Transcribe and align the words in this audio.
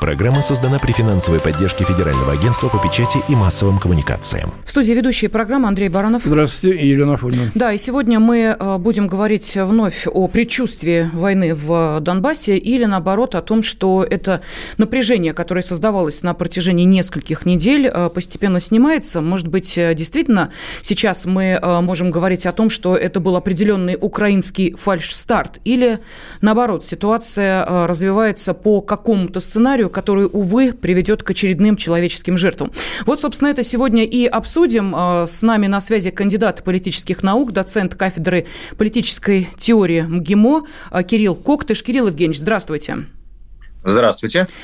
Программа 0.00 0.40
создана 0.40 0.78
при 0.78 0.92
финансовой 0.92 1.40
поддержке 1.40 1.84
Федерального 1.84 2.32
агентства 2.32 2.68
по 2.68 2.78
печати 2.78 3.18
и 3.28 3.34
массовым 3.34 3.78
коммуникациям. 3.78 4.50
В 4.64 4.70
студии 4.70 4.94
ведущая 4.94 5.28
программы 5.28 5.68
Андрей 5.68 5.90
Баранов. 5.90 6.22
Здравствуйте, 6.24 6.88
Елена 6.88 7.14
Афонина. 7.14 7.50
Да, 7.54 7.70
и 7.70 7.76
сегодня 7.76 8.18
мы 8.18 8.56
э, 8.58 8.78
будем 8.78 9.06
говорить 9.06 9.54
вновь 9.56 10.06
о 10.06 10.26
предчувствии 10.26 11.10
войны 11.12 11.54
в 11.54 12.00
Донбассе 12.00 12.56
или, 12.56 12.86
наоборот, 12.86 13.34
о 13.34 13.42
том, 13.42 13.62
что 13.62 14.02
это 14.02 14.40
напряжение, 14.78 15.34
которое 15.34 15.60
создавалось 15.60 16.22
на 16.22 16.32
протяжении 16.32 16.84
нескольких 16.84 17.44
недель, 17.44 17.86
э, 17.86 18.08
постепенно 18.08 18.58
снимается. 18.58 19.20
Может 19.20 19.48
быть, 19.48 19.76
э, 19.76 19.94
действительно, 19.94 20.50
сейчас 20.80 21.26
мы 21.26 21.60
можем 21.82 22.10
говорить 22.10 22.46
о 22.46 22.52
том, 22.52 22.70
что 22.70 22.96
это 22.96 23.20
был 23.20 23.36
определенный 23.36 23.98
украинский 24.00 24.72
фальшстарт, 24.72 25.60
или, 25.64 25.98
наоборот, 26.40 26.86
ситуация 26.86 27.86
развивается 27.86 28.54
по 28.54 28.80
какому-то 28.80 29.40
сценарию, 29.40 29.89
который, 29.92 30.28
увы, 30.30 30.72
приведет 30.72 31.22
к 31.22 31.30
очередным 31.30 31.76
человеческим 31.76 32.36
жертвам. 32.36 32.72
Вот, 33.06 33.20
собственно, 33.20 33.48
это 33.48 33.62
сегодня 33.62 34.04
и 34.04 34.26
обсудим. 34.26 34.94
А, 34.96 35.26
с 35.26 35.42
нами 35.42 35.66
на 35.66 35.80
связи 35.80 36.10
кандидат 36.10 36.64
политических 36.64 37.22
наук, 37.22 37.52
доцент 37.52 37.94
кафедры 37.94 38.46
политической 38.78 39.48
теории 39.58 40.02
МГИМО 40.02 40.66
а, 40.90 41.02
Кирилл 41.02 41.34
Коктыш. 41.34 41.82
Кирилл 41.82 42.06
Евгеньевич, 42.06 42.38
здравствуйте. 42.38 42.70
Здравствуйте. 42.70 43.19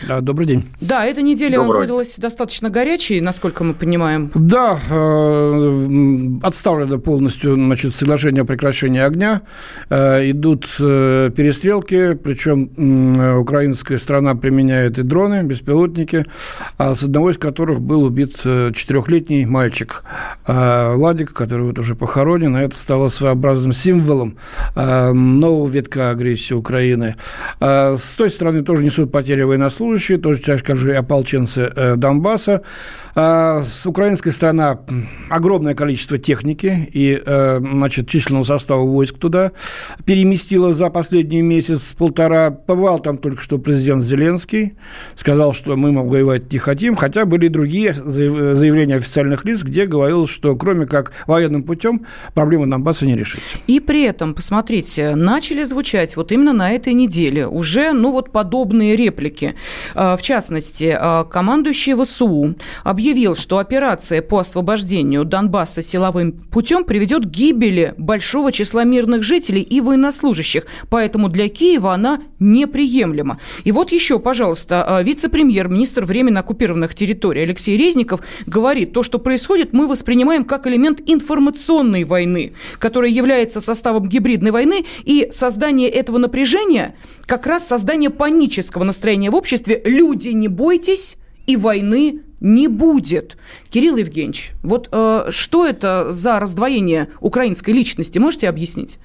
Да, 0.06 0.20
добрый 0.20 0.46
день. 0.46 0.64
Да, 0.82 1.06
эта 1.06 1.22
неделя 1.22 1.56
Добрый. 1.56 1.82
выдалась 1.82 2.16
достаточно 2.18 2.68
горячей, 2.68 3.22
насколько 3.22 3.64
мы 3.64 3.72
понимаем. 3.72 4.30
Да, 4.34 4.78
э, 4.90 6.38
отставлено 6.42 6.98
полностью 6.98 7.54
значит, 7.54 7.94
соглашение 7.94 8.42
о 8.42 8.44
прекращении 8.44 9.00
огня. 9.00 9.40
Э, 9.88 10.30
идут 10.30 10.66
э, 10.80 11.30
перестрелки, 11.34 12.12
причем 12.14 13.40
украинская 13.40 13.96
страна 13.96 14.34
применяет 14.34 14.98
и 14.98 15.02
дроны, 15.02 15.42
беспилотники, 15.44 16.26
а 16.76 16.94
с 16.94 17.02
одного 17.02 17.30
из 17.30 17.38
которых 17.38 17.80
был 17.80 18.02
убит 18.02 18.36
четырехлетний 18.36 19.46
мальчик 19.46 20.04
Владик, 20.46 21.32
который 21.32 21.66
вот 21.66 21.78
уже 21.78 21.94
похоронен. 21.94 22.54
И 22.56 22.60
это 22.60 22.76
стало 22.76 23.08
своеобразным 23.08 23.72
символом 23.72 24.36
нового 24.74 25.66
витка 25.66 26.10
агрессии 26.10 26.52
Украины. 26.52 27.16
С 27.60 28.14
той 28.16 28.30
стороны 28.30 28.62
тоже 28.62 28.84
несут 28.84 29.05
несут 29.06 29.12
потери 29.12 29.42
военнослужащие, 29.42 30.18
точно 30.18 30.58
так 30.58 30.76
же 30.76 30.92
и 30.92 30.94
ополченцы 30.94 31.72
э, 31.74 31.96
Донбасса. 31.96 32.62
А, 33.18 33.62
с 33.62 33.86
украинской 33.86 34.28
стороны 34.28 34.76
огромное 35.30 35.74
количество 35.74 36.18
техники 36.18 36.86
и 36.92 37.18
э, 37.24 37.60
значит, 37.60 38.10
численного 38.10 38.44
состава 38.44 38.82
войск 38.82 39.16
туда 39.16 39.52
переместило 40.04 40.74
за 40.74 40.90
последний 40.90 41.40
месяц-полтора. 41.40 42.50
Побывал 42.50 42.98
там 42.98 43.16
только 43.16 43.40
что 43.40 43.56
президент 43.56 44.02
Зеленский, 44.02 44.74
сказал, 45.14 45.54
что 45.54 45.76
мы 45.76 45.98
воевать 45.98 46.52
не 46.52 46.58
хотим, 46.58 46.94
хотя 46.94 47.24
были 47.24 47.46
и 47.46 47.48
другие 47.48 47.94
заявления 47.94 48.96
официальных 48.96 49.46
лиц, 49.46 49.62
где 49.62 49.86
говорилось, 49.86 50.28
что 50.28 50.54
кроме 50.54 50.84
как 50.84 51.12
военным 51.26 51.62
путем 51.62 52.04
проблемы 52.34 52.66
Донбасса 52.66 53.06
не 53.06 53.16
решить. 53.16 53.40
И 53.66 53.80
при 53.80 54.02
этом, 54.02 54.34
посмотрите, 54.34 55.14
начали 55.14 55.64
звучать 55.64 56.16
вот 56.16 56.32
именно 56.32 56.52
на 56.52 56.72
этой 56.72 56.92
неделе 56.92 57.46
уже, 57.46 57.92
ну 57.92 58.12
вот 58.12 58.30
подобные 58.30 58.94
реплики. 58.94 59.54
А, 59.94 60.18
в 60.18 60.22
частности, 60.22 60.94
а, 60.94 61.24
командующий 61.24 61.94
ВСУ 61.94 62.56
объявил 62.84 63.05
объявил, 63.06 63.36
что 63.36 63.58
операция 63.58 64.20
по 64.20 64.38
освобождению 64.40 65.24
Донбасса 65.24 65.80
силовым 65.80 66.32
путем 66.32 66.82
приведет 66.82 67.24
к 67.24 67.28
гибели 67.28 67.94
большого 67.96 68.50
числа 68.50 68.82
мирных 68.82 69.22
жителей 69.22 69.62
и 69.62 69.80
военнослужащих, 69.80 70.66
поэтому 70.90 71.28
для 71.28 71.48
Киева 71.48 71.94
она 71.94 72.22
неприемлема. 72.40 73.38
И 73.62 73.70
вот 73.70 73.92
еще, 73.92 74.18
пожалуйста, 74.18 74.84
а, 74.84 75.02
вице-премьер, 75.04 75.68
министр 75.68 76.04
временно 76.04 76.40
оккупированных 76.40 76.96
территорий 76.96 77.42
Алексей 77.42 77.76
Резников 77.76 78.22
говорит, 78.44 78.92
то, 78.92 79.04
что 79.04 79.20
происходит, 79.20 79.72
мы 79.72 79.86
воспринимаем 79.86 80.44
как 80.44 80.66
элемент 80.66 81.00
информационной 81.06 82.02
войны, 82.02 82.54
которая 82.80 83.12
является 83.12 83.60
составом 83.60 84.08
гибридной 84.08 84.50
войны, 84.50 84.84
и 85.04 85.28
создание 85.30 85.88
этого 85.88 86.18
напряжения 86.18 86.96
как 87.26 87.46
раз 87.46 87.68
создание 87.68 88.10
панического 88.10 88.82
настроения 88.82 89.30
в 89.30 89.36
обществе 89.36 89.80
«люди, 89.84 90.30
не 90.30 90.48
бойтесь», 90.48 91.16
и 91.46 91.56
войны 91.56 92.22
не 92.40 92.68
будет. 92.68 93.36
Кирилл 93.70 93.96
Евгеньевич, 93.96 94.52
вот 94.62 94.88
э, 94.92 95.28
что 95.30 95.66
это 95.66 96.12
за 96.12 96.38
раздвоение 96.38 97.08
украинской 97.20 97.70
личности, 97.70 98.18
можете 98.18 98.48
объяснить? 98.48 98.98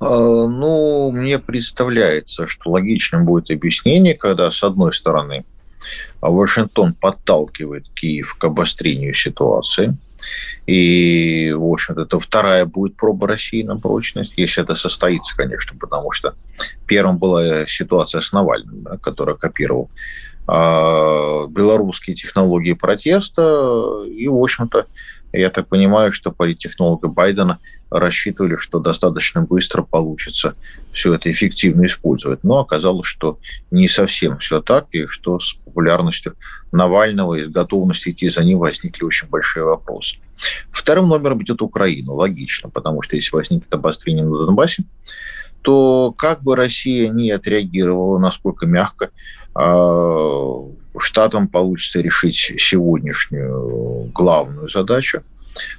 Э, 0.00 0.04
ну, 0.04 1.10
мне 1.12 1.38
представляется, 1.38 2.46
что 2.46 2.70
логичным 2.70 3.24
будет 3.24 3.50
объяснение, 3.50 4.14
когда, 4.14 4.50
с 4.50 4.62
одной 4.62 4.92
стороны, 4.92 5.44
Вашингтон 6.20 6.94
подталкивает 6.94 7.88
Киев 7.94 8.34
к 8.34 8.44
обострению 8.44 9.14
ситуации, 9.14 9.96
и, 10.66 11.52
в 11.52 11.64
общем-то, 11.64 12.02
это 12.02 12.20
вторая 12.20 12.66
будет 12.66 12.96
проба 12.96 13.26
России 13.26 13.62
на 13.62 13.78
прочность, 13.78 14.34
если 14.36 14.62
это 14.62 14.74
состоится, 14.74 15.36
конечно, 15.36 15.76
потому 15.78 16.12
что 16.12 16.34
первым 16.86 17.18
была 17.18 17.66
ситуация 17.66 18.20
с 18.20 18.32
Навальным, 18.32 18.82
да, 18.82 18.96
который 18.98 19.36
копировал 19.36 19.90
белорусские 20.46 22.16
технологии 22.16 22.72
протеста. 22.72 24.02
И, 24.06 24.26
в 24.26 24.36
общем-то, 24.36 24.86
я 25.32 25.50
так 25.50 25.68
понимаю, 25.68 26.12
что 26.12 26.32
политтехнологи 26.32 27.06
Байдена 27.06 27.58
рассчитывали, 27.90 28.56
что 28.56 28.78
достаточно 28.78 29.42
быстро 29.42 29.82
получится 29.82 30.54
все 30.92 31.14
это 31.14 31.30
эффективно 31.30 31.86
использовать. 31.86 32.42
Но 32.44 32.58
оказалось, 32.58 33.06
что 33.06 33.38
не 33.70 33.88
совсем 33.88 34.38
все 34.38 34.60
так, 34.60 34.86
и 34.92 35.06
что 35.06 35.38
с 35.38 35.54
популярностью 35.64 36.34
Навального 36.72 37.34
и 37.34 37.44
с 37.44 37.48
готовностью 37.48 38.12
идти 38.12 38.28
за 38.28 38.44
ним 38.44 38.58
возникли 38.58 39.04
очень 39.04 39.28
большие 39.28 39.64
вопросы. 39.64 40.16
Вторым 40.70 41.08
номером 41.08 41.42
идет 41.42 41.62
Украина, 41.62 42.12
логично, 42.12 42.70
потому 42.70 43.02
что 43.02 43.16
если 43.16 43.34
возникнет 43.34 43.72
обострение 43.72 44.24
на 44.24 44.46
Донбассе, 44.46 44.84
то 45.62 46.14
как 46.16 46.42
бы 46.42 46.56
Россия 46.56 47.10
не 47.10 47.30
отреагировала, 47.30 48.18
насколько 48.18 48.66
мягко, 48.66 49.06
а, 49.06 49.10
штатам 50.98 51.48
получится 51.48 52.00
решить 52.00 52.36
сегодняшнюю 52.58 54.10
главную 54.14 54.68
задачу, 54.68 55.22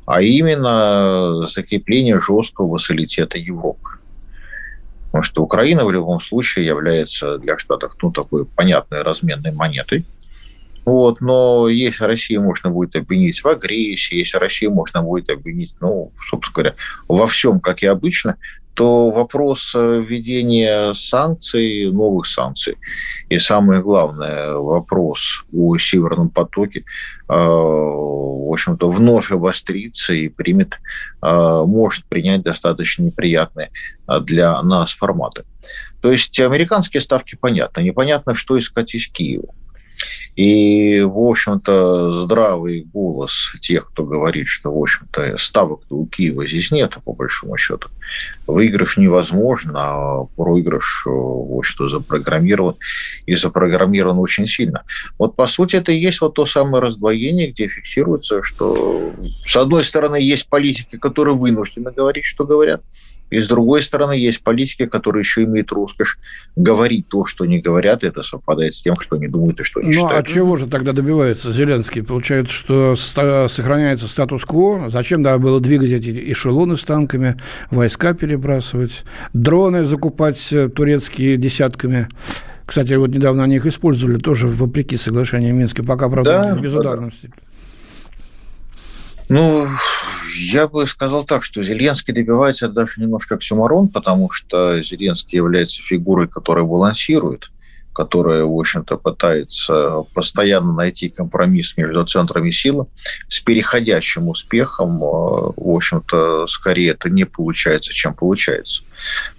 а 0.06 0.22
именно 0.22 1.46
закрепление 1.46 2.18
жесткого 2.18 2.68
вассалитета 2.68 3.38
Европы. 3.38 3.90
Потому 5.06 5.24
что 5.24 5.44
Украина 5.44 5.86
в 5.86 5.92
любом 5.92 6.22
случае 6.22 6.66
является 6.66 7.38
для 7.38 7.58
Штатов 7.58 7.96
ну, 8.02 8.12
такой 8.12 8.46
понятной 8.46 9.02
разменной 9.02 9.52
монетой. 9.52 10.06
Вот, 10.86 11.22
но 11.22 11.68
если 11.68 12.06
Россию 12.06 12.42
можно 12.42 12.72
будет 12.72 12.96
обвинить 12.96 13.44
в 13.44 13.48
агрессии, 13.48 14.16
если 14.16 14.38
Россию 14.38 14.72
можно 14.72 15.04
будет 15.04 15.30
обвинить, 15.30 15.74
ну, 15.80 16.12
собственно 16.30 16.54
говоря, 16.54 16.76
во 17.08 17.28
всем, 17.28 17.60
как 17.60 17.84
и 17.84 17.86
обычно, 17.86 18.38
то 18.82 19.12
вопрос 19.12 19.74
э, 19.76 20.04
введения 20.08 20.96
санкций, 20.96 21.92
новых 21.92 22.26
санкций, 22.26 22.78
и 23.30 23.38
самое 23.38 23.80
главное, 23.80 24.56
вопрос 24.56 25.46
о 25.54 25.78
Северном 25.78 26.30
потоке, 26.30 26.80
э, 26.80 26.84
в 27.28 28.52
общем-то, 28.52 28.90
вновь 28.90 29.32
обострится 29.32 30.16
и 30.16 30.30
примет, 30.30 30.80
э, 31.22 31.64
может 31.68 32.06
принять 32.06 32.42
достаточно 32.42 33.04
неприятные 33.04 33.70
для 34.22 34.60
нас 34.64 34.94
форматы. 34.94 35.44
То 36.02 36.12
есть 36.12 36.40
американские 36.40 37.02
ставки 37.02 37.38
понятны. 37.40 37.82
Непонятно, 37.82 38.34
что 38.34 38.58
искать 38.58 38.96
из 38.96 39.08
Киева. 39.08 39.54
И, 40.36 41.02
в 41.02 41.20
общем-то, 41.20 42.14
здравый 42.14 42.88
голос 42.94 43.54
тех, 43.62 43.90
кто 43.90 44.06
говорит, 44.06 44.48
что, 44.48 44.74
в 44.74 44.82
общем-то, 44.82 45.36
ставок 45.38 45.82
у 45.90 46.06
Киева 46.06 46.48
здесь 46.48 46.72
нет, 46.72 46.96
по 47.04 47.14
большому 47.14 47.58
счету. 47.58 47.90
Выигрыш 48.48 48.98
невозможно, 48.98 49.74
а 49.76 50.26
проигрыш, 50.38 51.04
в 51.06 51.58
общем-то, 51.58 51.90
запрограммирован 51.90 52.76
и 53.26 53.36
запрограммирован 53.36 54.18
очень 54.20 54.48
сильно. 54.48 54.84
Вот, 55.20 55.36
по 55.36 55.48
сути, 55.48 55.76
это 55.76 55.92
и 55.92 56.00
есть 56.00 56.22
вот 56.22 56.34
то 56.34 56.46
самое 56.46 56.82
раздвоение, 56.82 57.52
где 57.52 57.68
фиксируется, 57.68 58.42
что, 58.42 59.12
с 59.20 59.56
одной 59.56 59.84
стороны, 59.84 60.16
есть 60.16 60.48
политики, 60.50 60.98
которые 60.98 61.36
вынуждены 61.36 61.92
говорить, 61.92 62.26
что 62.26 62.46
говорят, 62.46 62.82
И 63.32 63.40
с 63.40 63.48
другой 63.48 63.82
стороны, 63.82 64.12
есть 64.12 64.44
политики, 64.44 64.86
которые 64.86 65.22
еще 65.22 65.44
имеют 65.44 65.72
роскошь 65.72 66.20
говорить 66.56 67.08
то, 67.08 67.26
что 67.26 67.46
не 67.46 67.60
говорят, 67.60 68.04
и 68.04 68.08
это 68.08 68.24
совпадает 68.24 68.76
с 68.76 68.82
тем, 68.82 68.96
что 69.00 69.16
они 69.16 69.28
думают 69.28 69.60
и 69.62 69.64
что 69.64 69.80
не 69.80 69.88
ну, 69.88 69.94
считают. 69.94 70.12
Ну, 70.12 70.20
а 70.20 70.24
чего 70.24 70.56
же 70.58 70.68
тогда 70.68 70.92
добивается 70.92 71.52
Зеленский? 71.52 72.04
Получается, 72.04 72.54
что 72.54 72.96
сохраняется 72.96 74.08
статус-кво. 74.08 74.90
Зачем 74.90 75.22
надо 75.22 75.40
было 75.40 75.62
двигать 75.62 75.92
эти 75.92 76.32
эшелоны 76.32 76.76
с 76.76 76.84
танками, 76.84 77.38
войска 77.72 78.14
перебрасывать, 78.14 79.04
дроны 79.34 79.86
закупать 79.86 80.52
э, 80.52 80.68
турецкие 80.68 81.38
десятками? 81.38 82.10
Кстати, 82.66 82.94
вот 82.94 83.10
недавно 83.10 83.44
они 83.44 83.56
их 83.56 83.66
использовали 83.66 84.18
тоже 84.18 84.48
вопреки 84.48 84.98
соглашению 84.98 85.56
Минска, 85.56 85.84
пока, 85.84 86.10
правда, 86.10 86.48
да, 86.50 86.56
в 86.56 86.62
безударности. 86.62 87.28
Да. 87.28 87.51
Ну, 89.30 89.68
я 90.36 90.68
бы 90.68 90.88
сказал 90.88 91.24
так, 91.24 91.44
что 91.44 91.64
Зеленский 91.64 92.14
добивается 92.14 92.68
даже 92.68 93.02
немножко 93.02 93.36
оксюмарон, 93.36 93.90
потому 93.90 94.30
что 94.32 94.82
Зеленский 94.82 95.38
является 95.38 95.82
фигурой, 95.82 96.28
которая 96.28 96.66
балансирует, 96.66 97.52
которая, 97.94 98.44
в 98.44 98.58
общем-то, 98.58 98.98
пытается 98.98 100.04
постоянно 100.14 100.74
найти 100.74 101.10
компромисс 101.10 101.76
между 101.78 102.06
центрами 102.06 102.52
силы 102.52 102.88
с 103.28 103.40
переходящим 103.40 104.30
успехом. 104.30 104.98
Э, 105.04 105.52
в 105.56 105.76
общем-то, 105.76 106.48
скорее 106.48 106.92
это 106.92 107.10
не 107.10 107.26
получается, 107.26 107.94
чем 107.94 108.14
получается. 108.14 108.84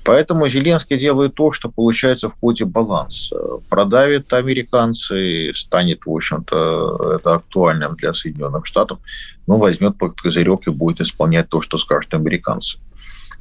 Поэтому 0.04 0.48
Зеленский 0.48 0.98
делает 0.98 1.34
то, 1.34 1.52
что 1.52 1.68
получается 1.68 2.28
в 2.28 2.34
ходе 2.40 2.64
баланса. 2.64 3.36
Продавит 3.68 4.32
американцы, 4.32 5.52
станет, 5.54 6.04
в 6.06 6.10
общем-то, 6.10 7.16
это 7.16 7.34
актуальным 7.34 7.94
для 7.96 8.12
Соединенных 8.12 8.66
Штатов, 8.66 8.98
но 9.46 9.58
возьмет 9.58 9.96
под 9.98 10.20
козырек 10.20 10.66
и 10.66 10.70
будет 10.70 11.00
исполнять 11.00 11.48
то, 11.48 11.60
что 11.60 11.78
скажут 11.78 12.14
американцы. 12.14 12.78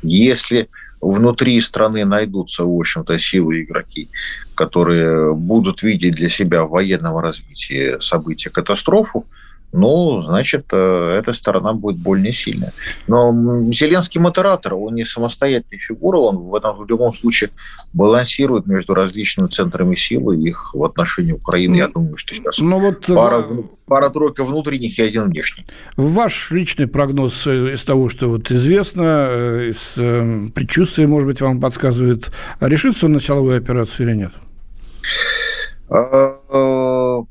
Если 0.03 0.69
внутри 1.01 1.59
страны 1.61 2.05
найдутся, 2.05 2.63
в 2.63 2.79
общем-то, 2.79 3.17
силы 3.19 3.63
игроки, 3.63 4.09
которые 4.55 5.33
будут 5.33 5.81
видеть 5.83 6.15
для 6.15 6.29
себя 6.29 6.63
в 6.63 6.69
военном 6.69 7.17
развитии 7.17 7.99
события 8.01 8.49
катастрофу, 8.49 9.25
ну, 9.73 10.21
значит, 10.23 10.65
э, 10.71 11.17
эта 11.19 11.33
сторона 11.33 11.73
будет 11.73 11.97
более 11.97 12.33
сильная. 12.33 12.71
Но 13.07 13.31
Зеленский 13.71 14.19
модератор, 14.19 14.73
он 14.73 14.95
не 14.95 15.05
самостоятельная 15.05 15.79
фигура, 15.79 16.17
он 16.17 16.37
в 16.37 16.55
этом 16.55 16.77
в 16.77 16.87
любом 16.87 17.15
случае 17.15 17.51
балансирует 17.93 18.67
между 18.67 18.93
различными 18.93 19.47
центрами 19.47 19.95
силы, 19.95 20.37
их 20.37 20.73
в 20.73 20.83
отношении 20.83 21.31
Украины, 21.31 21.77
я 21.77 21.87
думаю, 21.87 22.17
что 22.17 22.35
сейчас 22.35 22.57
ну, 22.59 22.79
вот 22.79 23.05
пара, 23.07 23.45
пара-тройка 23.85 24.43
внутренних 24.43 24.99
и 24.99 25.03
один 25.03 25.29
внешний. 25.29 25.65
Ваш 25.95 26.51
личный 26.51 26.87
прогноз 26.87 27.47
э, 27.47 27.73
из 27.73 27.83
того, 27.83 28.09
что 28.09 28.27
вот 28.27 28.51
известно, 28.51 29.27
э, 29.29 29.71
из 29.71 30.51
предчувствия, 30.51 31.07
может 31.07 31.27
быть, 31.27 31.39
вам 31.39 31.61
подсказывает, 31.61 32.31
решится 32.59 33.05
он 33.05 33.13
на 33.13 33.21
силовую 33.21 33.57
операцию 33.57 34.09
или 34.09 34.17
нет? 34.17 34.31
А, 34.33 35.40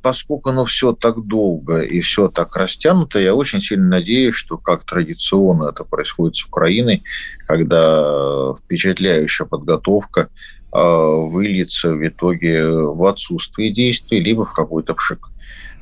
поскольку 0.02 0.50
оно 0.50 0.66
все 0.66 0.92
так 0.92 1.26
долго 1.26 1.80
и 1.80 2.00
все 2.00 2.28
так 2.28 2.54
растянуто, 2.56 3.18
я 3.18 3.34
очень 3.34 3.62
сильно 3.62 3.88
надеюсь, 3.88 4.34
что 4.34 4.58
как 4.58 4.84
традиционно 4.84 5.70
это 5.70 5.84
происходит 5.84 6.36
с 6.36 6.44
Украиной, 6.44 7.02
когда 7.46 8.52
впечатляющая 8.62 9.46
подготовка 9.46 10.28
а, 10.72 11.06
выльется 11.06 11.94
в 11.94 12.06
итоге 12.06 12.68
в 12.68 13.02
отсутствие 13.06 13.72
действий, 13.72 14.20
либо 14.20 14.44
в 14.44 14.52
какой-то. 14.52 14.94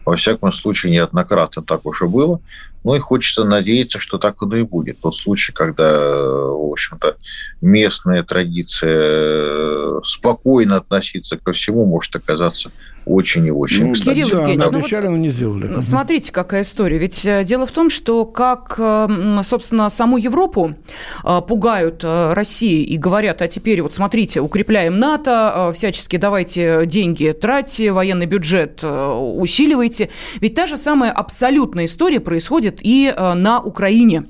Во 0.08 0.16
всяком 0.16 0.54
случае, 0.54 0.92
неоднократно 0.92 1.62
так 1.62 1.84
уже 1.84 2.08
было. 2.08 2.40
Ну 2.82 2.94
и 2.94 2.98
хочется 2.98 3.44
надеяться, 3.44 3.98
что 3.98 4.16
так 4.16 4.42
оно 4.42 4.56
и 4.56 4.62
будет. 4.62 5.02
Тот 5.02 5.14
случай, 5.14 5.52
когда, 5.52 6.00
в 6.00 6.72
общем-то, 6.72 7.18
местная 7.60 8.22
традиция 8.22 8.96
э, 8.98 10.00
спокойно 10.04 10.76
относиться 10.76 11.36
ко 11.36 11.52
всему 11.52 11.84
может 11.84 12.16
оказаться 12.16 12.70
очень 13.08 13.46
и 13.46 13.50
очень. 13.50 13.88
Ну, 13.88 13.94
Кирилл 13.94 14.30
да, 14.30 14.38
Евгеньевич, 14.38 14.66
ну 14.70 14.78
обещали, 14.78 15.06
вот, 15.06 15.12
но 15.12 15.16
не 15.16 15.28
сделали. 15.28 15.80
Смотрите, 15.80 16.32
какая 16.32 16.62
история. 16.62 16.98
Ведь 16.98 17.24
э, 17.24 17.44
дело 17.44 17.66
в 17.66 17.72
том, 17.72 17.90
что 17.90 18.24
как, 18.24 18.74
э, 18.78 19.40
собственно, 19.42 19.88
саму 19.90 20.18
Европу 20.18 20.74
э, 21.24 21.40
пугают 21.46 22.04
России 22.04 22.84
и 22.84 22.98
говорят, 22.98 23.42
а 23.42 23.48
теперь 23.48 23.82
вот 23.82 23.94
смотрите, 23.94 24.40
укрепляем 24.40 24.98
НАТО, 24.98 25.72
всячески 25.74 26.16
давайте 26.16 26.86
деньги 26.86 27.32
тратьте, 27.32 27.92
военный 27.92 28.26
бюджет 28.26 28.84
усиливайте. 28.84 30.10
Ведь 30.40 30.54
та 30.54 30.66
же 30.66 30.76
самая 30.76 31.12
абсолютная 31.12 31.86
история 31.86 32.20
происходит 32.20 32.78
и 32.82 33.12
на 33.16 33.60
Украине. 33.60 34.24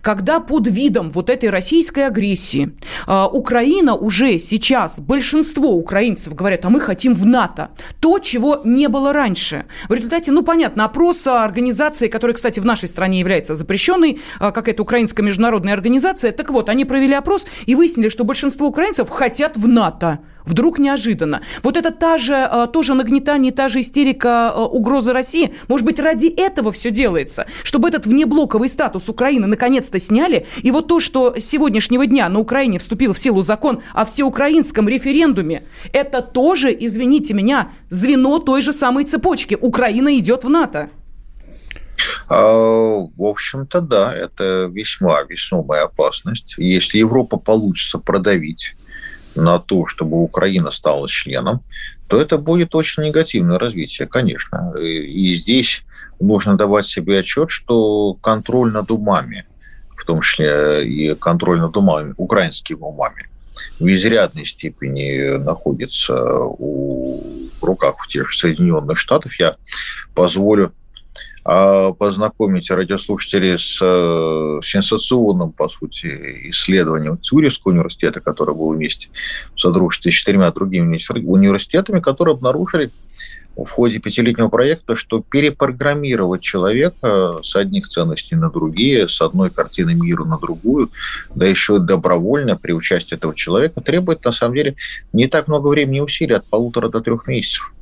Когда 0.00 0.40
под 0.40 0.68
видом 0.68 1.10
вот 1.10 1.30
этой 1.30 1.50
российской 1.50 2.06
агрессии 2.06 2.72
Украина 3.06 3.94
уже 3.94 4.38
сейчас, 4.38 5.00
большинство 5.00 5.72
украинцев 5.72 6.34
говорят, 6.34 6.64
а 6.64 6.70
мы 6.70 6.80
хотим 6.80 7.14
в 7.14 7.26
НАТО, 7.26 7.70
то, 8.00 8.17
чего 8.20 8.60
не 8.64 8.88
было 8.88 9.12
раньше. 9.12 9.66
В 9.88 9.94
результате, 9.94 10.32
ну, 10.32 10.42
понятно, 10.42 10.84
опроса 10.84 11.44
организации, 11.44 12.08
которая, 12.08 12.34
кстати, 12.34 12.60
в 12.60 12.64
нашей 12.64 12.88
стране 12.88 13.20
является 13.20 13.54
запрещенной, 13.54 14.20
а, 14.38 14.52
как 14.52 14.68
это 14.68 14.82
украинская 14.82 15.24
международная 15.24 15.74
организация. 15.74 16.32
Так 16.32 16.50
вот, 16.50 16.68
они 16.68 16.84
провели 16.84 17.14
опрос 17.14 17.46
и 17.66 17.74
выяснили, 17.74 18.08
что 18.08 18.24
большинство 18.24 18.66
украинцев 18.66 19.08
хотят 19.10 19.56
в 19.56 19.66
НАТО. 19.68 20.20
Вдруг 20.48 20.78
неожиданно. 20.78 21.42
Вот 21.62 21.76
это 21.76 21.90
та 21.90 22.16
же, 22.16 22.34
а, 22.34 22.66
тоже 22.66 22.94
нагнетание, 22.94 23.52
та 23.52 23.68
же 23.68 23.80
истерика 23.80 24.50
а, 24.50 24.64
угрозы 24.64 25.12
России. 25.12 25.52
Может 25.68 25.84
быть, 25.84 26.00
ради 26.00 26.26
этого 26.26 26.72
все 26.72 26.90
делается, 26.90 27.46
чтобы 27.64 27.88
этот 27.88 28.06
внеблоковый 28.06 28.70
статус 28.70 29.10
Украины 29.10 29.46
наконец-то 29.46 30.00
сняли. 30.00 30.46
И 30.62 30.70
вот 30.70 30.88
то, 30.88 31.00
что 31.00 31.34
с 31.36 31.44
сегодняшнего 31.44 32.06
дня 32.06 32.30
на 32.30 32.38
Украине 32.40 32.78
вступил 32.78 33.12
в 33.12 33.18
силу 33.18 33.42
закон 33.42 33.82
о 33.92 34.06
всеукраинском 34.06 34.88
референдуме, 34.88 35.62
это 35.92 36.22
тоже, 36.22 36.74
извините 36.78 37.34
меня, 37.34 37.70
звено 38.08 38.38
той 38.38 38.62
же 38.62 38.72
самой 38.72 39.04
цепочки. 39.04 39.56
Украина 39.60 40.18
идет 40.18 40.44
в 40.44 40.48
НАТО. 40.48 40.88
А, 42.28 42.36
в 42.36 43.22
общем-то, 43.22 43.80
да, 43.80 44.14
это 44.14 44.70
весьма 44.72 45.22
весомая 45.22 45.84
опасность. 45.84 46.54
Если 46.58 46.98
Европа 46.98 47.36
получится 47.38 47.98
продавить 47.98 48.74
на 49.36 49.58
то, 49.58 49.86
чтобы 49.86 50.22
Украина 50.22 50.70
стала 50.70 51.08
членом, 51.08 51.60
то 52.06 52.20
это 52.20 52.38
будет 52.38 52.74
очень 52.74 53.02
негативное 53.04 53.58
развитие, 53.58 54.08
конечно. 54.08 54.72
И 54.78 55.34
здесь 55.34 55.82
нужно 56.20 56.56
давать 56.56 56.86
себе 56.86 57.18
отчет, 57.18 57.50
что 57.50 58.14
контроль 58.22 58.72
над 58.72 58.90
умами, 58.90 59.44
в 59.96 60.04
том 60.04 60.22
числе 60.22 60.86
и 60.86 61.14
контроль 61.14 61.60
над 61.60 61.76
умами, 61.76 62.14
украинскими 62.16 62.80
умами, 62.80 63.28
в 63.80 63.86
изрядной 63.86 64.46
степени 64.46 65.36
находится 65.36 66.14
у, 66.14 67.17
тех 68.08 68.32
Соединенных 68.32 68.98
Штатов. 68.98 69.32
Я 69.38 69.56
позволю 70.14 70.72
а, 71.50 71.92
познакомить 71.92 72.70
радиослушателей 72.70 73.58
с 73.58 73.78
э, 73.80 74.60
сенсационным, 74.62 75.52
по 75.52 75.68
сути, 75.68 76.50
исследованием 76.50 77.18
Цюрихского 77.22 77.72
университета, 77.72 78.20
который 78.20 78.54
был 78.54 78.74
вместе 78.74 79.08
в 79.54 79.60
содружестве 79.60 80.12
с 80.12 80.14
четырьмя 80.14 80.50
другими 80.50 80.98
университетами, 81.24 82.00
которые 82.00 82.34
обнаружили 82.34 82.90
в 83.56 83.70
ходе 83.70 83.98
пятилетнего 83.98 84.48
проекта, 84.48 84.94
что 84.94 85.24
перепрограммировать 85.26 86.42
человека 86.42 87.38
с 87.42 87.56
одних 87.56 87.88
ценностей 87.88 88.36
на 88.36 88.50
другие, 88.50 89.08
с 89.08 89.20
одной 89.22 89.48
картины 89.48 89.94
мира 89.94 90.24
на 90.24 90.38
другую, 90.38 90.90
да 91.34 91.46
еще 91.46 91.78
добровольно 91.78 92.56
при 92.56 92.72
участии 92.72 93.14
этого 93.14 93.34
человека, 93.34 93.80
требует, 93.80 94.22
на 94.22 94.32
самом 94.32 94.54
деле, 94.54 94.76
не 95.14 95.26
так 95.26 95.48
много 95.48 95.68
времени 95.68 95.96
и 95.96 96.02
усилий, 96.02 96.34
от 96.34 96.44
полутора 96.44 96.88
до 96.88 97.00
трех 97.00 97.26
месяцев. 97.26 97.72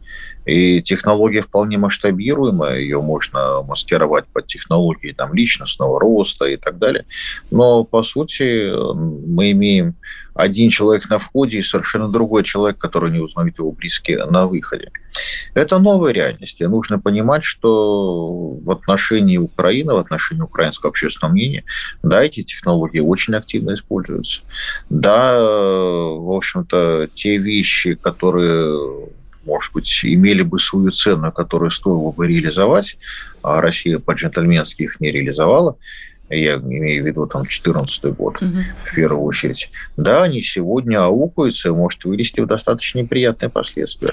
И 0.47 0.81
технология 0.81 1.43
вполне 1.43 1.77
масштабируемая, 1.77 2.79
ее 2.79 3.03
можно 3.03 3.63
маскировать 3.63 4.27
под 4.27 4.47
технологии 4.47 5.13
там, 5.13 5.35
личностного 5.35 6.01
роста 6.01 6.47
и 6.47 6.57
так 6.57 6.79
далее. 6.79 7.05
Но, 7.51 7.85
по 7.85 8.03
сути, 8.03 8.73
мы 8.95 9.51
имеем 9.51 9.97
один 10.37 10.71
человек 10.71 11.09
на 11.09 11.19
входе 11.19 11.59
и 11.59 11.63
совершенно 11.63 12.09
другой 12.09 12.45
человек, 12.45 12.79
который 12.79 13.11
не 13.11 13.19
узнает 13.19 13.59
его 13.59 13.73
близкие 13.73 14.25
на 14.27 14.47
выходе. 14.47 14.91
Это 15.55 15.79
новая 15.79 16.13
реальность. 16.13 16.61
И 16.61 16.67
нужно 16.67 16.99
понимать, 16.99 17.43
что 17.43 18.27
в 18.27 18.71
отношении 18.71 19.39
Украины, 19.39 19.95
в 19.95 19.99
отношении 19.99 20.43
украинского 20.43 20.91
общественного 20.91 21.33
мнения, 21.33 21.65
да, 22.03 22.23
эти 22.23 22.43
технологии 22.43 23.01
очень 23.01 23.35
активно 23.35 23.75
используются. 23.75 24.43
Да, 24.91 25.41
в 25.41 26.31
общем-то, 26.31 27.09
те 27.15 27.39
вещи, 27.39 27.95
которые 27.95 29.09
может 29.47 29.73
быть, 29.73 30.01
имели 30.03 30.43
бы 30.43 30.59
свою 30.59 30.91
цену, 30.91 31.33
которую 31.33 31.71
стоило 31.71 32.11
бы 32.11 32.27
реализовать, 32.27 32.99
а 33.43 33.61
Россия 33.61 33.99
по-джентльменски 33.99 34.83
их 34.83 35.01
не 35.01 35.11
реализовала, 35.11 35.77
я 36.29 36.57
имею 36.57 37.05
в 37.05 37.07
виду 37.07 37.27
там 37.27 37.43
2014 37.43 38.05
год 38.17 38.37
угу. 38.43 38.59
в 38.85 38.95
первую 38.95 39.23
очередь, 39.23 39.71
да, 39.97 40.23
они 40.23 40.43
сегодня 40.43 41.05
аукаются 41.05 41.69
и 41.69 41.73
может 41.73 42.05
вылезти 42.05 42.41
в 42.41 42.47
достаточно 42.47 42.99
неприятные 43.01 43.49
последствия. 43.49 44.13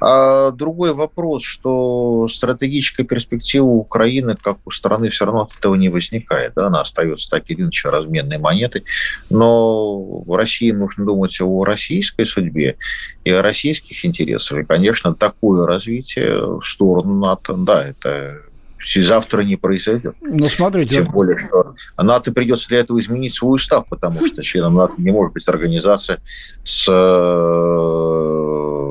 А 0.00 0.52
другой 0.52 0.94
вопрос, 0.94 1.42
что 1.42 2.28
стратегическая 2.28 3.04
перспектива 3.04 3.66
Украины, 3.66 4.36
как 4.40 4.58
у 4.64 4.70
страны, 4.70 5.08
все 5.08 5.24
равно 5.24 5.42
от 5.42 5.58
этого 5.58 5.74
не 5.74 5.88
возникает. 5.88 6.52
Да? 6.54 6.66
Она 6.66 6.82
остается 6.82 7.28
так 7.30 7.50
или 7.50 7.62
иначе 7.62 7.88
разменной 7.88 8.38
монетой. 8.38 8.84
Но 9.28 9.98
в 9.98 10.36
России 10.36 10.70
нужно 10.70 11.04
думать 11.04 11.40
о 11.40 11.64
российской 11.64 12.26
судьбе 12.26 12.76
и 13.24 13.30
о 13.30 13.42
российских 13.42 14.04
интересах. 14.04 14.58
И, 14.58 14.64
конечно, 14.64 15.14
такое 15.14 15.66
развитие 15.66 16.60
в 16.60 16.62
сторону 16.62 17.18
НАТО, 17.18 17.54
да, 17.54 17.88
это 17.88 18.42
завтра 18.84 19.42
не 19.42 19.56
произойдет. 19.56 20.14
Ну, 20.20 20.48
смотрите. 20.48 20.96
Тем 20.96 21.06
более, 21.06 21.36
что 21.36 21.74
НАТО 21.96 22.32
придется 22.32 22.68
для 22.68 22.78
этого 22.80 22.98
изменить 23.00 23.34
свой 23.34 23.56
устав, 23.56 23.86
потому 23.88 24.24
что 24.26 24.42
членом 24.42 24.74
НАТО 24.74 24.94
не 24.98 25.10
может 25.10 25.34
быть 25.34 25.48
организация 25.48 26.20
с 26.64 26.86
э, 26.88 28.17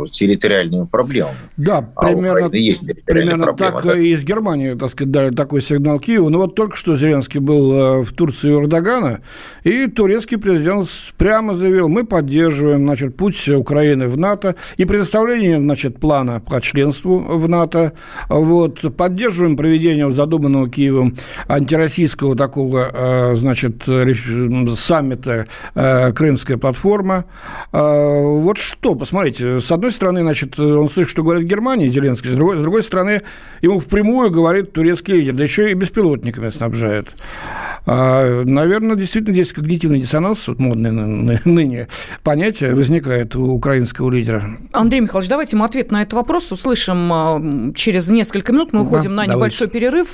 территориальными 0.09 0.85
проблемами. 0.85 1.35
Да, 1.57 1.89
а 1.95 2.07
примерно, 2.07 2.55
есть 2.55 2.81
примерно 3.05 3.45
проблемы, 3.45 3.71
так 3.73 3.83
да? 3.83 3.97
и 3.97 4.07
из 4.09 4.23
Германии, 4.23 4.73
так 4.73 4.89
сказать, 4.89 5.11
дали 5.11 5.29
такой 5.33 5.61
сигнал 5.61 5.99
Киеву. 5.99 6.29
Ну 6.29 6.39
вот 6.39 6.55
только 6.55 6.75
что 6.75 6.95
Зеленский 6.95 7.39
был 7.39 7.73
э, 7.73 8.03
в 8.03 8.13
Турции 8.13 8.51
у 8.51 8.61
Эрдогана, 8.61 9.21
и 9.63 9.87
турецкий 9.87 10.37
президент 10.37 10.87
прямо 11.17 11.53
заявил, 11.53 11.87
мы 11.89 12.05
поддерживаем, 12.05 12.81
значит, 12.81 13.15
путь 13.15 13.47
Украины 13.49 14.07
в 14.07 14.17
НАТО 14.17 14.55
и 14.77 14.85
предоставление, 14.85 15.59
значит, 15.59 15.99
плана 15.99 16.39
по 16.39 16.61
членству 16.61 17.19
в 17.19 17.47
НАТО, 17.49 17.93
вот, 18.29 18.95
поддерживаем 18.95 19.57
проведение 19.57 20.11
задуманного 20.11 20.69
Киевом 20.69 21.15
антироссийского 21.47 22.35
такого, 22.35 22.89
э, 22.93 23.35
значит, 23.35 23.83
саммита 24.77 25.47
«Крымская 25.73 26.57
платформа», 26.57 27.25
вот 27.71 28.57
что, 28.57 28.95
посмотрите, 28.95 29.59
с 29.59 29.71
одной 29.71 29.91
стороны, 29.97 30.21
значит, 30.21 30.59
он 30.59 30.89
слышит, 30.89 31.11
что 31.11 31.23
говорит 31.23 31.47
Германия, 31.47 31.89
Зеленский, 31.89 32.31
с 32.31 32.35
другой, 32.35 32.57
с 32.57 32.61
другой 32.61 32.83
стороны, 32.83 33.21
ему 33.61 33.79
впрямую 33.79 34.31
говорит 34.31 34.71
турецкий 34.71 35.15
лидер, 35.15 35.33
да 35.33 35.43
еще 35.43 35.71
и 35.71 35.73
беспилотниками 35.73 36.49
снабжает. 36.49 37.09
А, 37.85 38.43
наверное, 38.43 38.95
действительно 38.95 39.33
здесь 39.33 39.53
когнитивный 39.53 39.99
диссонанс, 39.99 40.47
вот 40.47 40.59
модное 40.59 40.91
ныне 40.91 41.87
понятие, 42.23 42.75
возникает 42.75 43.35
у 43.35 43.51
украинского 43.51 44.11
лидера. 44.11 44.57
Андрей 44.71 45.01
Михайлович, 45.01 45.29
давайте 45.29 45.55
мы 45.55 45.65
ответ 45.65 45.91
на 45.91 46.03
этот 46.03 46.13
вопрос 46.13 46.51
услышим 46.51 47.11
а, 47.11 47.73
через 47.75 48.09
несколько 48.09 48.53
минут. 48.53 48.71
Мы 48.71 48.81
уходим 48.81 49.15
да, 49.15 49.23
на 49.23 49.25
небольшой 49.25 49.67
давайте. 49.67 49.79
перерыв. 49.79 50.07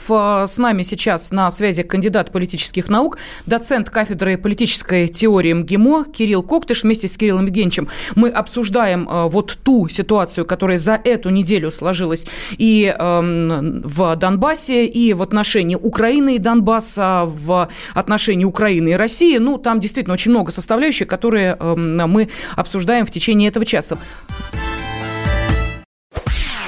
С 0.50 0.58
нами 0.58 0.84
сейчас 0.84 1.32
на 1.32 1.52
связи 1.52 1.84
кандидат 1.84 2.32
политических 2.32 2.90
наук, 2.90 3.18
доцент 3.46 3.90
кафедры 3.90 4.38
политической 4.38 5.08
теории 5.08 5.54
МГИМО 5.54 6.06
Кирилл 6.06 6.44
Коктыш 6.44 6.84
вместе 6.84 7.08
с 7.08 7.18
Кириллом 7.18 7.46
Евгеньевичем 7.46 7.88
мы 8.16 8.30
обсуждаем 8.30 9.08
э, 9.10 9.28
вот 9.28 9.58
ту 9.64 9.73
ситуацию, 9.90 10.46
которая 10.46 10.78
за 10.78 11.00
эту 11.04 11.30
неделю 11.30 11.72
сложилась 11.72 12.26
и 12.58 12.94
эм, 12.98 13.82
в 13.84 14.16
Донбассе, 14.16 14.86
и 14.86 15.14
в 15.14 15.22
отношении 15.22 15.76
Украины 15.76 16.36
и 16.36 16.40
Донбасса, 16.40 17.24
в 17.26 17.70
отношении 17.94 18.46
Украины 18.46 18.90
и 18.90 18.94
России. 18.94 19.38
Ну, 19.38 19.58
там 19.58 19.80
действительно 19.80 20.14
очень 20.14 20.32
много 20.32 20.52
составляющих, 20.52 21.08
которые 21.08 21.58
эм, 21.60 21.98
мы 22.10 22.30
обсуждаем 22.56 23.06
в 23.06 23.12
течение 23.12 23.50
этого 23.50 23.66
часа. 23.66 23.98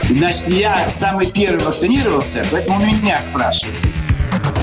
Значит, 0.09 0.47
я 0.49 0.89
самый 0.91 1.31
первый 1.31 1.63
вакцинировался, 1.65 2.45
поэтому 2.51 2.85
меня 2.85 3.19
спрашивают. 3.19 4.04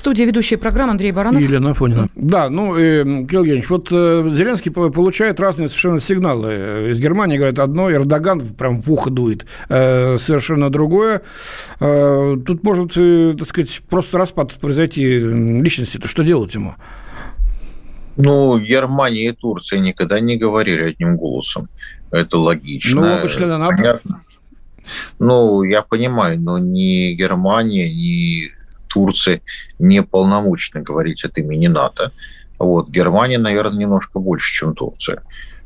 студии 0.00 0.24
ведущая 0.24 0.56
программа 0.56 0.92
Андрей 0.92 1.12
Баранов. 1.12 1.42
Елена 1.42 1.70
Афонина. 1.70 2.08
Да, 2.14 2.50
ну, 2.50 2.76
э, 2.76 3.04
Кирилл 3.24 3.42
Евгеньевич, 3.42 3.70
вот 3.70 3.88
э, 3.92 4.30
Зеленский 4.34 4.70
получает 4.70 5.38
разные 5.38 5.68
совершенно 5.68 6.00
сигналы. 6.00 6.90
Из 6.90 6.98
Германии 6.98 7.36
говорят 7.36 7.58
одно, 7.58 7.90
Эрдоган 7.92 8.40
прям 8.40 8.80
в 8.80 8.90
ухо 8.90 9.10
дует 9.10 9.46
э, 9.68 10.16
совершенно 10.18 10.70
другое. 10.70 11.22
Э, 11.80 12.36
тут 12.44 12.64
может, 12.64 12.92
э, 12.96 13.36
так 13.38 13.48
сказать, 13.48 13.80
просто 13.88 14.18
распад 14.18 14.52
произойти 14.54 15.18
личности. 15.18 15.98
То 15.98 16.08
что 16.08 16.24
делать 16.24 16.54
ему? 16.54 16.74
Ну, 18.16 18.58
Германия 18.58 19.28
и 19.28 19.32
Турция 19.32 19.78
никогда 19.78 20.20
не 20.20 20.36
говорили 20.36 20.90
одним 20.90 21.16
голосом. 21.16 21.68
Это 22.10 22.38
логично. 22.38 23.00
Ну, 23.00 23.18
оба 23.18 23.28
члена 23.28 23.58
НАТО. 23.58 23.76
Понятно. 23.76 24.20
Ну, 25.18 25.62
я 25.62 25.82
понимаю, 25.82 26.40
но 26.40 26.58
ни 26.58 27.12
Германия, 27.12 27.88
ни 27.88 28.50
Турции 28.90 29.42
не 29.78 30.02
полномочны 30.02 30.82
говорить 30.82 31.24
от 31.24 31.38
имени 31.38 31.68
НАТО. 31.68 32.12
Вот. 32.58 32.88
Германия, 32.90 33.38
наверное, 33.38 33.78
немножко 33.78 34.18
больше, 34.18 34.52
чем 34.52 34.74
Турция. 34.74 35.22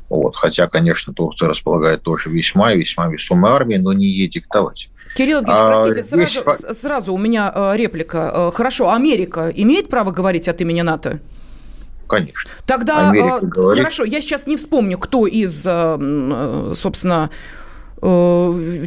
Вот. 0.09 0.35
Хотя, 0.35 0.67
конечно, 0.67 1.13
Турция 1.13 1.49
располагает 1.49 2.03
тоже 2.03 2.29
весьма 2.29 2.73
и 2.73 2.79
весьма 2.79 3.07
весомой 3.07 3.51
армией, 3.51 3.79
но 3.79 3.93
не 3.93 4.05
ей 4.05 4.27
диктовать. 4.27 4.89
Кирилл 5.15 5.39
Евгеньевич, 5.39 5.61
а, 5.61 5.67
простите, 5.67 6.03
сразу, 6.03 6.59
здесь... 6.59 6.77
сразу 6.77 7.13
у 7.13 7.17
меня 7.17 7.51
э, 7.53 7.77
реплика. 7.77 8.31
Э, 8.33 8.51
хорошо, 8.53 8.91
Америка 8.91 9.49
имеет 9.55 9.87
право 9.87 10.11
говорить 10.11 10.49
от 10.49 10.59
имени 10.59 10.81
НАТО? 10.81 11.19
Конечно. 12.07 12.51
Тогда, 12.65 13.09
Америка 13.09 13.39
э, 13.41 13.45
говорит... 13.45 13.81
хорошо, 13.81 14.03
я 14.03 14.19
сейчас 14.19 14.45
не 14.45 14.57
вспомню, 14.57 14.97
кто 14.97 15.25
из, 15.25 15.61
собственно, 15.63 17.29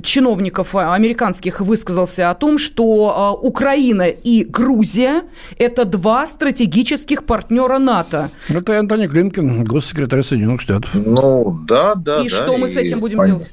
чиновников 0.03 0.75
американских 0.75 1.61
высказался 1.61 2.31
о 2.31 2.35
том, 2.35 2.59
что 2.59 3.37
э, 3.41 3.47
Украина 3.47 4.09
и 4.09 4.45
Грузия– 4.45 5.23
это 5.59 5.85
два 5.85 6.27
стратегических 6.27 7.25
партнера 7.25 7.79
НАТО. 7.79 8.31
Это 8.49 8.79
Антони 8.79 9.07
Клинкин, 9.07 9.65
госсекретарь 9.65 10.23
Соединенных 10.23 10.61
Штатов. 10.61 10.91
Ну, 10.95 11.59
да, 11.67 11.95
да. 11.95 12.23
И 12.23 12.29
да, 12.29 12.37
что 12.37 12.57
мы 12.59 12.69
с 12.69 12.77
этим 12.77 13.01
будем 13.01 13.25
делать? 13.25 13.51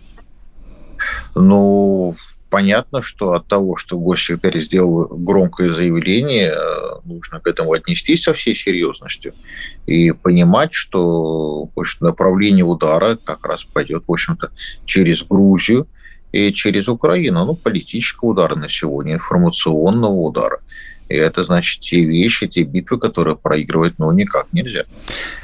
Ну, 1.35 2.15
понятно, 2.55 3.01
что 3.01 3.33
от 3.33 3.47
того, 3.47 3.75
что 3.75 3.99
госсекретарь 3.99 4.61
сделал 4.61 5.07
громкое 5.09 5.73
заявление, 5.73 6.53
э, 6.55 7.01
нужно 7.03 7.41
к 7.41 7.47
этому 7.47 7.73
отнестись 7.73 8.23
со 8.23 8.33
всей 8.33 8.55
серьезностью 8.55 9.33
и 9.85 10.11
понимать, 10.11 10.73
что 10.73 11.67
направление 11.99 12.63
удара 12.63 13.17
как 13.21 13.45
раз 13.45 13.65
пойдет, 13.65 14.05
в 14.07 14.11
общем-то, 14.13 14.51
через 14.85 15.21
Грузию 15.23 15.85
и 16.31 16.53
через 16.53 16.87
Украину. 16.87 17.43
Ну, 17.43 17.55
политического 17.55 18.29
удара 18.29 18.55
на 18.55 18.69
сегодня, 18.69 19.15
информационного 19.15 20.13
удара– 20.13 20.59
и 21.07 21.15
это 21.15 21.43
значит 21.43 21.81
те 21.81 22.03
вещи, 22.03 22.47
те 22.47 22.63
битвы, 22.63 22.97
которые 22.99 23.35
проигрывать, 23.35 23.93
ну, 23.99 24.11
никак 24.11 24.47
нельзя. 24.51 24.85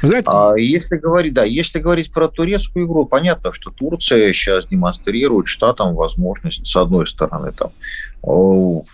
Знаете... 0.01 0.29
А 0.31 0.55
если 0.57 0.97
говорить, 0.97 1.33
да, 1.33 1.43
если 1.43 1.79
говорить 1.79 2.11
про 2.11 2.27
турецкую 2.27 2.87
игру, 2.87 3.05
понятно, 3.05 3.53
что 3.53 3.69
Турция 3.69 4.33
сейчас 4.33 4.65
демонстрирует 4.67 5.47
штатам 5.47 5.93
возможность, 5.93 6.65
с 6.65 6.75
одной 6.75 7.05
стороны, 7.05 7.51
там, 7.51 7.71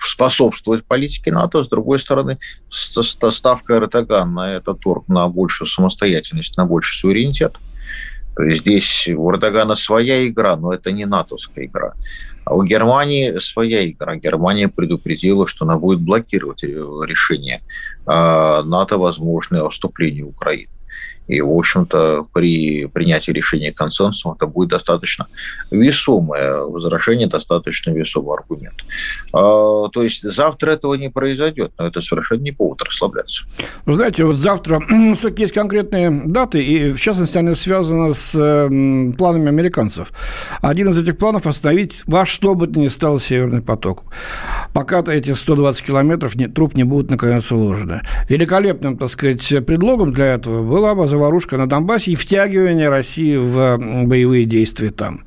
способствовать 0.04 0.86
политике 0.86 1.32
НАТО, 1.32 1.64
с 1.64 1.70
другой 1.70 2.00
стороны, 2.00 2.38
ставка 2.70 3.76
Эрдогана 3.76 4.32
на 4.32 4.56
этот 4.56 4.80
торг 4.80 5.08
на 5.08 5.28
большую 5.30 5.68
самостоятельность, 5.68 6.58
на 6.58 6.66
больший 6.66 6.98
суверенитет. 6.98 7.56
То 8.36 8.44
есть 8.44 8.62
здесь 8.62 9.08
у 9.08 9.32
Эрдогана 9.32 9.76
своя 9.76 10.28
игра, 10.28 10.56
но 10.56 10.74
это 10.74 10.92
не 10.92 11.06
натовская 11.06 11.66
игра. 11.66 11.94
А 12.48 12.56
у 12.56 12.64
Германии 12.64 13.40
своя 13.40 13.90
игра. 13.90 14.16
Германия 14.16 14.70
предупредила, 14.70 15.46
что 15.48 15.66
она 15.66 15.78
будет 15.78 16.00
блокировать 16.00 16.64
э, 16.64 16.68
решение 16.68 17.62
а, 18.06 18.64
НАТО 18.64 18.98
возможное 18.98 19.64
о 19.64 19.70
вступлении 19.70 20.22
Украины. 20.22 20.72
И, 21.28 21.42
в 21.42 21.52
общем-то, 21.52 22.28
при 22.34 22.86
принятии 22.86 23.32
решения 23.32 23.72
консенсусом 23.72 24.34
это 24.34 24.48
будет 24.48 24.70
достаточно 24.70 25.28
весомое 25.72 26.62
возражение, 26.62 27.28
достаточно 27.28 27.92
весомый 27.92 28.38
аргумент. 28.38 28.76
А, 29.34 29.90
то 29.90 30.04
есть 30.04 30.24
завтра 30.24 30.72
этого 30.72 30.94
не 30.96 31.10
произойдет, 31.10 31.72
но 31.78 31.88
это 31.88 32.02
совершенно 32.02 32.42
не 32.42 32.52
повод 32.52 32.82
расслабляться. 32.82 33.46
Вы 33.86 33.94
знаете, 33.94 34.24
вот 34.24 34.38
завтра 34.38 34.82
все-таки 35.16 35.44
есть 35.44 35.54
конкретные 35.54 36.24
даты, 36.26 36.64
и 36.64 36.90
в 36.90 37.00
частности 37.00 37.38
они 37.38 37.56
связаны 37.56 38.14
с 38.14 38.32
планами 39.18 39.48
американцев. 39.50 40.12
Один 40.62 40.90
из 40.90 40.98
этих 40.98 41.18
планов 41.18 41.48
остановить 41.48 41.94
во 42.06 42.26
что 42.26 42.56
бы 42.56 42.68
то 42.68 42.80
ни 42.80 42.88
стало 42.88 43.20
Северный 43.20 43.62
поток. 43.62 44.04
Пока-то 44.74 45.12
эти 45.12 45.32
120 45.32 45.86
километров 45.86 46.34
труп 46.54 46.76
не 46.76 46.84
будут 46.84 47.10
наконец 47.10 47.52
уложены. 47.52 48.02
Великолепным, 48.30 48.98
так 48.98 49.10
сказать, 49.10 49.66
предлогом 49.66 50.14
для 50.14 50.26
этого 50.26 50.64
была 50.64 50.96
бы 50.96 51.08
заварушка 51.18 51.58
на 51.58 51.68
Донбассе 51.68 52.12
и 52.12 52.16
втягивание 52.16 52.90
России 52.90 53.36
в 53.36 53.78
боевые 54.06 54.46
действия 54.46 54.92
там. 54.92 55.22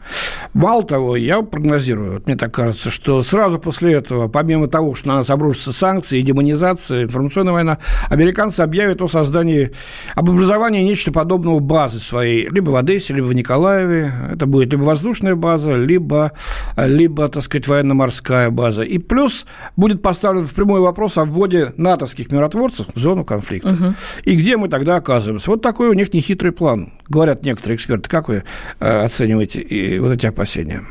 Мало 0.54 0.84
того, 0.84 1.16
я 1.16 1.42
прогнозирую, 1.42 2.14
вот 2.14 2.26
мне 2.26 2.36
так 2.36 2.52
кажется, 2.54 2.90
что 2.90 3.22
сразу 3.22 3.58
после 3.58 3.92
этого, 3.92 4.28
помимо 4.28 4.68
того, 4.68 4.94
что 4.94 5.08
на 5.08 5.16
нас 5.16 5.30
обрушатся 5.30 5.72
санкции, 5.72 6.22
демонизация, 6.22 7.04
информационная 7.04 7.52
война, 7.52 7.78
американцы 8.08 8.60
объявят 8.60 9.02
о 9.02 9.08
создании, 9.08 9.72
об 10.14 10.30
образовании 10.30 10.82
нечто 10.82 11.12
подобного 11.12 11.58
базы 11.60 11.98
своей, 11.98 12.48
либо 12.48 12.70
в 12.70 12.76
Одессе, 12.76 13.14
либо 13.14 13.26
в 13.26 13.34
Николаеве. 13.34 14.12
Это 14.32 14.46
будет 14.46 14.70
либо 14.70 14.82
воздушная 14.82 15.34
база, 15.34 15.74
либо, 15.74 16.32
либо 16.76 17.28
так 17.28 17.42
сказать, 17.42 17.66
военно-морская 17.66 18.50
база. 18.50 18.82
И 18.82 18.98
плюс 18.98 19.46
будет 19.76 20.02
поставлен 20.02 20.46
в 20.46 20.54
прямой 20.54 20.80
вопрос 20.80 21.18
о 21.18 21.24
вводе 21.24 21.72
натовских 21.76 22.30
миротворцев 22.30 22.86
в 22.94 22.98
зону 22.98 23.24
конфликта. 23.24 23.70
Угу. 23.70 23.94
И 24.24 24.36
где 24.36 24.56
мы 24.56 24.68
тогда 24.68 24.96
оказываемся? 24.96 25.50
Вот 25.50 25.62
такой 25.62 25.79
у 25.88 25.92
них 25.94 26.12
нехитрый 26.12 26.52
план. 26.52 26.92
Говорят 27.08 27.44
некоторые 27.44 27.76
эксперты. 27.76 28.10
Как 28.10 28.28
вы 28.28 28.44
э, 28.80 29.04
оцениваете 29.04 30.00
вот 30.00 30.12
эти 30.12 30.26
опасения? 30.26 30.84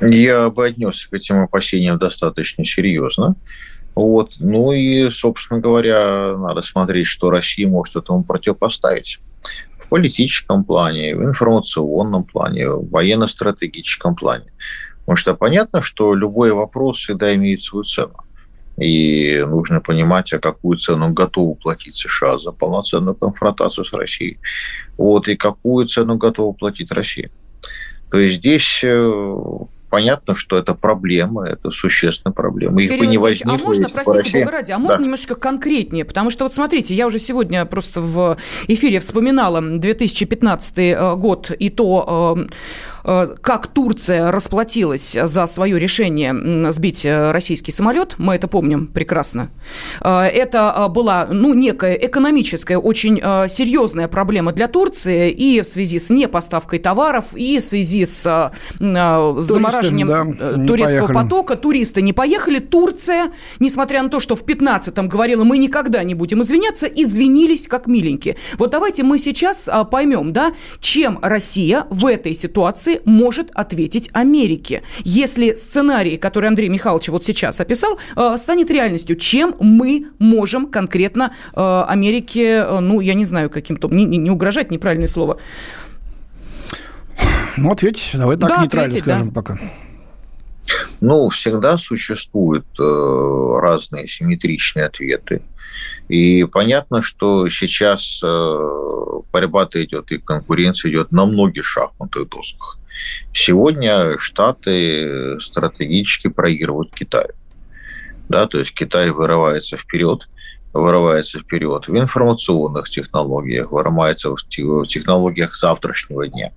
Я 0.00 0.48
бы 0.50 0.66
отнесся 0.66 1.08
к 1.10 1.12
этим 1.12 1.42
опасениям 1.42 1.98
достаточно 1.98 2.64
серьезно. 2.64 3.36
Вот. 3.94 4.34
Ну 4.38 4.72
и, 4.72 5.10
собственно 5.10 5.60
говоря, 5.60 6.36
надо 6.36 6.62
смотреть, 6.62 7.06
что 7.06 7.30
Россия 7.30 7.68
может 7.68 7.96
этому 7.96 8.24
противопоставить 8.24 9.18
в 9.78 9.88
политическом 9.88 10.64
плане, 10.64 11.14
в 11.16 11.22
информационном 11.22 12.24
плане, 12.24 12.68
в 12.70 12.88
военно-стратегическом 12.90 14.14
плане. 14.14 14.46
Потому 15.00 15.16
что 15.16 15.34
понятно, 15.34 15.82
что 15.82 16.14
любой 16.14 16.52
вопрос 16.52 16.98
всегда 16.98 17.34
имеет 17.34 17.62
свою 17.62 17.84
цену. 17.84 18.14
И 18.80 19.44
нужно 19.46 19.80
понимать, 19.80 20.32
а 20.32 20.38
какую 20.38 20.78
цену 20.78 21.12
готовы 21.12 21.54
платить 21.54 21.96
США 21.96 22.38
за 22.38 22.50
полноценную 22.50 23.14
конфронтацию 23.14 23.84
с 23.84 23.92
Россией. 23.92 24.38
Вот, 24.96 25.28
и 25.28 25.36
какую 25.36 25.86
цену 25.86 26.16
готова 26.16 26.52
платить 26.52 26.90
Россия. 26.90 27.30
То 28.10 28.18
есть 28.18 28.36
здесь 28.36 28.80
э, 28.82 29.40
понятно, 29.90 30.34
что 30.34 30.56
это 30.56 30.74
проблема, 30.74 31.46
это 31.46 31.70
существенная 31.70 32.32
проблема. 32.32 32.82
Их 32.82 32.90
Кирилл 32.90 33.04
бы 33.04 33.06
не 33.10 33.18
возникло. 33.18 33.54
А 33.54 33.66
можно, 33.66 33.90
простите, 33.90 34.18
Россия... 34.18 34.44
Бога 34.44 34.56
ради, 34.56 34.72
а 34.72 34.78
можно 34.78 34.98
да. 34.98 35.04
немножечко 35.04 35.34
конкретнее? 35.34 36.04
Потому 36.04 36.30
что 36.30 36.44
вот 36.44 36.54
смотрите, 36.54 36.94
я 36.94 37.06
уже 37.06 37.18
сегодня 37.18 37.64
просто 37.66 38.00
в 38.00 38.38
эфире 38.66 39.00
вспоминала 39.00 39.60
2015 39.60 40.78
э, 40.78 41.16
год 41.16 41.50
и 41.50 41.68
то 41.68 42.48
Э, 42.99 42.99
как 43.02 43.66
Турция 43.68 44.30
расплатилась 44.30 45.16
за 45.22 45.46
свое 45.46 45.78
решение 45.78 46.72
сбить 46.72 47.04
э, 47.04 47.32
российский 47.32 47.72
самолет, 47.72 48.14
мы 48.18 48.34
это 48.34 48.48
помним 48.48 48.86
прекрасно. 48.86 49.50
Э, 50.00 50.22
это 50.22 50.86
была 50.88 51.26
ну, 51.30 51.54
некая 51.54 51.94
экономическая, 51.94 52.76
очень 52.76 53.18
серьезная 53.48 54.08
проблема 54.08 54.52
для 54.52 54.68
Турции 54.68 55.30
и 55.30 55.60
в 55.60 55.66
связи 55.66 55.98
с 55.98 56.10
непоставкой 56.10 56.78
товаров, 56.78 57.26
и 57.34 57.58
в 57.58 57.62
связи 57.62 58.04
с 58.04 58.52
замораживанием 58.78 60.08
да, 60.08 60.52
турецкого 60.66 61.06
поехали. 61.06 61.14
потока. 61.14 61.56
Туристы 61.56 62.02
не 62.02 62.12
поехали. 62.12 62.58
Турция, 62.58 63.32
несмотря 63.58 64.02
на 64.02 64.08
то, 64.08 64.20
что 64.20 64.36
в 64.36 64.44
15-м 64.44 65.08
говорила, 65.08 65.44
мы 65.44 65.58
никогда 65.58 66.02
не 66.02 66.14
будем 66.14 66.42
извиняться, 66.42 66.86
извинились 66.86 67.68
как 67.68 67.86
миленькие. 67.86 68.36
Вот 68.58 68.70
давайте 68.70 69.02
мы 69.02 69.18
сейчас 69.18 69.68
поймем, 69.90 70.32
да, 70.32 70.52
чем 70.80 71.18
Россия 71.22 71.86
в 71.90 72.06
этой 72.06 72.34
ситуации 72.34 72.89
ситуации 72.90 73.00
может 73.04 73.50
ответить 73.54 74.10
Америке. 74.12 74.82
Если 75.04 75.54
сценарий, 75.54 76.16
который 76.16 76.48
Андрей 76.48 76.68
Михайлович 76.68 77.08
вот 77.08 77.24
сейчас 77.24 77.60
описал, 77.60 77.98
э, 78.16 78.36
станет 78.36 78.70
реальностью, 78.70 79.16
чем 79.16 79.54
мы 79.60 80.06
можем 80.18 80.66
конкретно 80.66 81.32
э, 81.54 81.84
Америке, 81.88 82.64
э, 82.66 82.80
ну, 82.80 83.00
я 83.00 83.14
не 83.14 83.24
знаю, 83.24 83.50
каким-то, 83.50 83.88
не, 83.88 84.04
не 84.04 84.30
угрожать, 84.30 84.70
неправильное 84.70 85.08
слово. 85.08 85.38
Ну, 87.56 87.70
ответь, 87.70 88.10
давай 88.14 88.36
так 88.36 88.48
да, 88.48 88.62
нейтрально 88.62 88.86
ответить, 88.86 89.04
скажем 89.04 89.28
да. 89.28 89.34
пока. 89.34 89.58
Ну, 91.00 91.28
всегда 91.30 91.78
существуют 91.78 92.66
э, 92.78 93.58
разные 93.60 94.08
симметричные 94.08 94.86
ответы. 94.86 95.42
И 96.10 96.42
понятно, 96.42 97.02
что 97.02 97.48
сейчас 97.48 98.20
э, 98.24 98.58
борьба-то 99.32 99.82
идет, 99.84 100.10
и 100.10 100.18
конкуренция 100.18 100.90
идет 100.90 101.12
на 101.12 101.24
многих 101.24 101.64
шахматных 101.64 102.28
досках. 102.28 102.78
Сегодня 103.32 104.18
Штаты 104.18 105.38
стратегически 105.40 106.26
проигрывают 106.26 106.92
Китаю. 106.92 107.30
Да, 108.28 108.48
то 108.48 108.58
есть 108.58 108.74
Китай 108.74 109.10
вырывается 109.10 109.76
вперед, 109.76 110.28
вырывается 110.72 111.38
вперед 111.38 111.86
в 111.86 111.96
информационных 111.96 112.90
технологиях, 112.90 113.70
вырывается 113.70 114.30
в 114.30 114.36
технологиях 114.86 115.54
завтрашнего 115.54 116.26
дня, 116.26 116.50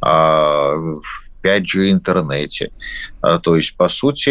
а 0.00 0.74
в 0.74 1.02
5G 1.44 1.92
интернете. 1.92 2.72
А, 3.20 3.38
то 3.38 3.54
есть, 3.54 3.76
по 3.76 3.88
сути, 3.88 4.30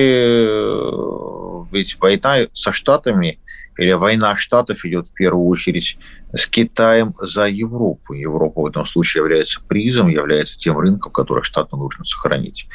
ведь 1.72 1.98
война 2.02 2.48
со 2.52 2.74
Штатами 2.74 3.40
или 3.78 3.92
война 3.94 4.36
Штатов 4.36 4.86
идет 4.86 5.08
в 5.08 5.14
первую 5.14 5.48
очередь 5.48 5.98
с 6.34 6.48
Китаем 6.48 7.14
за 7.20 7.46
Европу. 7.46 8.14
Европа 8.14 8.62
в 8.62 8.68
этом 8.68 8.86
случае 8.86 9.22
является 9.22 9.62
призом, 9.62 10.08
является 10.08 10.58
тем 10.58 10.78
рынком, 10.78 11.12
который 11.12 11.44
Штатам 11.44 11.80
нужно 11.80 12.06
сохранить. 12.06 12.68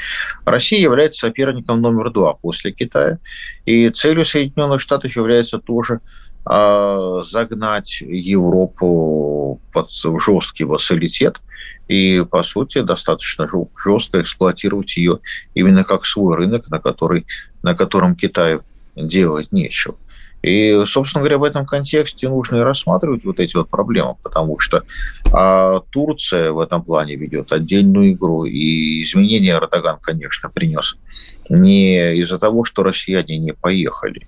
Россия 0.45 0.81
является 0.81 1.21
соперником 1.21 1.81
номер 1.81 2.11
два 2.11 2.35
после 2.35 2.73
Китая, 2.73 3.19
и 3.65 3.89
целью 3.91 4.25
Соединенных 4.25 4.81
Штатов 4.81 5.15
является 5.17 5.59
тоже 5.59 6.01
э, 6.49 7.21
загнать 7.25 8.01
Европу 8.01 9.61
под 9.73 9.91
жесткий 9.91 10.65
вассалитет 10.65 11.41
и, 11.89 12.25
по 12.31 12.43
сути, 12.43 12.83
достаточно 12.83 13.49
жестко 13.83 14.21
эксплуатировать 14.21 14.97
ее 14.97 15.19
именно 15.55 15.83
как 15.83 16.07
свой 16.07 16.37
рынок, 16.37 16.69
на, 16.69 16.79
который, 16.79 17.27
на 17.63 17.75
котором 17.75 18.15
Китаю 18.15 18.63
делать 18.95 19.51
нечего. 19.51 19.97
И, 20.43 20.85
собственно 20.87 21.21
говоря, 21.21 21.39
в 21.39 21.45
этом 21.45 21.67
контексте 21.67 22.29
нужно 22.29 22.57
и 22.57 22.61
рассматривать 22.61 23.25
вот 23.25 23.41
эти 23.41 23.57
вот 23.57 23.69
проблемы, 23.69 24.17
потому 24.23 24.59
что 24.59 24.85
а, 25.33 25.81
Турция 25.91 26.53
в 26.53 26.61
этом 26.61 26.83
плане 26.83 27.17
ведет 27.17 27.53
отдельную 27.53 28.13
игру, 28.13 28.45
и 28.45 29.03
изменения 29.03 29.53
Эрдоган, 29.53 29.99
конечно, 30.01 30.49
принес 30.49 30.97
не 31.51 32.17
из-за 32.21 32.39
того, 32.39 32.65
что 32.65 32.83
россияне 32.83 33.39
не 33.39 33.53
поехали. 33.53 34.27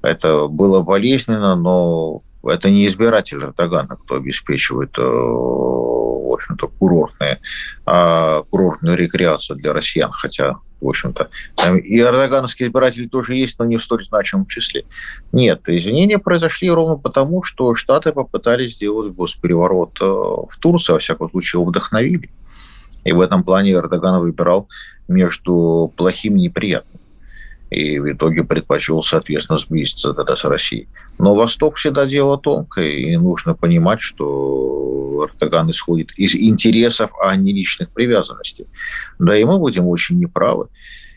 Это 0.00 0.48
было 0.48 0.80
болезненно, 0.80 1.54
но 1.54 2.22
это 2.44 2.70
не 2.70 2.86
избиратель 2.86 3.42
Эрдогана, 3.42 3.96
кто 3.96 4.16
обеспечивает, 4.16 4.96
э, 4.98 5.02
в 6.18 6.32
общем-то, 6.32 6.68
курортные, 6.68 7.40
а, 7.86 8.42
курортную 8.50 8.96
рекреацию 8.96 9.56
для 9.56 9.72
россиян, 9.72 10.10
хотя 10.10 10.56
в 10.80 10.88
общем-то. 10.88 11.30
И 11.84 12.00
эрдогановские 12.00 12.68
избиратели 12.68 13.06
тоже 13.06 13.36
есть, 13.36 13.58
но 13.58 13.64
не 13.64 13.76
в 13.76 13.84
столь 13.84 14.04
значимом 14.04 14.46
числе. 14.46 14.84
Нет, 15.30 15.62
извинения 15.68 16.18
произошли 16.18 16.70
ровно 16.70 16.96
потому, 16.96 17.42
что 17.44 17.74
Штаты 17.74 18.12
попытались 18.12 18.74
сделать 18.74 19.12
госпереворот 19.12 19.98
э, 20.00 20.04
в 20.04 20.58
Турции, 20.58 20.92
во 20.92 20.98
всяком 20.98 21.30
случае, 21.30 21.60
его 21.60 21.70
вдохновили. 21.70 22.30
И 23.04 23.12
в 23.12 23.20
этом 23.20 23.44
плане 23.44 23.72
Эрдоган 23.72 24.20
выбирал 24.20 24.68
между 25.08 25.92
плохим 25.96 26.36
и 26.36 26.42
неприятным. 26.42 27.00
И 27.72 27.98
в 27.98 28.12
итоге 28.12 28.44
предпочел, 28.44 29.02
соответственно, 29.02 29.58
сблизиться 29.58 30.12
тогда 30.12 30.36
с 30.36 30.44
Россией. 30.44 30.88
Но 31.18 31.34
Восток 31.34 31.76
всегда 31.76 32.04
дело 32.04 32.36
тонкое, 32.36 32.90
и 32.90 33.16
нужно 33.16 33.54
понимать, 33.54 34.02
что 34.02 35.26
Эрдоган 35.26 35.70
исходит 35.70 36.12
из 36.18 36.34
интересов, 36.34 37.10
а 37.18 37.34
не 37.34 37.52
личных 37.54 37.88
привязанностей. 37.88 38.66
Да 39.18 39.34
и 39.38 39.44
мы 39.44 39.58
будем 39.58 39.86
очень 39.86 40.18
неправы, 40.18 40.66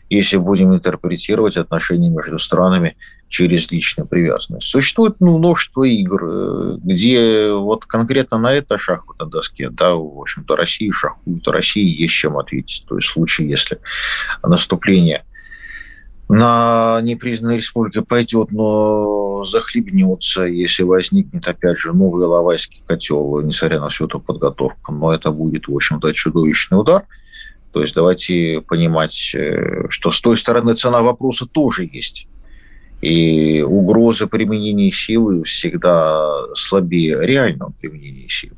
если 0.08 0.38
будем 0.38 0.74
интерпретировать 0.74 1.58
отношения 1.58 2.08
между 2.08 2.38
странами 2.38 2.96
через 3.28 3.70
личную 3.70 4.08
привязанность. 4.08 4.68
Существует 4.68 5.16
ну, 5.20 5.36
множество 5.36 5.84
игр, 5.84 6.24
э, 6.24 6.78
где 6.82 7.50
вот 7.52 7.84
конкретно 7.84 8.38
на 8.38 8.54
это 8.54 8.78
шахматной 8.78 9.28
доске, 9.28 9.68
да, 9.68 9.94
в 9.94 10.20
общем-то, 10.20 10.56
Россия 10.56 10.90
шахует, 10.92 11.46
России 11.48 12.00
есть 12.00 12.14
чем 12.14 12.38
ответить. 12.38 12.86
То 12.88 12.96
есть 12.96 13.08
в 13.08 13.12
случае, 13.12 13.50
если 13.50 13.78
наступление– 14.42 15.22
на 16.28 17.00
непризнанной 17.02 17.58
республике 17.58 18.02
пойдет, 18.02 18.50
но 18.50 19.44
захлебнется, 19.44 20.44
если 20.44 20.82
возникнет, 20.82 21.46
опять 21.46 21.78
же, 21.78 21.92
новый 21.92 22.26
Лавайский 22.26 22.82
котел, 22.86 23.40
несмотря 23.42 23.80
на 23.80 23.90
всю 23.90 24.06
эту 24.06 24.18
подготовку. 24.18 24.92
Но 24.92 25.14
это 25.14 25.30
будет, 25.30 25.68
в 25.68 25.74
общем-то, 25.74 26.12
чудовищный 26.12 26.80
удар. 26.80 27.04
То 27.72 27.82
есть 27.82 27.94
давайте 27.94 28.62
понимать, 28.66 29.32
э, 29.34 29.86
что 29.90 30.10
с 30.10 30.20
той 30.20 30.36
стороны 30.36 30.74
цена 30.74 31.02
вопроса 31.02 31.46
тоже 31.46 31.88
есть. 31.92 32.26
И 33.02 33.60
угроза 33.62 34.26
применения 34.26 34.90
силы 34.90 35.44
всегда 35.44 36.28
слабее 36.54 37.24
реального 37.24 37.70
применения 37.70 38.28
силы. 38.28 38.56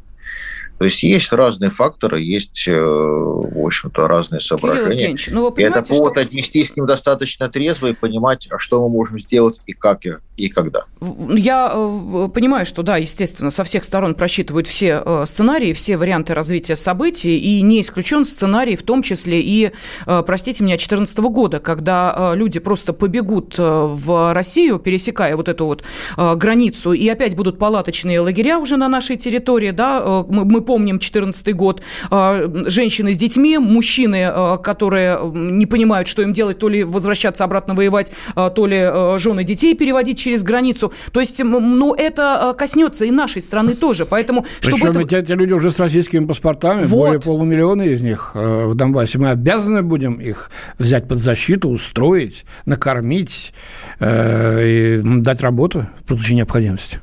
То 0.78 0.84
есть 0.84 1.02
есть 1.02 1.32
разные 1.32 1.70
факторы, 1.70 2.22
есть, 2.22 2.64
э, 2.68 2.72
в 2.72 3.66
общем-то, 3.66 4.06
разные 4.06 4.40
соображения. 4.40 5.16
ну 5.30 5.50
вы 5.50 5.62
это 5.62 5.82
повод 5.82 6.12
что... 6.12 6.20
отнестись 6.20 6.70
к 6.70 6.76
ним 6.76 6.86
достаточно 6.86 7.48
трезво 7.48 7.88
и 7.88 7.92
понимать, 7.94 8.48
что 8.58 8.80
мы 8.82 8.88
можем 8.88 9.18
сделать 9.18 9.60
и 9.66 9.72
как, 9.72 10.02
и 10.36 10.48
когда. 10.48 10.84
Я 11.00 11.72
э, 11.74 12.28
понимаю, 12.32 12.64
что, 12.64 12.82
да, 12.82 12.96
естественно, 12.96 13.50
со 13.50 13.64
всех 13.64 13.82
сторон 13.82 14.14
просчитывают 14.14 14.68
все 14.68 15.02
э, 15.04 15.24
сценарии, 15.26 15.72
все 15.72 15.96
варианты 15.96 16.32
развития 16.32 16.76
событий, 16.76 17.38
и 17.38 17.60
не 17.62 17.80
исключен 17.80 18.24
сценарий, 18.24 18.76
в 18.76 18.84
том 18.84 19.02
числе 19.02 19.40
и, 19.40 19.72
простите 20.04 20.62
меня, 20.62 20.74
2014 20.74 21.18
года, 21.18 21.58
когда 21.58 22.32
люди 22.34 22.60
просто 22.60 22.92
побегут 22.92 23.56
в 23.58 24.32
Россию, 24.32 24.78
пересекая 24.78 25.36
вот 25.36 25.48
эту 25.48 25.66
вот 25.66 25.82
границу, 26.16 26.92
и 26.92 27.08
опять 27.08 27.34
будут 27.34 27.58
палаточные 27.58 28.20
лагеря 28.20 28.58
уже 28.58 28.76
на 28.76 28.88
нашей 28.88 29.16
территории, 29.16 29.72
да, 29.72 30.24
мы 30.28 30.67
помним 30.68 30.98
2014 30.98 31.54
год, 31.54 31.80
а, 32.10 32.46
женщины 32.66 33.14
с 33.14 33.16
детьми, 33.16 33.56
мужчины, 33.56 34.28
а, 34.30 34.58
которые 34.58 35.18
не 35.32 35.64
понимают, 35.64 36.06
что 36.08 36.20
им 36.20 36.34
делать, 36.34 36.58
то 36.58 36.68
ли 36.68 36.84
возвращаться 36.84 37.44
обратно 37.44 37.72
воевать, 37.74 38.12
а, 38.34 38.50
то 38.50 38.66
ли 38.66 39.18
жены 39.18 39.44
детей 39.44 39.74
переводить 39.74 40.18
через 40.18 40.42
границу. 40.42 40.92
То 41.12 41.20
есть, 41.20 41.42
ну, 41.42 41.94
это 41.94 42.54
коснется 42.58 43.06
и 43.06 43.10
нашей 43.10 43.40
страны 43.40 43.76
тоже. 43.76 44.04
Поэтому, 44.04 44.44
Причем 44.60 44.76
чтобы 44.76 45.02
это... 45.04 45.16
эти 45.16 45.32
люди 45.32 45.54
уже 45.54 45.70
с 45.70 45.80
российскими 45.80 46.26
паспортами, 46.26 46.82
вот. 46.82 46.90
более 46.90 47.20
полумиллиона 47.20 47.84
из 47.84 48.02
них 48.02 48.32
э, 48.34 48.66
в 48.66 48.74
Донбассе. 48.74 49.18
Мы 49.18 49.30
обязаны 49.30 49.82
будем 49.82 50.16
их 50.16 50.50
взять 50.78 51.08
под 51.08 51.18
защиту, 51.18 51.70
устроить, 51.70 52.44
накормить 52.66 53.54
э, 54.00 54.98
и 54.98 55.02
дать 55.02 55.40
работу 55.40 55.86
в 56.04 56.08
случае 56.08 56.36
необходимости, 56.36 57.00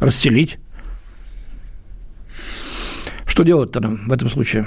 расселить. 0.00 0.58
Что 3.40 3.46
делать 3.46 3.72
тогда 3.72 3.88
в 3.88 4.12
этом 4.12 4.28
случае? 4.28 4.66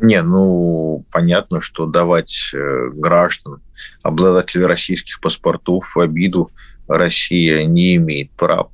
Не, 0.00 0.22
ну, 0.22 1.04
понятно, 1.10 1.60
что 1.60 1.86
давать 1.86 2.52
э, 2.54 2.90
граждан, 2.94 3.60
обладателей 4.02 4.66
российских 4.66 5.20
паспортов 5.20 5.96
в 5.96 5.98
обиду 5.98 6.52
Россия 6.86 7.64
не 7.64 7.96
имеет 7.96 8.30
права. 8.30 8.70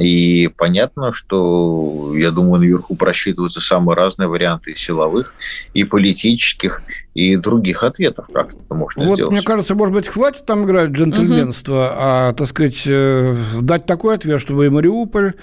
И 0.00 0.48
понятно, 0.48 1.12
что, 1.12 2.12
я 2.14 2.30
думаю, 2.30 2.60
наверху 2.60 2.96
просчитываются 2.96 3.60
самые 3.60 3.96
разные 3.96 4.28
варианты 4.28 4.76
силовых, 4.76 5.34
и 5.72 5.84
политических, 5.84 6.82
и 7.14 7.36
других 7.36 7.84
ответов, 7.84 8.26
как 8.32 8.52
это 8.52 8.74
можно 8.74 9.04
вот, 9.04 9.14
сделать. 9.14 9.32
Мне 9.32 9.42
кажется, 9.42 9.74
может 9.74 9.94
быть, 9.94 10.08
хватит 10.08 10.46
там 10.46 10.64
играть 10.64 10.90
джентльменство, 10.90 11.86
угу. 11.86 11.94
а, 11.96 12.32
так 12.32 12.48
сказать, 12.48 12.82
э, 12.86 13.36
дать 13.60 13.86
такой 13.86 14.16
ответ, 14.16 14.40
чтобы 14.40 14.66
и 14.66 14.68
Мариуполь, 14.68 15.34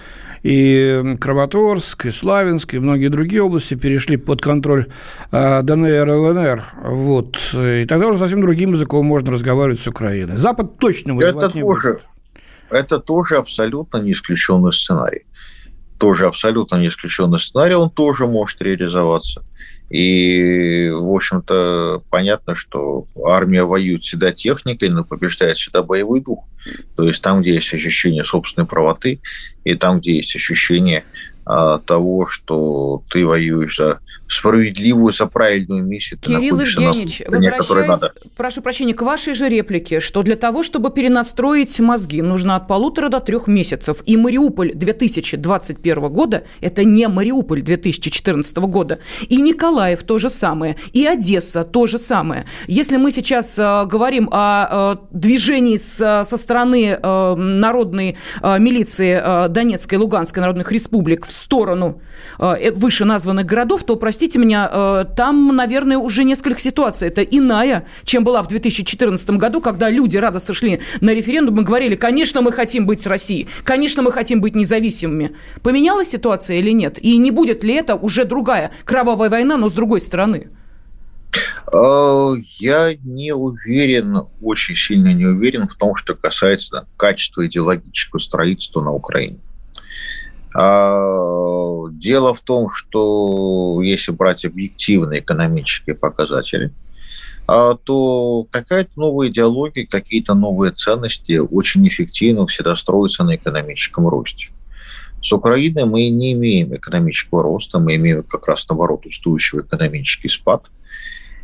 и 0.43 1.15
Краматорск, 1.19 2.07
и 2.07 2.11
Славянск, 2.11 2.73
и 2.73 2.79
многие 2.79 3.07
другие 3.07 3.41
области 3.43 3.75
перешли 3.75 4.17
под 4.17 4.41
контроль 4.41 4.87
э, 5.31 5.61
ДНР 5.61 6.09
и 6.09 6.11
ЛНР. 6.11 6.63
Вот. 6.83 7.37
И 7.53 7.85
тогда 7.87 8.07
уже 8.07 8.19
совсем 8.19 8.41
другим 8.41 8.73
языком 8.73 9.05
можно 9.05 9.31
разговаривать 9.31 9.79
с 9.79 9.87
Украиной. 9.87 10.37
Запад 10.37 10.77
точно 10.77 11.15
воевать 11.15 11.51
это 11.51 11.57
не 11.57 11.61
тоже, 11.61 11.93
будет. 11.93 12.01
Это 12.71 12.99
тоже 12.99 13.36
абсолютно 13.36 13.97
не 13.97 14.13
исключенный 14.13 14.71
сценарий. 14.71 15.25
Тоже 15.99 16.25
абсолютно 16.25 16.77
не 16.77 16.88
исключенный 16.88 17.39
сценарий, 17.39 17.75
он 17.75 17.89
тоже 17.89 18.25
может 18.25 18.62
реализоваться. 18.62 19.43
И, 19.89 20.89
в 20.89 21.13
общем-то, 21.13 22.01
понятно, 22.10 22.55
что 22.55 23.05
армия 23.25 23.65
воюет 23.65 24.03
всегда 24.03 24.31
техникой, 24.31 24.88
но 24.88 25.03
побеждает 25.03 25.57
всегда 25.57 25.84
боевой 25.84 26.21
дух. 26.21 26.45
То 26.95 27.03
есть 27.03 27.21
там, 27.21 27.41
где 27.41 27.55
есть 27.55 27.73
ощущение 27.73 28.23
собственной 28.23 28.65
правоты, 28.65 29.19
и 29.65 29.75
там, 29.75 29.99
где 29.99 30.15
есть 30.15 30.34
ощущение 30.34 31.03
а, 31.45 31.79
того, 31.79 32.25
что 32.25 33.03
ты 33.10 33.25
воюешь 33.25 33.75
за 33.77 33.99
справедливую, 34.32 35.12
за 35.13 35.26
правильную 35.26 35.84
миссию. 35.84 36.20
Кирилл 36.20 36.60
Евгеньевич, 36.60 37.22
возвращаясь, 37.28 38.02
прошу 38.38 38.62
прощения, 38.62 38.94
к 38.94 39.02
вашей 39.02 39.34
же 39.34 39.50
реплике, 39.50 40.00
что 40.00 40.24
для 40.24 40.36
того, 40.36 40.63
чтобы 40.63 40.89
перенастроить 40.91 41.80
мозги, 41.80 42.22
нужно 42.22 42.56
от 42.56 42.67
полутора 42.67 43.10
до 43.10 43.20
трех 43.20 43.48
месяцев. 43.48 44.02
И 44.06 44.17
Мариуполь 44.17 44.72
2021 44.74 46.10
года– 46.10 46.44
это 46.62 46.84
не 46.84 47.08
Мариуполь 47.08 47.62
2014 47.62 48.58
года. 48.58 49.00
И 49.28 49.41
Николаев 49.41 50.04
то 50.04 50.17
же 50.17 50.30
самое, 50.30 50.78
и 50.94 51.06
Одесса 51.06 51.63
то 51.63 51.88
же 51.88 52.00
самое. 52.00 52.46
Если 52.67 52.98
мы 52.98 53.12
сейчас 53.12 53.60
э, 53.60 53.86
говорим 53.86 54.30
о 54.32 54.96
э, 54.96 54.98
движении 55.12 55.78
с, 55.78 56.24
со 56.24 56.38
стороны 56.38 56.98
э, 57.02 57.36
народной 57.36 58.17
э, 58.41 58.60
милиции 58.60 59.20
э, 59.22 59.50
Донецкой 59.50 59.98
и 59.98 60.02
Луганской 60.02 60.41
народных 60.41 60.72
республик 60.72 61.26
в 61.26 61.32
сторону 61.32 62.02
э, 62.39 62.71
вышеназванных 62.71 63.45
городов, 63.45 63.84
то, 63.84 63.95
простите, 63.95 64.39
меня, 64.39 64.69
э, 64.71 65.05
там, 65.15 65.55
наверное, 65.55 65.97
уже 65.97 66.23
несколько 66.23 66.60
ситуаций. 66.60 67.07
Это 67.07 67.21
иная, 67.21 67.86
чем 68.03 68.23
была 68.23 68.41
в 68.43 68.47
2014 68.47 69.31
году, 69.31 69.62
когда 69.62 69.89
люди 69.89 70.17
радостно 70.17 70.53
шли 70.53 70.79
на 71.01 71.13
референдум 71.13 71.62
и 71.62 71.63
говорили, 71.63 71.95
конечно, 71.95 72.41
мы 72.41 72.51
хотим 72.51 72.86
быть 72.86 73.05
Россией, 73.07 73.47
конечно, 73.63 74.01
мы 74.01 74.12
хотим 74.12 74.41
быть 74.41 74.55
независимыми. 74.55 75.36
Поменялась 75.63 76.10
ситуация 76.10 76.57
или 76.57 76.71
нет? 76.71 76.97
И 77.01 77.17
не 77.17 77.31
будет 77.31 77.63
ли 77.63 77.73
это 77.73 77.95
уже 77.95 78.25
другая 78.25 78.71
кровавая 78.86 79.29
война, 79.29 79.57
но 79.57 79.69
с 79.69 79.73
другой 79.73 80.01
стороны? 80.01 80.49
Э, 81.71 82.34
я 82.57 82.95
не 83.03 83.34
уверен, 83.34 84.23
очень 84.41 84.75
сильно 84.75 85.13
не 85.13 85.25
уверен 85.25 85.67
в 85.67 85.75
том, 85.75 85.95
что 85.95 86.15
касается 86.15 86.88
качества 86.97 87.45
идеологического 87.47 88.19
строительства 88.19 88.81
на 88.81 88.91
Украине. 88.91 89.38
Дело 92.01 92.33
в 92.33 92.41
том, 92.41 92.71
что 92.71 93.79
если 93.83 94.11
брать 94.11 94.43
объективные 94.43 95.19
экономические 95.19 95.95
показатели, 95.95 96.71
а, 97.47 97.75
то 97.75 98.47
какая-то 98.49 98.89
новая 98.95 99.29
идеология, 99.29 99.85
какие-то 99.85 100.33
новые 100.33 100.71
ценности 100.71 101.37
очень 101.37 101.87
эффективно 101.87 102.47
всегда 102.47 102.75
строятся 102.75 103.23
на 103.23 103.35
экономическом 103.35 104.07
росте. 104.07 104.47
С 105.21 105.31
Украиной 105.31 105.85
мы 105.85 106.09
не 106.09 106.33
имеем 106.33 106.75
экономического 106.75 107.43
роста, 107.43 107.77
мы 107.77 107.97
имеем 107.97 108.23
как 108.23 108.47
раз 108.47 108.67
наоборот 108.67 109.05
устойчивый 109.05 109.63
экономический 109.63 110.29
спад. 110.29 110.63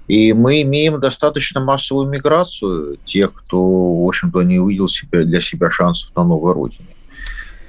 И 0.08 0.34
мы 0.34 0.64
имеем 0.64 1.00
достаточно 1.00 1.64
массовую 1.64 2.10
миграцию 2.10 2.98
тех, 3.06 3.32
кто, 3.32 3.62
в 3.62 4.08
общем-то, 4.08 4.42
не 4.42 4.58
увидел 4.58 4.88
себя, 4.88 5.24
для 5.24 5.42
себя 5.42 5.70
шансов 5.70 6.16
на 6.16 6.24
новой 6.24 6.54
родине. 6.54 6.97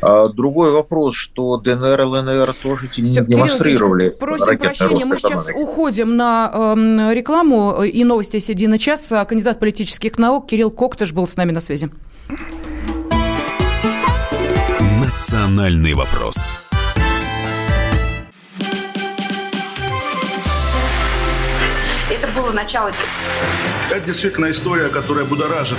А 0.01 0.29
другой 0.29 0.71
вопрос, 0.71 1.17
что 1.17 1.57
ДНР 1.57 2.01
и 2.01 2.05
ЛНР 2.05 2.53
тоже 2.55 2.89
Все, 2.89 3.25
демонстрировали. 3.25 4.05
Кирилл, 4.05 4.19
просим 4.19 4.59
прощения, 4.59 5.05
мы 5.05 5.19
сейчас 5.19 5.49
уходим 5.55 6.17
на 6.17 6.51
э, 6.53 7.15
рекламу 7.15 7.83
и 7.83 8.05
новости 8.05 8.39
«Седина 8.39 8.79
час». 8.79 9.13
Кандидат 9.29 9.59
политических 9.59 10.17
наук 10.19 10.47
Кирилл 10.47 10.71
Коктыш 10.71 11.13
был 11.13 11.27
с 11.27 11.37
нами 11.37 11.51
на 11.51 11.61
связи. 11.61 11.91
Национальный 15.03 15.95
вопрос. 15.95 16.37
Это 22.09 22.29
было 22.35 22.53
начало. 22.53 22.93
Это 23.91 24.07
действительно 24.07 24.51
история, 24.51 24.89
которая 24.89 25.25
будоражит. 25.25 25.79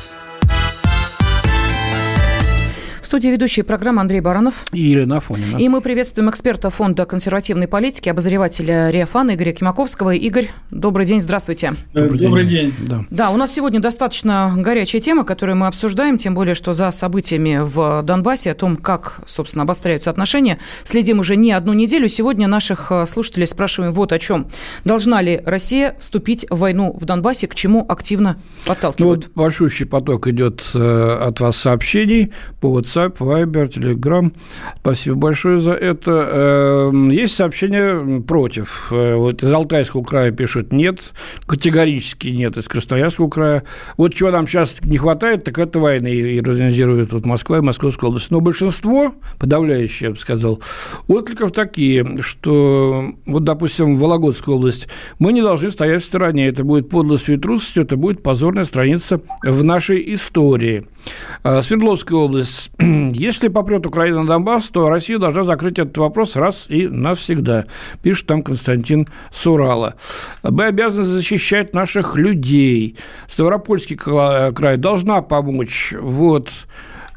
студии 3.11 3.27
ведущая 3.27 3.63
программы 3.63 3.99
Андрей 3.99 4.21
Баранов. 4.21 4.67
И 4.71 4.93
Ирина 4.93 5.17
Афонина. 5.17 5.57
И 5.57 5.67
мы 5.67 5.81
приветствуем 5.81 6.29
эксперта 6.29 6.69
Фонда 6.69 7.05
консервативной 7.05 7.67
политики, 7.67 8.07
обозревателя 8.07 8.89
Риафана 8.89 9.35
Игоря 9.35 9.51
Кимаковского. 9.51 10.11
Игорь, 10.11 10.49
добрый 10.71 11.05
день, 11.05 11.19
здравствуйте. 11.19 11.73
Добрый, 11.93 12.17
добрый 12.21 12.45
день. 12.45 12.71
день. 12.71 12.87
Да. 12.87 13.05
да, 13.09 13.29
у 13.31 13.35
нас 13.35 13.51
сегодня 13.51 13.81
достаточно 13.81 14.53
горячая 14.55 15.01
тема, 15.01 15.25
которую 15.25 15.57
мы 15.57 15.67
обсуждаем, 15.67 16.17
тем 16.17 16.35
более, 16.35 16.55
что 16.55 16.71
за 16.71 16.89
событиями 16.91 17.59
в 17.61 18.01
Донбассе, 18.03 18.51
о 18.51 18.55
том, 18.55 18.77
как, 18.77 19.19
собственно, 19.25 19.63
обостряются 19.63 20.09
отношения, 20.09 20.57
следим 20.85 21.19
уже 21.19 21.35
не 21.35 21.51
одну 21.51 21.73
неделю. 21.73 22.07
Сегодня 22.07 22.47
наших 22.47 22.93
э, 22.93 23.05
слушателей 23.07 23.45
спрашиваем 23.45 23.91
вот 23.91 24.13
о 24.13 24.19
чем. 24.19 24.47
Должна 24.85 25.21
ли 25.21 25.41
Россия 25.45 25.97
вступить 25.99 26.45
в 26.49 26.59
войну 26.59 26.97
в 26.97 27.03
Донбассе, 27.03 27.47
к 27.47 27.55
чему 27.55 27.85
активно 27.89 28.37
подталкивают? 28.65 29.19
Ну, 29.19 29.27
вот 29.27 29.35
большущий 29.35 29.85
поток 29.85 30.27
идет 30.27 30.63
э, 30.73 31.17
от 31.27 31.41
вас 31.41 31.57
сообщений 31.57 32.31
по 32.61 32.79
WhatsApp, 32.79 33.00
Viber, 33.07 33.69
Telegram. 33.69 34.33
Спасибо 34.79 35.15
большое 35.15 35.59
за 35.59 35.73
это. 35.73 36.89
Эм, 36.91 37.09
есть 37.09 37.35
сообщения 37.35 38.21
против. 38.21 38.87
Э, 38.91 39.15
вот 39.15 39.43
из 39.43 39.51
Алтайского 39.51 40.03
края 40.03 40.31
пишут 40.31 40.73
нет, 40.73 41.11
категорически 41.45 42.29
нет, 42.29 42.57
из 42.57 42.67
Красноярского 42.67 43.29
края. 43.29 43.63
Вот 43.97 44.13
чего 44.13 44.31
нам 44.31 44.47
сейчас 44.47 44.75
не 44.81 44.97
хватает, 44.97 45.43
так 45.43 45.59
это 45.59 45.79
войны. 45.79 46.13
И 46.13 46.39
организирует 46.39 47.13
вот 47.13 47.25
Москва 47.25 47.57
и 47.57 47.61
Московская 47.61 48.07
область. 48.07 48.31
Но 48.31 48.41
большинство, 48.41 49.13
подавляющее, 49.39 50.09
я 50.09 50.13
бы 50.13 50.19
сказал, 50.19 50.61
откликов 51.07 51.51
такие, 51.51 52.21
что 52.21 53.13
вот, 53.25 53.43
допустим, 53.43 53.95
в 53.95 53.99
Вологодскую 53.99 54.57
область 54.57 54.87
мы 55.19 55.33
не 55.33 55.41
должны 55.41 55.71
стоять 55.71 56.03
в 56.03 56.05
стороне. 56.05 56.47
Это 56.47 56.63
будет 56.63 56.89
подлостью 56.89 57.35
и 57.35 57.37
трусостью, 57.37 57.83
это 57.83 57.97
будет 57.97 58.23
позорная 58.23 58.65
страница 58.65 59.21
в 59.43 59.63
нашей 59.63 60.13
истории. 60.13 60.85
А, 61.43 61.61
Свердловская 61.61 62.17
область. 62.17 62.71
Если 63.13 63.47
попрет 63.47 63.85
Украина 63.85 64.21
на 64.21 64.27
Донбасс, 64.27 64.69
то 64.69 64.89
Россия 64.89 65.17
должна 65.17 65.43
закрыть 65.43 65.79
этот 65.79 65.97
вопрос 65.97 66.35
раз 66.35 66.65
и 66.69 66.87
навсегда, 66.87 67.65
пишет 68.01 68.27
там 68.27 68.43
Константин 68.43 69.07
Сурала. 69.31 69.95
Мы 70.43 70.65
обязаны 70.65 71.03
защищать 71.03 71.73
наших 71.73 72.15
людей. 72.15 72.97
Ставропольский 73.27 73.95
край 73.95 74.77
должна 74.77 75.21
помочь. 75.21 75.93
Вот. 75.99 76.49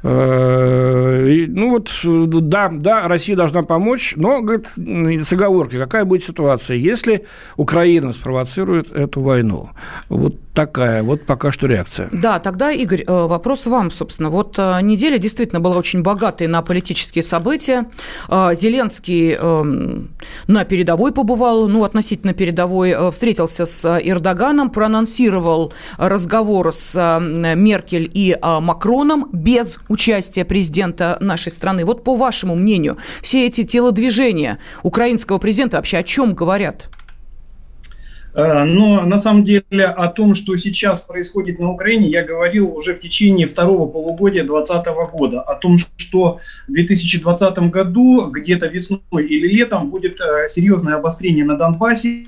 Э, 0.06 1.46
ну 1.48 1.70
вот, 1.70 1.90
да, 2.04 2.68
да, 2.70 3.08
Россия 3.08 3.34
должна 3.36 3.62
помочь, 3.62 4.12
но, 4.16 4.42
говорит, 4.42 4.66
с 4.66 5.32
оговоркой, 5.32 5.80
какая 5.80 6.04
будет 6.04 6.22
ситуация, 6.22 6.76
если 6.76 7.24
Украина 7.56 8.12
спровоцирует 8.12 8.92
эту 8.92 9.22
войну. 9.22 9.70
Вот 10.10 10.36
такая 10.52 11.02
вот 11.02 11.24
пока 11.24 11.50
что 11.50 11.66
реакция. 11.66 12.10
Да, 12.12 12.38
тогда, 12.38 12.70
Игорь, 12.70 13.02
э, 13.06 13.12
вопрос 13.12 13.66
вам, 13.66 13.90
собственно. 13.90 14.28
Вот 14.28 14.56
э, 14.58 14.78
неделя 14.82 15.16
действительно 15.16 15.60
была 15.60 15.78
очень 15.78 16.02
богатой 16.02 16.48
на 16.48 16.60
политические 16.60 17.22
события. 17.22 17.86
Зеленский 18.28 19.32
эм, 19.32 20.10
на 20.46 20.64
передовой 20.64 21.12
побывал, 21.12 21.66
ну, 21.66 21.84
относительно 21.84 22.34
передовой, 22.34 23.10
встретился 23.10 23.64
с 23.64 23.98
Эрдоганом, 23.98 24.68
проанонсировал 24.68 25.72
разговор 25.96 26.72
с 26.72 26.94
Меркель 27.20 28.10
и 28.12 28.36
Макроном 28.42 29.30
без 29.32 29.78
участия 29.94 30.44
президента 30.44 31.16
нашей 31.20 31.50
страны. 31.52 31.84
Вот 31.84 32.04
по 32.04 32.16
вашему 32.16 32.54
мнению, 32.54 32.98
все 33.22 33.46
эти 33.46 33.64
телодвижения 33.64 34.58
украинского 34.82 35.38
президента 35.38 35.78
вообще 35.78 35.98
о 35.98 36.02
чем 36.02 36.34
говорят? 36.34 36.90
Э, 38.34 38.64
но 38.64 39.02
на 39.02 39.18
самом 39.18 39.44
деле 39.44 39.84
о 39.84 40.08
том, 40.08 40.34
что 40.34 40.56
сейчас 40.56 41.00
происходит 41.02 41.60
на 41.60 41.70
Украине, 41.70 42.08
я 42.10 42.24
говорил 42.24 42.76
уже 42.76 42.94
в 42.94 43.00
течение 43.00 43.46
второго 43.46 43.88
полугодия 43.88 44.42
2020 44.44 44.86
года. 45.12 45.40
О 45.42 45.54
том, 45.54 45.78
что 45.78 46.40
в 46.68 46.72
2020 46.72 47.58
году, 47.70 48.30
где-то 48.30 48.66
весной 48.66 49.00
или 49.18 49.46
летом, 49.46 49.90
будет 49.90 50.20
э, 50.20 50.48
серьезное 50.48 50.96
обострение 50.96 51.44
на 51.44 51.56
Донбассе, 51.56 52.26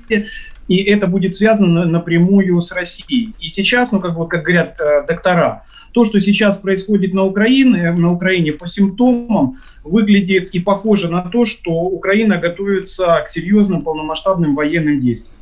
и 0.69 0.83
это 0.83 1.07
будет 1.07 1.35
связано 1.35 1.85
напрямую 1.85 2.61
с 2.61 2.71
Россией. 2.71 3.33
И 3.39 3.49
сейчас, 3.49 3.91
ну, 3.91 3.99
как, 3.99 4.15
вот, 4.15 4.27
как 4.27 4.43
говорят 4.43 4.79
э, 4.79 5.05
доктора, 5.07 5.63
то, 5.91 6.05
что 6.05 6.19
сейчас 6.19 6.57
происходит 6.57 7.13
на 7.13 7.23
Украине, 7.23 7.91
на 7.91 8.11
Украине 8.11 8.51
по 8.51 8.67
симптомам, 8.67 9.57
выглядит 9.83 10.49
и 10.49 10.59
похоже 10.59 11.09
на 11.09 11.21
то, 11.21 11.45
что 11.45 11.71
Украина 11.71 12.37
готовится 12.37 13.21
к 13.25 13.29
серьезным 13.29 13.81
полномасштабным 13.81 14.55
военным 14.55 15.01
действиям. 15.01 15.36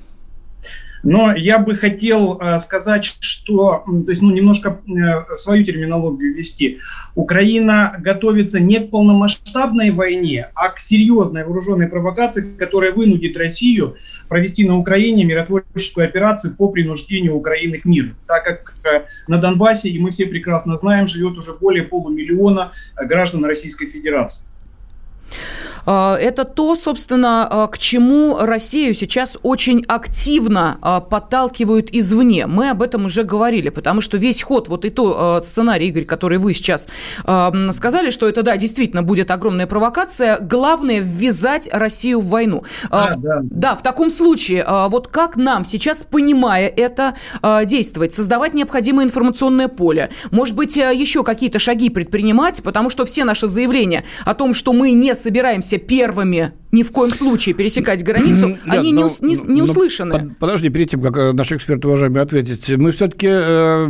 Но 1.05 1.35
я 1.35 1.59
бы 1.59 1.75
хотел 1.75 2.39
э, 2.41 2.57
сказать, 2.57 3.05
что, 3.05 3.83
то 3.85 4.09
есть, 4.09 4.23
ну, 4.23 4.31
немножко 4.31 4.81
э, 4.87 5.35
свою 5.35 5.63
терминологию 5.63 6.33
ввести. 6.33 6.79
Украина 7.13 7.95
готовится 7.99 8.59
не 8.59 8.79
к 8.79 8.89
полномасштабной 8.89 9.91
войне, 9.91 10.49
а 10.55 10.69
к 10.69 10.79
серьезной 10.79 11.43
вооруженной 11.43 11.87
провокации, 11.87 12.41
которая 12.57 12.91
вынудит 12.91 13.37
Россию 13.37 13.97
провести 14.29 14.67
на 14.67 14.77
Украине 14.77 15.25
миротворческую 15.25 16.07
операцию 16.07 16.55
по 16.55 16.69
принуждению 16.69 17.35
Украины 17.35 17.77
к 17.77 17.85
миру. 17.85 18.09
Так 18.25 18.43
как 18.43 18.73
э, 18.83 19.05
на 19.27 19.37
Донбассе, 19.37 19.89
и 19.89 19.99
мы 19.99 20.09
все 20.09 20.25
прекрасно 20.25 20.75
знаем, 20.75 21.07
живет 21.07 21.37
уже 21.37 21.53
более 21.53 21.83
полумиллиона 21.83 22.71
граждан 22.95 23.45
Российской 23.45 23.85
Федерации. 23.85 24.47
А, 25.85 26.15
это 26.15 26.45
то, 26.45 26.75
собственно, 26.75 27.47
а, 27.49 27.67
к 27.67 27.77
чему 27.77 28.37
Россию 28.39 28.93
сейчас 28.93 29.37
очень 29.43 29.83
активно 29.87 30.77
а, 30.81 30.99
подталкивают 30.99 31.89
извне. 31.91 32.47
Мы 32.47 32.69
об 32.69 32.81
этом 32.81 33.05
уже 33.05 33.23
говорили, 33.23 33.69
потому 33.69 34.01
что 34.01 34.17
весь 34.17 34.41
ход, 34.41 34.67
вот 34.67 34.85
и 34.85 34.89
то 34.89 35.41
сценарий, 35.43 35.87
Игорь, 35.87 36.05
который 36.05 36.37
вы 36.37 36.53
сейчас 36.53 36.87
сказали, 37.71 38.09
что 38.09 38.27
это, 38.27 38.43
да, 38.43 38.57
действительно 38.57 39.03
будет 39.03 39.31
огромная 39.31 39.67
провокация, 39.67 40.39
главное 40.39 40.99
ввязать 40.99 41.69
Россию 41.71 42.19
в 42.19 42.27
войну. 42.27 42.63
Да, 42.89 43.13
да. 43.17 43.39
да 43.43 43.75
в 43.75 43.83
таком 43.83 44.09
случае, 44.09 44.65
вот 44.89 45.07
как 45.07 45.35
нам 45.35 45.65
сейчас, 45.65 46.03
понимая 46.03 46.67
это, 46.67 47.15
действовать, 47.65 48.13
создавать 48.13 48.53
необходимое 48.53 49.05
информационное 49.05 49.67
поле, 49.67 50.09
может 50.31 50.55
быть, 50.55 50.75
еще 50.77 51.23
какие-то 51.23 51.59
шаги 51.59 51.89
предпринимать, 51.89 52.63
потому 52.63 52.89
что 52.89 53.05
все 53.05 53.23
наши 53.23 53.47
заявления 53.47 54.03
о 54.25 54.33
том, 54.33 54.53
что 54.53 54.73
мы 54.73 54.91
не 54.91 55.13
собираемся 55.15 55.74
собираемся 55.75 55.77
первыми 55.77 56.53
ни 56.71 56.83
в 56.83 56.91
коем 56.91 57.13
случае 57.13 57.55
пересекать 57.55 58.03
границу, 58.03 58.57
они 58.65 58.91
но, 58.91 59.09
не, 59.21 59.35
не, 59.35 59.53
не 59.53 59.61
услышаны. 59.61 60.19
Но, 60.19 60.31
подожди, 60.37 60.67
перед 60.69 60.89
тем, 60.89 60.99
как 60.99 61.15
э, 61.15 61.31
наш 61.31 61.53
эксперт, 61.53 61.85
уважаемый, 61.85 62.21
ответить, 62.21 62.69
мы 62.75 62.91
все-таки 62.91 63.27
э, 63.29 63.87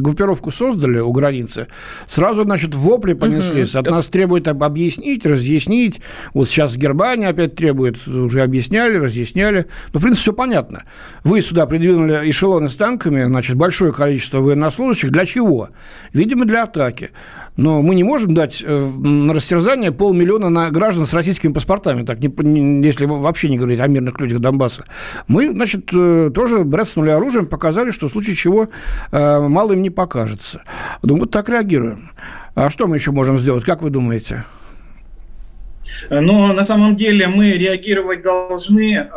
группировку 0.00 0.50
создали 0.50 0.98
у 0.98 1.12
границы, 1.12 1.66
сразу, 2.06 2.44
значит, 2.44 2.74
вопли 2.74 3.12
понеслись, 3.12 3.74
угу. 3.74 3.80
от 3.80 3.90
нас 3.90 4.06
требуют 4.06 4.48
объяснить, 4.48 5.26
разъяснить, 5.26 6.00
вот 6.32 6.48
сейчас 6.48 6.74
Германия 6.76 7.28
опять 7.28 7.54
требует, 7.54 8.08
уже 8.08 8.40
объясняли, 8.40 8.96
разъясняли, 8.96 9.66
но, 9.92 10.00
в 10.00 10.02
принципе, 10.02 10.22
все 10.22 10.32
понятно. 10.32 10.84
Вы 11.22 11.42
сюда 11.42 11.66
придвинули 11.66 12.30
эшелоны 12.30 12.70
с 12.70 12.76
танками, 12.76 13.24
значит, 13.24 13.56
большое 13.56 13.92
количество 13.92 14.38
военнослужащих, 14.38 15.10
для 15.10 15.26
чего? 15.26 15.68
Видимо, 16.14 16.46
для 16.46 16.62
атаки. 16.62 17.10
Но 17.56 17.80
мы 17.80 17.94
не 17.94 18.04
можем 18.04 18.34
дать 18.34 18.62
э, 18.64 18.90
на 18.98 19.32
растерзание 19.32 19.92
полмиллиона 19.92 20.50
на 20.50 20.70
граждан 20.70 21.06
с 21.06 21.14
российскими 21.14 21.52
паспортами, 21.52 22.04
так, 22.04 22.18
не, 22.20 22.86
если 22.86 23.06
вообще 23.06 23.48
не 23.48 23.56
говорить 23.56 23.80
о 23.80 23.86
мирных 23.86 24.20
людях 24.20 24.40
Донбасса. 24.40 24.84
Мы, 25.26 25.50
значит, 25.50 25.88
э, 25.92 26.30
тоже 26.34 26.64
броснули 26.64 27.10
оружием, 27.10 27.46
показали, 27.46 27.90
что 27.90 28.08
в 28.08 28.12
случае 28.12 28.36
чего 28.36 28.68
э, 29.10 29.40
мало 29.40 29.72
им 29.72 29.82
не 29.82 29.90
покажется. 29.90 30.62
Ну, 31.02 31.18
вот 31.18 31.30
так 31.30 31.48
реагируем. 31.48 32.10
А 32.54 32.70
что 32.70 32.86
мы 32.86 32.96
еще 32.96 33.10
можем 33.10 33.38
сделать, 33.38 33.64
как 33.64 33.82
вы 33.82 33.90
думаете? 33.90 34.44
Но 36.10 36.52
на 36.52 36.64
самом 36.64 36.96
деле 36.96 37.26
мы 37.26 37.52
реагировать 37.52 38.22
должны 38.22 39.08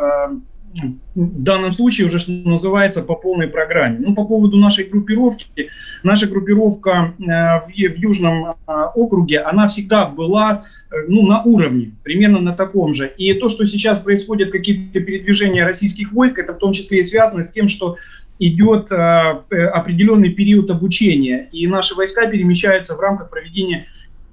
в 1.14 1.42
данном 1.42 1.72
случае 1.72 2.06
уже, 2.06 2.18
что 2.18 2.30
называется, 2.30 3.02
по 3.02 3.16
полной 3.16 3.48
программе. 3.48 3.98
Ну, 4.00 4.14
по 4.14 4.24
поводу 4.24 4.56
нашей 4.56 4.84
группировки. 4.84 5.68
Наша 6.02 6.26
группировка 6.26 7.14
э, 7.18 7.22
в, 7.24 7.68
в 7.68 7.98
Южном 7.98 8.50
э, 8.50 8.54
округе, 8.94 9.40
она 9.40 9.66
всегда 9.68 10.06
была 10.06 10.64
э, 10.90 10.94
ну, 11.08 11.26
на 11.26 11.42
уровне, 11.42 11.92
примерно 12.04 12.40
на 12.40 12.52
таком 12.52 12.94
же. 12.94 13.12
И 13.18 13.34
то, 13.34 13.48
что 13.48 13.66
сейчас 13.66 14.00
происходят 14.00 14.50
какие-то 14.50 15.00
передвижения 15.00 15.64
российских 15.64 16.12
войск, 16.12 16.38
это 16.38 16.54
в 16.54 16.58
том 16.58 16.72
числе 16.72 17.00
и 17.00 17.04
связано 17.04 17.42
с 17.42 17.50
тем, 17.50 17.68
что 17.68 17.96
идет 18.38 18.90
определенный 18.90 20.30
период 20.30 20.70
обучения, 20.70 21.50
и 21.52 21.66
наши 21.66 21.94
войска 21.94 22.26
перемещаются 22.26 22.96
в 22.96 23.00
рамках 23.00 23.28
проведения 23.28 23.84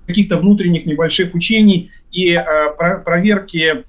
каких-то 0.06 0.38
внутренних 0.38 0.86
небольших 0.86 1.36
учений 1.36 1.92
и 2.14 2.42
проверки, 3.04 3.84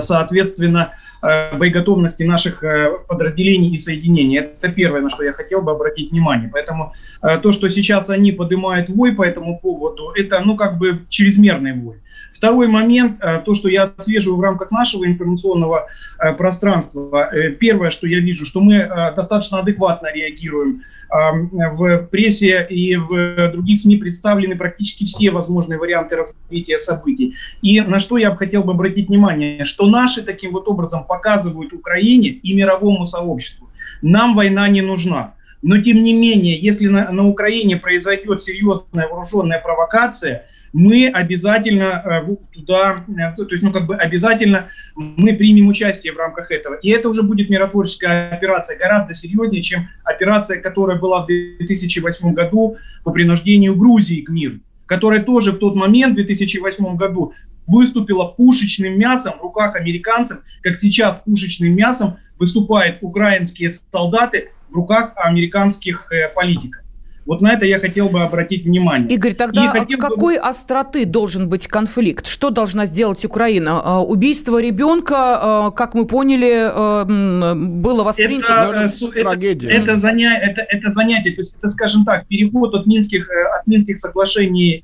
соответственно, 0.00 0.94
боеготовности 1.20 2.22
наших 2.22 2.62
э, 2.62 2.90
подразделений 3.08 3.70
и 3.70 3.78
соединений. 3.78 4.38
Это 4.38 4.68
первое, 4.68 5.00
на 5.00 5.08
что 5.08 5.24
я 5.24 5.32
хотел 5.32 5.62
бы 5.62 5.72
обратить 5.72 6.10
внимание. 6.12 6.48
Поэтому 6.52 6.92
э, 7.22 7.38
то, 7.38 7.52
что 7.52 7.68
сейчас 7.68 8.10
они 8.10 8.32
поднимают 8.32 8.88
вой 8.88 9.14
по 9.14 9.24
этому 9.24 9.58
поводу, 9.58 10.12
это, 10.14 10.40
ну, 10.40 10.56
как 10.56 10.78
бы 10.78 11.06
чрезмерный 11.08 11.72
вой. 11.72 11.96
Второй 12.32 12.68
момент, 12.68 13.18
э, 13.20 13.42
то, 13.44 13.54
что 13.54 13.68
я 13.68 13.84
отслеживаю 13.84 14.38
в 14.38 14.42
рамках 14.42 14.70
нашего 14.70 15.04
информационного 15.06 15.88
э, 16.20 16.32
пространства. 16.34 17.28
Э, 17.32 17.50
первое, 17.50 17.90
что 17.90 18.06
я 18.06 18.20
вижу, 18.20 18.46
что 18.46 18.60
мы 18.60 18.88
достаточно 19.16 19.58
адекватно 19.58 20.08
реагируем. 20.12 20.82
В 21.10 22.06
прессе 22.10 22.66
и 22.68 22.94
в 22.96 23.50
других 23.50 23.80
СМИ 23.80 23.96
представлены 23.96 24.56
практически 24.56 25.04
все 25.04 25.30
возможные 25.30 25.78
варианты 25.78 26.16
развития 26.16 26.76
событий. 26.76 27.34
И 27.62 27.80
на 27.80 27.98
что 27.98 28.18
я 28.18 28.30
бы 28.30 28.36
хотел 28.36 28.62
бы 28.62 28.72
обратить 28.72 29.08
внимание, 29.08 29.64
что 29.64 29.86
наши 29.86 30.22
таким 30.22 30.52
вот 30.52 30.68
образом 30.68 31.04
показывают 31.04 31.72
Украине 31.72 32.28
и 32.28 32.54
мировому 32.54 33.06
сообществу. 33.06 33.70
Нам 34.02 34.36
война 34.36 34.68
не 34.68 34.82
нужна. 34.82 35.32
Но 35.62 35.80
тем 35.80 35.96
не 36.04 36.12
менее, 36.12 36.60
если 36.60 36.88
на, 36.88 37.10
на 37.10 37.26
Украине 37.26 37.78
произойдет 37.78 38.42
серьезная 38.42 39.08
вооруженная 39.08 39.62
провокация– 39.62 40.44
мы 40.78 41.08
обязательно 41.08 42.02
э, 42.04 42.36
туда, 42.52 43.04
э, 43.08 43.34
то 43.36 43.48
есть, 43.50 43.64
ну, 43.64 43.72
как 43.72 43.86
бы 43.86 43.96
обязательно 43.96 44.68
мы 44.94 45.34
примем 45.34 45.66
участие 45.66 46.12
в 46.12 46.16
рамках 46.16 46.52
этого. 46.52 46.74
И 46.74 46.90
это 46.90 47.08
уже 47.08 47.24
будет 47.24 47.50
миротворческая 47.50 48.30
операция 48.30 48.78
гораздо 48.78 49.12
серьезнее, 49.12 49.60
чем 49.60 49.88
операция, 50.04 50.60
которая 50.60 50.96
была 50.96 51.24
в 51.24 51.26
2008 51.26 52.32
году 52.32 52.76
по 53.02 53.10
принуждению 53.10 53.74
Грузии 53.74 54.20
к 54.20 54.30
миру, 54.30 54.60
которая 54.86 55.20
тоже 55.20 55.50
в 55.50 55.58
тот 55.58 55.74
момент, 55.74 56.12
в 56.12 56.16
2008 56.16 56.96
году, 56.96 57.32
выступила 57.66 58.26
пушечным 58.26 58.96
мясом 58.96 59.34
в 59.38 59.42
руках 59.42 59.74
американцев, 59.74 60.38
как 60.62 60.78
сейчас 60.78 61.20
пушечным 61.24 61.74
мясом 61.74 62.18
выступают 62.38 62.98
украинские 63.00 63.70
солдаты 63.70 64.50
в 64.70 64.74
руках 64.74 65.12
американских 65.16 66.12
э, 66.12 66.28
политиков. 66.28 66.82
Вот 67.28 67.42
на 67.42 67.52
это 67.52 67.66
я 67.66 67.78
хотел 67.78 68.08
бы 68.08 68.22
обратить 68.22 68.64
внимание. 68.64 69.06
Игорь, 69.10 69.34
тогда 69.34 69.70
какой 70.00 70.36
бы... 70.36 70.40
остроты 70.40 71.04
должен 71.04 71.46
быть 71.50 71.66
конфликт? 71.66 72.26
Что 72.26 72.48
должна 72.48 72.86
сделать 72.86 73.22
Украина? 73.26 73.82
А, 73.84 74.02
убийство 74.02 74.58
ребенка, 74.62 75.16
а, 75.16 75.70
как 75.70 75.92
мы 75.92 76.06
поняли, 76.06 76.54
а, 76.56 77.04
было 77.04 78.02
воспринято... 78.02 78.46
Это, 78.46 78.90
ну, 79.02 79.08
это, 79.08 79.20
трагедия. 79.20 79.68
Это, 79.68 79.98
заня... 79.98 80.38
это, 80.38 80.62
это 80.62 80.90
занятие, 80.90 81.32
то 81.32 81.42
есть 81.42 81.54
это, 81.58 81.68
скажем 81.68 82.06
так, 82.06 82.26
переход 82.28 82.74
от 82.74 82.86
Минских, 82.86 83.28
э, 83.28 83.58
от 83.60 83.66
Минских 83.66 83.98
соглашений 83.98 84.82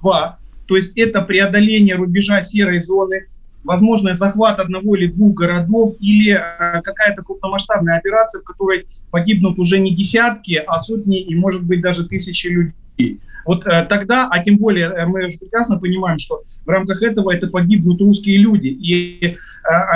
2, 0.00 0.38
э, 0.38 0.66
то 0.68 0.76
есть 0.76 0.96
это 0.96 1.22
преодоление 1.22 1.96
рубежа 1.96 2.40
серой 2.42 2.78
зоны, 2.78 3.26
возможно, 3.64 4.14
захват 4.14 4.58
одного 4.58 4.96
или 4.96 5.06
двух 5.06 5.34
городов 5.34 5.94
или 6.00 6.32
э, 6.32 6.82
какая-то 6.82 7.22
крупномасштабная 7.22 7.98
операция, 7.98 8.40
в 8.40 8.44
которой 8.44 8.86
погибнут 9.10 9.58
уже 9.58 9.78
не 9.78 9.94
десятки, 9.94 10.62
а 10.66 10.78
сотни 10.78 11.20
и, 11.20 11.34
может 11.34 11.64
быть, 11.66 11.80
даже 11.80 12.06
тысячи 12.06 12.46
людей. 12.46 13.20
Вот 13.44 13.66
э, 13.66 13.86
тогда, 13.88 14.28
а 14.30 14.42
тем 14.42 14.58
более 14.58 14.86
э, 14.88 15.06
мы 15.06 15.26
уже 15.26 15.38
прекрасно 15.38 15.78
понимаем, 15.78 16.18
что 16.18 16.42
в 16.64 16.68
рамках 16.68 17.02
этого 17.02 17.34
это 17.34 17.48
погибнут 17.48 18.00
русские 18.00 18.38
люди. 18.38 18.68
И, 18.68 19.24
э, 19.24 19.36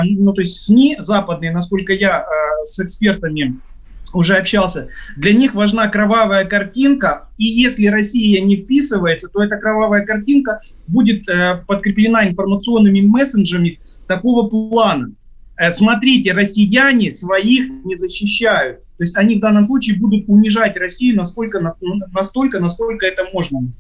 ну, 0.05 0.33
то 0.33 0.41
есть 0.41 0.65
СМИ 0.65 0.97
западные, 0.99 1.53
насколько 1.53 1.93
я 1.93 2.27
с 2.65 2.79
экспертами 2.81 3.61
уже 4.15 4.37
общался, 4.37 4.89
для 5.17 5.33
них 5.33 5.55
важна 5.55 5.89
кровавая 5.89 6.45
картинка, 6.45 7.29
и 7.39 7.45
если 7.45 7.87
Россия 7.87 8.41
не 8.41 8.57
вписывается, 8.57 9.29
то 9.29 9.43
эта 9.43 9.57
кровавая 9.57 10.05
картинка 10.05 10.61
будет 10.87 11.29
э, 11.29 11.63
подкреплена 11.67 12.29
информационными 12.29 13.01
мессенджерами 13.01 13.81
такого 14.07 14.49
плана. 14.49 15.13
Э, 15.57 15.73
смотрите, 15.73 16.33
россияне 16.33 17.11
своих 17.11 17.71
не 17.85 17.97
защищают. 17.97 18.81
То 18.97 19.05
есть 19.05 19.17
они 19.17 19.37
в 19.37 19.41
данном 19.41 19.67
случае 19.67 19.99
будут 19.99 20.29
унижать 20.29 20.77
Россию 20.77 21.17
насколько, 21.17 21.61
настолько, 22.13 22.61
насколько 22.61 23.07
это 23.07 23.25
можно. 23.33 23.73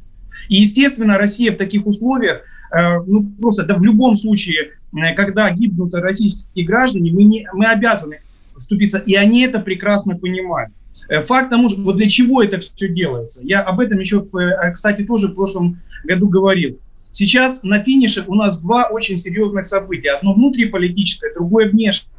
И, 0.48 0.56
естественно, 0.56 1.16
Россия 1.16 1.52
в 1.52 1.56
таких 1.56 1.86
условиях, 1.86 2.42
э, 2.72 3.00
ну, 3.06 3.30
просто 3.40 3.64
да, 3.64 3.76
в 3.76 3.84
любом 3.84 4.16
случае, 4.16 4.72
э, 4.92 5.14
когда 5.14 5.50
гибнут 5.50 5.94
российские 5.94 6.66
граждане, 6.66 7.12
мы, 7.12 7.24
не, 7.24 7.48
мы 7.52 7.66
обязаны 7.66 8.18
вступиться, 8.56 8.98
и 8.98 9.14
они 9.14 9.42
это 9.42 9.60
прекрасно 9.60 10.16
понимают. 10.16 10.72
Э, 11.08 11.20
факт 11.20 11.50
тому, 11.50 11.68
что 11.68 11.80
вот 11.82 11.96
для 11.96 12.08
чего 12.08 12.42
это 12.42 12.58
все 12.58 12.88
делается. 12.88 13.40
Я 13.42 13.62
об 13.62 13.80
этом 13.80 13.98
еще, 13.98 14.24
э, 14.24 14.72
кстати, 14.72 15.02
тоже 15.02 15.28
в 15.28 15.34
прошлом 15.34 15.80
году 16.04 16.28
говорил. 16.28 16.78
Сейчас 17.10 17.62
на 17.62 17.82
финише 17.82 18.24
у 18.26 18.34
нас 18.34 18.60
два 18.60 18.84
очень 18.84 19.18
серьезных 19.18 19.66
события. 19.66 20.10
Одно 20.10 20.34
внутриполитическое, 20.34 21.32
другое 21.34 21.68
внешнее. 21.68 22.10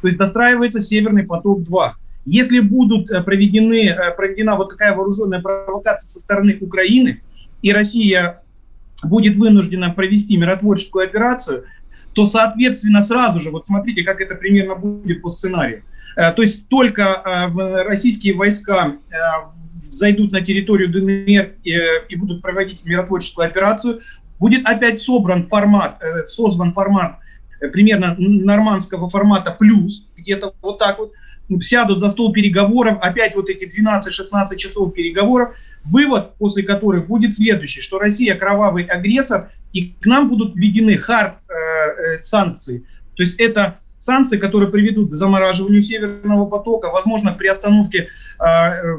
То 0.00 0.08
есть 0.08 0.18
достраивается 0.18 0.80
Северный 0.80 1.22
поток-2. 1.22 1.92
Если 2.26 2.60
будут 2.60 3.10
э, 3.10 3.22
проведены, 3.22 3.94
проведена 4.16 4.56
вот 4.56 4.70
такая 4.70 4.94
вооруженная 4.94 5.40
провокация 5.40 6.08
со 6.08 6.20
стороны 6.20 6.58
Украины, 6.60 7.22
и 7.62 7.72
Россия 7.72 8.42
будет 9.02 9.36
вынуждена 9.36 9.90
провести 9.90 10.36
миротворческую 10.36 11.04
операцию, 11.04 11.64
то, 12.14 12.26
соответственно, 12.26 13.02
сразу 13.02 13.40
же, 13.40 13.50
вот 13.50 13.66
смотрите, 13.66 14.02
как 14.02 14.20
это 14.20 14.34
примерно 14.34 14.76
будет 14.76 15.22
по 15.22 15.30
сценарию. 15.30 15.82
Э, 16.16 16.32
то 16.32 16.42
есть 16.42 16.68
только 16.68 17.02
э, 17.02 17.82
российские 17.82 18.34
войска 18.34 18.96
э, 19.10 19.16
зайдут 19.74 20.32
на 20.32 20.40
территорию 20.40 20.90
ДНР 20.90 21.52
и 21.62 22.16
будут 22.16 22.42
проводить 22.42 22.84
миротворческую 22.84 23.46
операцию, 23.46 24.00
будет 24.38 24.66
опять 24.66 24.98
собран 24.98 25.46
формат, 25.46 26.02
создан 26.26 26.72
формат 26.72 27.18
примерно 27.72 28.16
нормандского 28.18 29.08
формата 29.08 29.52
плюс, 29.52 30.08
где-то 30.16 30.54
вот 30.60 30.78
так 30.78 30.98
вот, 30.98 31.12
сядут 31.60 32.00
за 32.00 32.08
стол 32.08 32.32
переговоров, 32.32 32.98
опять 33.00 33.36
вот 33.36 33.48
эти 33.48 33.64
12-16 33.64 34.56
часов 34.56 34.94
переговоров, 34.94 35.54
вывод 35.84 36.36
после 36.38 36.64
которых 36.64 37.06
будет 37.06 37.34
следующий, 37.34 37.80
что 37.80 37.98
Россия 37.98 38.34
кровавый 38.34 38.84
агрессор, 38.84 39.52
и 39.74 39.94
к 40.00 40.06
нам 40.06 40.28
будут 40.30 40.56
введены 40.56 40.96
хард 40.96 41.34
э, 41.48 41.52
э, 41.52 42.18
санкции. 42.20 42.84
То 43.16 43.22
есть 43.22 43.38
это 43.38 43.78
санкции, 43.98 44.38
которые 44.38 44.70
приведут 44.70 45.10
к 45.10 45.14
замораживанию 45.14 45.82
Северного 45.82 46.46
потока, 46.46 46.90
возможно, 46.90 47.32
при 47.32 47.48
остановке 47.48 48.08
э, 48.38 48.44
э, 48.44 48.98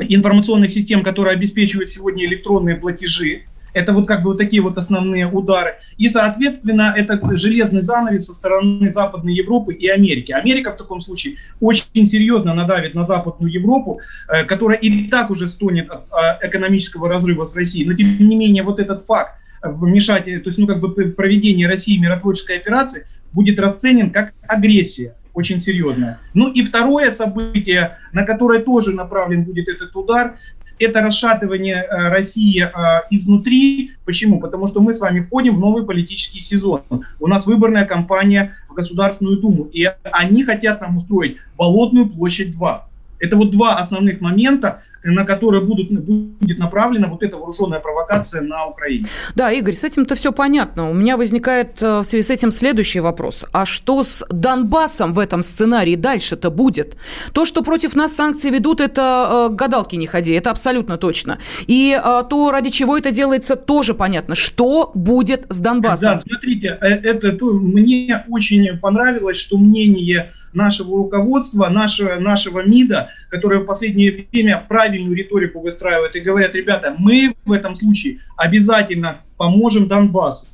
информационных 0.00 0.70
систем, 0.70 1.02
которые 1.02 1.34
обеспечивают 1.34 1.88
сегодня 1.88 2.26
электронные 2.26 2.76
платежи. 2.76 3.44
Это 3.74 3.92
вот 3.92 4.08
как 4.08 4.22
бы 4.22 4.30
вот 4.30 4.38
такие 4.38 4.62
вот 4.62 4.78
основные 4.78 5.26
удары. 5.26 5.74
И, 5.98 6.08
соответственно, 6.08 6.94
это 6.96 7.20
железный 7.36 7.82
занавес 7.82 8.24
со 8.24 8.32
стороны 8.32 8.90
Западной 8.90 9.34
Европы 9.34 9.74
и 9.74 9.86
Америки. 9.86 10.32
Америка 10.32 10.72
в 10.72 10.78
таком 10.78 11.00
случае 11.00 11.34
очень 11.60 12.06
серьезно 12.06 12.54
надавит 12.54 12.94
на 12.94 13.04
Западную 13.04 13.52
Европу, 13.52 14.00
э, 14.28 14.44
которая 14.44 14.78
и 14.78 15.08
так 15.08 15.30
уже 15.30 15.46
стонет 15.46 15.90
от 15.90 16.42
экономического 16.42 17.08
разрыва 17.08 17.44
с 17.44 17.54
Россией. 17.54 17.86
Но, 17.86 17.92
тем 17.92 18.18
не 18.18 18.34
менее, 18.34 18.62
вот 18.62 18.80
этот 18.80 19.04
факт, 19.04 19.34
вмешать, 19.72 20.24
то 20.24 20.30
есть, 20.30 20.58
ну, 20.58 20.66
как 20.66 20.80
бы 20.80 20.90
проведение 20.90 21.66
России 21.66 21.98
миротворческой 21.98 22.58
операции 22.58 23.06
будет 23.32 23.58
расценен 23.58 24.10
как 24.10 24.32
агрессия 24.46 25.14
очень 25.36 25.60
серьезная. 25.60 26.18
Ну 26.32 26.50
и 26.50 26.64
второе 26.64 27.10
событие, 27.10 27.98
на 28.12 28.24
которое 28.24 28.60
тоже 28.60 28.92
направлен 28.92 29.44
будет 29.44 29.68
этот 29.68 29.94
удар, 29.94 30.38
это 30.78 31.00
расшатывание 31.00 31.84
э, 31.84 32.08
России 32.08 32.62
э, 32.62 33.02
изнутри. 33.10 33.92
Почему? 34.04 34.40
Потому 34.40 34.66
что 34.66 34.80
мы 34.80 34.94
с 34.94 35.00
вами 35.00 35.20
входим 35.20 35.56
в 35.56 35.60
новый 35.60 35.84
политический 35.84 36.40
сезон. 36.40 36.82
У 37.20 37.26
нас 37.26 37.46
выборная 37.46 37.84
кампания 37.84 38.56
в 38.68 38.74
Государственную 38.74 39.38
Думу. 39.38 39.64
И 39.64 39.86
они 40.04 40.42
хотят 40.42 40.80
нам 40.80 40.96
устроить 40.96 41.36
Болотную 41.56 42.08
площадь 42.08 42.52
2. 42.52 42.88
Это 43.18 43.36
вот 43.36 43.50
два 43.50 43.76
основных 43.76 44.20
момента, 44.20 44.82
на 45.12 45.24
которые 45.24 45.62
будут, 45.62 45.90
будет 45.90 46.58
направлена 46.58 47.08
вот 47.08 47.22
эта 47.22 47.36
вооруженная 47.36 47.80
провокация 47.80 48.42
на 48.42 48.66
Украине. 48.66 49.06
Да, 49.34 49.52
Игорь, 49.52 49.74
с 49.74 49.84
этим-то 49.84 50.14
все 50.14 50.32
понятно. 50.32 50.90
У 50.90 50.94
меня 50.94 51.16
возникает 51.16 51.82
э, 51.82 52.00
в 52.00 52.04
связи 52.04 52.22
с 52.22 52.30
этим 52.30 52.50
следующий 52.50 53.00
вопрос. 53.00 53.46
А 53.52 53.66
что 53.66 54.02
с 54.02 54.24
Донбассом 54.30 55.12
в 55.12 55.18
этом 55.18 55.42
сценарии 55.42 55.96
дальше-то 55.96 56.50
будет? 56.50 56.96
То, 57.32 57.44
что 57.44 57.62
против 57.62 57.94
нас 57.94 58.14
санкции 58.14 58.50
ведут, 58.50 58.80
это 58.80 59.48
э, 59.50 59.54
гадалки 59.54 59.96
не 59.96 60.06
ходи, 60.06 60.32
это 60.32 60.50
абсолютно 60.50 60.96
точно. 60.96 61.38
И 61.66 61.96
э, 61.96 62.22
то, 62.28 62.50
ради 62.50 62.70
чего 62.70 62.96
это 62.96 63.10
делается, 63.10 63.56
тоже 63.56 63.94
понятно. 63.94 64.34
Что 64.34 64.90
будет 64.94 65.46
с 65.48 65.60
Донбассом? 65.60 66.14
Да, 66.14 66.18
смотрите, 66.18 66.78
это, 66.80 67.28
это 67.28 67.44
мне 67.44 68.24
очень 68.28 68.78
понравилось, 68.78 69.36
что 69.36 69.56
мнение 69.56 70.32
нашего 70.56 70.96
руководства, 70.96 71.68
нашего, 71.68 72.16
нашего 72.18 72.62
МИДа, 72.62 73.10
которое 73.30 73.60
в 73.60 73.66
последнее 73.66 74.26
время 74.32 74.64
правильную 74.96 75.16
риторику 75.16 75.60
выстраивает 75.60 76.16
и 76.16 76.20
говорят, 76.20 76.54
ребята, 76.54 76.94
мы 76.98 77.34
в 77.44 77.52
этом 77.52 77.76
случае 77.76 78.18
обязательно 78.36 79.20
поможем 79.36 79.88
Донбассу 79.88 80.46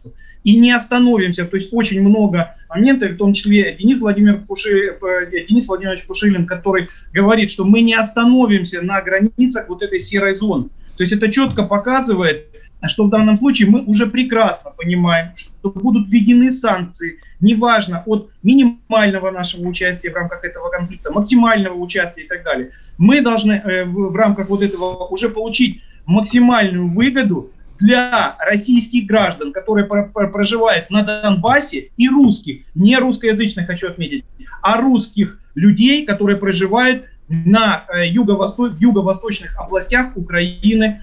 и 0.44 0.58
не 0.58 0.72
остановимся. 0.72 1.44
То 1.44 1.56
есть 1.56 1.72
очень 1.72 2.00
много 2.00 2.56
моментов, 2.68 3.12
в 3.12 3.16
том 3.16 3.32
числе 3.32 3.76
Денис, 3.78 4.00
Владимир 4.00 4.40
Пуши, 4.40 4.96
э, 5.00 5.46
Денис 5.48 5.68
Владимирович 5.68 6.04
Пушилин, 6.06 6.46
который 6.46 6.88
говорит, 7.12 7.50
что 7.50 7.64
мы 7.64 7.82
не 7.82 7.94
остановимся 7.94 8.82
на 8.82 9.00
границах 9.02 9.68
вот 9.68 9.82
этой 9.82 10.00
серой 10.00 10.34
зоны. 10.34 10.64
То 10.96 11.04
есть 11.04 11.12
это 11.12 11.30
четко 11.30 11.62
показывает, 11.62 12.46
что 12.88 13.04
в 13.04 13.10
данном 13.10 13.36
случае 13.36 13.68
мы 13.68 13.82
уже 13.82 14.06
прекрасно 14.06 14.70
понимаем, 14.70 15.32
что 15.36 15.70
будут 15.70 16.08
введены 16.08 16.52
санкции, 16.52 17.18
неважно 17.40 18.02
от 18.06 18.30
минимального 18.42 19.30
нашего 19.30 19.68
участия 19.68 20.10
в 20.10 20.14
рамках 20.14 20.44
этого 20.44 20.70
конфликта, 20.70 21.12
максимального 21.12 21.74
участия 21.74 22.22
и 22.22 22.28
так 22.28 22.44
далее. 22.44 22.70
Мы 22.98 23.20
должны 23.20 23.52
э, 23.52 23.84
в, 23.84 24.10
в 24.10 24.16
рамках 24.16 24.48
вот 24.48 24.62
этого 24.62 25.06
уже 25.06 25.28
получить 25.28 25.82
максимальную 26.06 26.92
выгоду 26.92 27.50
для 27.78 28.36
российских 28.38 29.06
граждан, 29.06 29.52
которые 29.52 29.86
проживают 29.86 30.90
на 30.90 31.02
Донбассе, 31.02 31.90
и 31.96 32.08
русских, 32.08 32.62
не 32.74 32.96
русскоязычных, 32.96 33.66
хочу 33.66 33.88
отметить, 33.88 34.24
а 34.60 34.80
русских 34.80 35.40
людей, 35.54 36.06
которые 36.06 36.36
проживают 36.36 37.04
на 37.28 37.84
э, 37.88 38.08
юго-восто... 38.08 38.64
в 38.64 38.80
юго-восточных 38.80 39.58
областях 39.58 40.16
Украины 40.16 41.02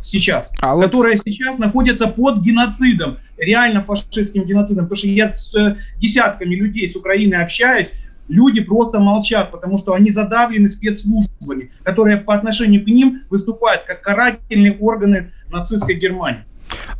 сейчас, 0.00 0.52
а 0.60 0.74
вот... 0.74 0.84
которые 0.84 1.16
сейчас 1.18 1.58
находятся 1.58 2.08
под 2.08 2.40
геноцидом, 2.40 3.18
реально 3.36 3.84
фашистским 3.84 4.44
геноцидом. 4.44 4.86
Потому 4.86 4.96
что 4.96 5.08
я 5.08 5.32
с 5.32 5.54
э, 5.54 5.76
десятками 5.98 6.54
людей 6.54 6.88
с 6.88 6.96
Украины 6.96 7.34
общаюсь, 7.34 7.88
люди 8.28 8.62
просто 8.62 8.98
молчат, 8.98 9.50
потому 9.50 9.78
что 9.78 9.94
они 9.94 10.10
задавлены 10.10 10.68
спецслужбами, 10.70 11.70
которые 11.82 12.18
по 12.18 12.34
отношению 12.34 12.82
к 12.84 12.86
ним 12.86 13.22
выступают 13.30 13.82
как 13.82 14.02
карательные 14.02 14.76
органы 14.78 15.32
нацистской 15.50 15.94
Германии. 15.94 16.44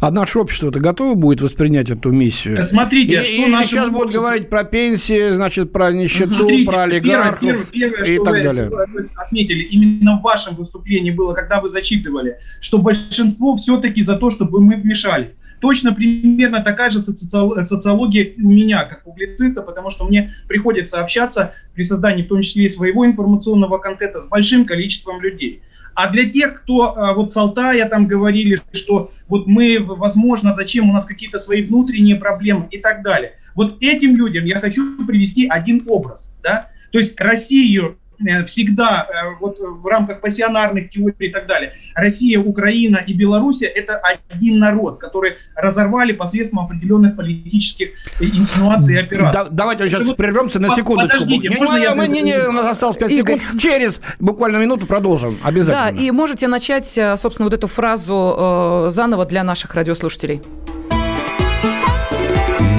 А 0.00 0.10
наше 0.10 0.38
общество 0.38 0.68
это 0.68 0.80
готово 0.80 1.14
будет 1.14 1.40
воспринять 1.40 1.90
эту 1.90 2.10
миссию? 2.10 2.62
Смотрите, 2.62 3.22
и, 3.22 3.24
что 3.24 3.34
и 3.34 3.46
наши 3.46 3.68
сейчас 3.68 3.90
будут 3.90 4.12
говорить 4.12 4.48
про 4.50 4.64
пенсии, 4.64 5.30
значит, 5.30 5.72
про 5.72 5.92
нищету, 5.92 6.34
Смотрите, 6.34 6.64
про 6.66 6.82
олигархов 6.82 7.40
первое, 7.40 7.64
первое, 7.72 8.04
первое, 8.04 8.20
и 8.20 8.24
так 8.24 8.54
далее. 8.54 8.70
Вы 8.70 9.10
отметили, 9.16 9.62
именно 9.62 10.18
в 10.18 10.22
вашем 10.22 10.54
выступлении 10.56 11.10
было, 11.10 11.32
когда 11.34 11.60
вы 11.60 11.68
зачитывали, 11.68 12.36
что 12.60 12.78
большинство 12.78 13.56
все-таки 13.56 14.02
за 14.02 14.16
то, 14.16 14.30
чтобы 14.30 14.60
мы 14.60 14.76
вмешались 14.76 15.32
точно 15.64 15.94
примерно 15.94 16.60
такая 16.62 16.90
же 16.90 17.00
социология 17.00 18.34
у 18.36 18.50
меня, 18.50 18.84
как 18.84 19.02
публициста, 19.02 19.62
потому 19.62 19.88
что 19.88 20.04
мне 20.04 20.34
приходится 20.46 21.00
общаться 21.00 21.54
при 21.74 21.84
создании 21.84 22.22
в 22.22 22.28
том 22.28 22.42
числе 22.42 22.66
и 22.66 22.68
своего 22.68 23.06
информационного 23.06 23.78
контента 23.78 24.20
с 24.20 24.28
большим 24.28 24.66
количеством 24.66 25.22
людей. 25.22 25.62
А 25.94 26.10
для 26.10 26.28
тех, 26.28 26.62
кто 26.62 26.96
а, 26.96 27.14
вот 27.14 27.32
с 27.32 27.36
Алтая 27.36 27.88
там 27.88 28.06
говорили, 28.06 28.60
что 28.72 29.12
вот 29.28 29.46
мы, 29.46 29.78
возможно, 29.80 30.54
зачем 30.54 30.90
у 30.90 30.92
нас 30.92 31.06
какие-то 31.06 31.38
свои 31.38 31.62
внутренние 31.62 32.16
проблемы 32.16 32.68
и 32.70 32.78
так 32.78 33.02
далее. 33.02 33.34
Вот 33.54 33.82
этим 33.82 34.16
людям 34.16 34.44
я 34.44 34.60
хочу 34.60 35.04
привести 35.06 35.46
один 35.46 35.84
образ. 35.86 36.32
Да? 36.42 36.70
То 36.90 36.98
есть 36.98 37.18
Россию 37.18 37.96
всегда 38.46 39.06
э, 39.08 39.36
вот 39.40 39.58
в 39.58 39.86
рамках 39.86 40.20
пассионарных 40.20 40.90
теорий 40.90 41.28
и 41.28 41.30
так 41.30 41.46
далее. 41.46 41.74
Россия, 41.94 42.38
Украина 42.40 42.96
и 43.06 43.12
Белоруссия– 43.12 43.66
это 43.74 44.00
один 44.28 44.58
народ, 44.58 44.98
который 44.98 45.34
разорвали 45.54 46.12
посредством 46.12 46.64
определенных 46.64 47.16
политических 47.16 47.90
инсинуаций 48.20 48.94
и 48.94 48.98
операций. 48.98 49.42
Да, 49.44 49.48
давайте 49.50 49.88
сейчас 49.88 50.04
вот, 50.04 50.16
прервемся 50.16 50.60
на 50.60 50.70
секундочку. 50.70 51.18
Подождите, 51.18 51.48
не, 51.48 51.56
можно 51.56 51.76
не, 51.76 51.82
я... 51.82 51.94
Мы, 51.94 52.08
не, 52.08 52.22
не, 52.22 52.38
у 52.48 52.52
нас 52.52 52.66
осталось 52.72 52.96
5 52.96 53.12
секунд. 53.12 53.42
Через 53.58 54.00
буквально 54.18 54.58
минуту 54.58 54.86
продолжим. 54.86 55.38
Обязательно. 55.42 55.92
Да, 55.92 56.04
и 56.04 56.10
можете 56.10 56.48
начать, 56.48 56.96
э, 56.98 57.16
собственно, 57.16 57.46
вот 57.46 57.54
эту 57.54 57.66
фразу 57.66 58.86
э, 58.86 58.90
заново 58.90 59.26
для 59.26 59.44
наших 59.44 59.74
радиослушателей. 59.74 60.42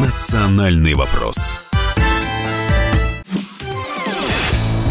Национальный 0.01 0.93
вопрос. 0.93 1.35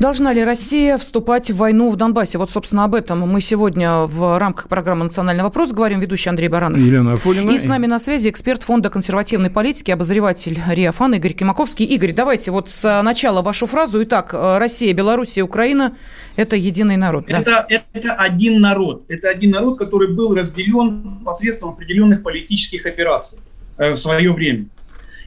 Должна 0.00 0.32
ли 0.32 0.42
Россия 0.42 0.98
вступать 0.98 1.50
в 1.50 1.56
войну 1.56 1.88
в 1.88 1.96
Донбассе? 1.96 2.38
Вот, 2.38 2.50
собственно, 2.50 2.84
об 2.84 2.94
этом 2.94 3.20
мы 3.20 3.40
сегодня 3.40 4.00
в 4.00 4.38
рамках 4.38 4.68
программы 4.68 5.04
«Национальный 5.04 5.44
вопрос» 5.44 5.72
говорим. 5.72 6.00
Ведущий 6.00 6.28
Андрей 6.28 6.48
Баранов. 6.48 6.80
Елена 6.80 7.12
Афонина. 7.12 7.50
И 7.50 7.58
с 7.58 7.66
нами 7.66 7.86
на 7.86 7.98
связи 7.98 8.28
эксперт 8.28 8.64
Фонда 8.64 8.90
консервативной 8.90 9.50
политики, 9.50 9.90
обозреватель 9.90 10.58
РИА 10.68 10.92
ФАН 10.92 11.14
Игорь 11.14 11.32
Кимаковский. 11.32 11.84
Игорь, 11.86 12.12
давайте 12.12 12.50
вот 12.50 12.70
с 12.70 13.02
начала 13.02 13.42
вашу 13.42 13.66
фразу. 13.66 14.02
Итак, 14.02 14.34
Россия, 14.34 14.92
Белоруссия, 14.92 15.42
Украина– 15.42 15.96
это 16.36 16.56
единый 16.56 16.96
народ. 16.96 17.24
Это, 17.28 17.66
да? 17.68 17.82
это 17.92 18.12
один 18.12 18.60
народ. 18.60 19.04
Это 19.08 19.28
один 19.28 19.52
народ, 19.52 19.78
который 19.78 20.12
был 20.12 20.34
разделен 20.34 21.20
посредством 21.24 21.70
определенных 21.70 22.22
политических 22.22 22.84
операций 22.86 23.38
э, 23.78 23.92
в 23.92 23.96
свое 23.96 24.32
время. 24.32 24.66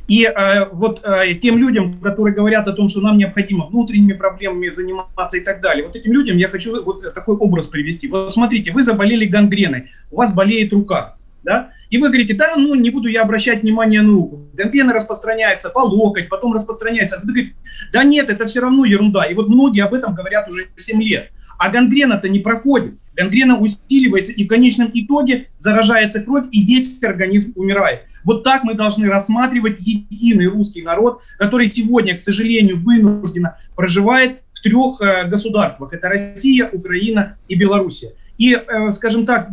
И 0.08 0.24
э, 0.24 0.70
вот 0.72 1.02
э, 1.04 1.34
тем 1.36 1.58
людям, 1.58 2.00
которые 2.00 2.34
говорят 2.34 2.68
о 2.68 2.74
том, 2.74 2.88
что 2.88 3.02
нам 3.02 3.18
необходимо 3.18 3.68
внутренними 3.68 4.14
проблемами 4.14 4.70
заниматься 4.70 5.38
и 5.38 5.42
так 5.42 5.62
далее, 5.62 5.86
вот 5.86 5.96
этим 5.96 6.14
людям 6.14 6.38
я 6.38 6.48
хочу 6.48 6.82
вот 6.84 7.14
такой 7.14 7.36
образ 7.36 7.68
привести. 7.68 8.08
Вот 8.08 8.34
смотрите, 8.34 8.72
вы 8.72 8.84
заболели 8.84 9.26
гангреной, 9.26 9.92
у 10.12 10.18
вас 10.18 10.34
болеет 10.34 10.72
рука, 10.72 11.18
да, 11.44 11.72
и 11.90 11.98
вы 11.98 12.08
говорите, 12.08 12.34
да, 12.34 12.56
ну 12.56 12.76
не 12.76 12.90
буду 12.90 13.10
я 13.10 13.22
обращать 13.22 13.64
внимание 13.64 14.02
на 14.02 14.14
руку. 14.14 14.48
Гангрена 14.54 14.94
распространяется 14.94 15.70
по 15.70 15.80
локоть, 15.80 16.30
потом 16.30 16.54
распространяется. 16.54 17.20
Вы 17.24 17.34
говорите, 17.34 17.56
да 17.92 18.04
нет, 18.04 18.30
это 18.30 18.46
все 18.46 18.62
равно 18.62 18.86
ерунда. 18.86 19.26
И 19.26 19.34
вот 19.34 19.48
многие 19.48 19.84
об 19.84 19.94
этом 19.94 20.14
говорят 20.16 20.48
уже 20.50 20.68
7 20.76 21.02
лет. 21.02 21.32
А 21.58 21.70
гангрена-то 21.70 22.30
не 22.30 22.40
проходит. 22.40 22.96
Гангрена 23.16 23.58
усиливается, 23.58 24.32
и 24.32 24.46
в 24.46 24.48
конечном 24.48 24.92
итоге 24.94 25.48
заражается 25.58 26.22
кровь, 26.22 26.46
и 26.52 26.66
весь 26.66 27.02
организм 27.04 27.54
умирает. 27.56 28.02
Вот 28.24 28.44
так 28.44 28.64
мы 28.64 28.74
должны 28.74 29.08
рассматривать 29.08 29.80
единый 29.80 30.48
русский 30.48 30.82
народ, 30.82 31.22
который 31.38 31.70
сегодня, 31.70 32.16
к 32.16 32.20
сожалению, 32.20 32.80
вынужденно 32.80 33.58
проживает 33.76 34.42
в 34.54 34.62
трех 34.62 35.02
э, 35.02 35.28
государствах. 35.28 35.94
Это 35.94 36.10
Россия, 36.10 36.70
Украина 36.72 37.38
и 37.48 37.56
Белоруссия. 37.56 38.14
И, 38.38 38.54
э, 38.54 38.92
скажем 38.92 39.26
так, 39.26 39.50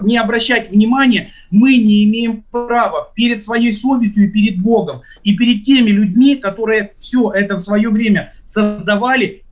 не 0.00 0.16
обращать 0.16 0.70
внимания 0.70 1.30
мы 1.50 1.76
не 1.76 2.04
имеем 2.04 2.44
права 2.50 3.12
перед 3.14 3.42
своей 3.42 3.72
совестью 3.72 4.24
и 4.24 4.30
перед 4.30 4.60
Богом, 4.60 5.02
и 5.22 5.36
перед 5.36 5.64
теми 5.64 5.90
людьми, 5.90 6.36
которые 6.36 6.92
все 6.98 7.30
это 7.30 7.56
в 7.56 7.60
свое 7.60 7.90
время 7.90 8.32
создавали 8.46 9.42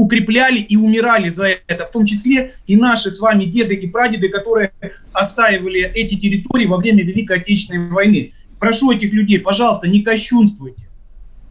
укрепляли 0.00 0.60
и 0.60 0.76
умирали 0.76 1.28
за 1.28 1.58
это, 1.66 1.84
в 1.84 1.90
том 1.90 2.06
числе 2.06 2.54
и 2.66 2.74
наши 2.76 3.12
с 3.12 3.20
вами 3.20 3.44
деды 3.44 3.74
и 3.74 3.86
прадеды, 3.86 4.30
которые 4.30 4.72
отстаивали 5.12 5.82
эти 5.94 6.14
территории 6.14 6.64
во 6.64 6.78
время 6.78 7.02
Великой 7.02 7.38
Отечественной 7.38 7.90
войны. 7.90 8.32
Прошу 8.58 8.92
этих 8.92 9.12
людей, 9.12 9.38
пожалуйста, 9.38 9.88
не 9.88 10.02
кощунствуйте. 10.02 10.88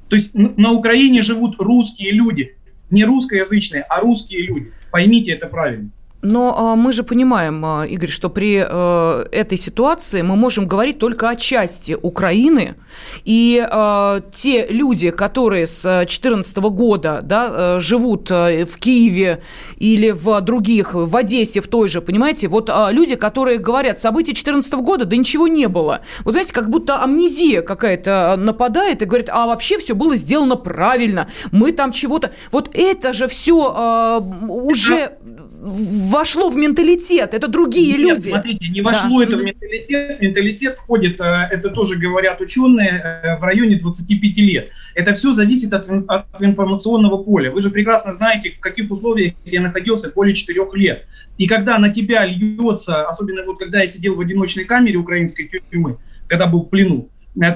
То 0.07 0.15
есть 0.15 0.31
на 0.33 0.71
Украине 0.71 1.21
живут 1.21 1.57
русские 1.59 2.11
люди, 2.13 2.55
не 2.89 3.05
русскоязычные, 3.05 3.83
а 3.83 4.01
русские 4.01 4.41
люди. 4.41 4.71
Поймите 4.89 5.31
это 5.31 5.45
правильно. 5.45 5.91
Но 6.21 6.53
а, 6.57 6.75
мы 6.75 6.91
же 6.91 7.03
понимаем, 7.03 7.63
а, 7.63 7.85
Игорь, 7.85 8.09
что 8.09 8.29
при 8.29 8.65
э, 8.67 9.25
этой 9.31 9.57
ситуации 9.57 10.21
мы 10.21 10.35
можем 10.35 10.67
говорить 10.67 10.99
только 10.99 11.29
о 11.29 11.35
части 11.37 11.97
Украины, 12.01 12.75
и 13.23 13.65
а, 13.69 14.21
те 14.31 14.67
люди, 14.67 15.11
которые 15.11 15.65
с 15.65 15.83
2014 15.83 16.57
года 16.57 17.21
да, 17.23 17.47
э, 17.49 17.79
живут 17.79 18.29
э, 18.31 18.65
в 18.65 18.77
Киеве 18.79 19.43
или 19.77 20.11
в 20.11 20.41
других, 20.41 20.93
в 20.93 21.15
Одессе 21.15 21.61
в 21.61 21.67
той 21.67 21.87
же, 21.87 22.01
понимаете, 22.01 22.49
вот 22.49 22.69
люди, 22.91 23.15
которые 23.15 23.57
говорят, 23.57 23.99
события 23.99 24.33
2014 24.33 24.73
года, 24.73 25.05
да 25.05 25.15
ничего 25.15 25.47
не 25.47 25.67
было. 25.67 26.01
Вот 26.25 26.31
знаете, 26.33 26.53
как 26.53 26.69
будто 26.69 27.01
амнезия 27.01 27.61
какая-то 27.61 28.35
нападает 28.37 29.01
и 29.01 29.05
говорит, 29.05 29.29
а 29.31 29.47
вообще 29.47 29.77
все 29.77 29.95
было 29.95 30.17
сделано 30.17 30.57
правильно, 30.57 31.29
мы 31.51 31.71
там 31.71 31.91
чего-то... 31.91 32.31
Вот 32.51 32.69
это 32.73 33.13
же 33.13 33.27
все 33.27 34.19
уже 34.47 35.17
вошло 35.61 36.49
в 36.49 36.55
менталитет, 36.55 37.33
это 37.33 37.47
другие 37.47 37.97
Нет, 37.97 37.99
люди. 37.99 38.29
смотрите, 38.29 38.67
не 38.69 38.81
вошло 38.81 39.19
да. 39.19 39.25
это 39.25 39.37
в 39.37 39.43
менталитет. 39.43 40.21
Менталитет 40.21 40.75
входит, 40.75 41.19
э, 41.19 41.23
это 41.51 41.69
тоже 41.69 41.97
говорят 41.97 42.39
ученые, 42.41 42.89
э, 42.89 43.37
в 43.37 43.43
районе 43.43 43.75
25 43.75 44.37
лет. 44.37 44.69
Это 44.95 45.13
все 45.13 45.33
зависит 45.33 45.73
от, 45.73 45.87
от 46.07 46.41
информационного 46.41 47.23
поля. 47.23 47.51
Вы 47.51 47.61
же 47.61 47.69
прекрасно 47.69 48.13
знаете, 48.13 48.51
в 48.51 48.59
каких 48.59 48.89
условиях 48.89 49.33
я 49.45 49.61
находился 49.61 50.11
более 50.15 50.33
4 50.33 50.65
лет. 50.75 51.05
И 51.37 51.47
когда 51.47 51.77
на 51.77 51.89
тебя 51.89 52.25
льется, 52.25 53.07
особенно 53.07 53.43
вот 53.43 53.59
когда 53.59 53.81
я 53.81 53.87
сидел 53.87 54.15
в 54.15 54.21
одиночной 54.21 54.65
камере 54.65 54.97
украинской 54.97 55.49
тюрьмы, 55.71 55.97
когда 56.27 56.47
был 56.47 56.65
в 56.65 56.69
плену, 56.69 57.09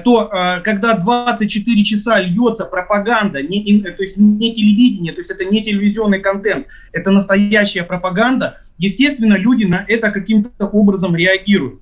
то 0.04 0.30
э, 0.32 0.60
когда 0.62 0.94
24 0.94 1.84
часа 1.84 2.20
льется 2.20 2.64
пропаганда, 2.64 3.42
не, 3.42 3.80
то 3.80 4.02
есть 4.02 4.16
не 4.16 4.54
телевидение, 4.54 5.12
то 5.12 5.20
есть 5.20 5.30
это 5.30 5.44
не 5.44 5.62
телевизионный 5.62 6.20
контент, 6.20 6.66
это 6.92 7.10
настоящая 7.10 7.82
пропаганда, 7.82 8.60
естественно, 8.78 9.34
люди 9.34 9.64
на 9.64 9.84
это 9.86 10.10
каким-то 10.10 10.66
образом 10.68 11.14
реагируют. 11.14 11.80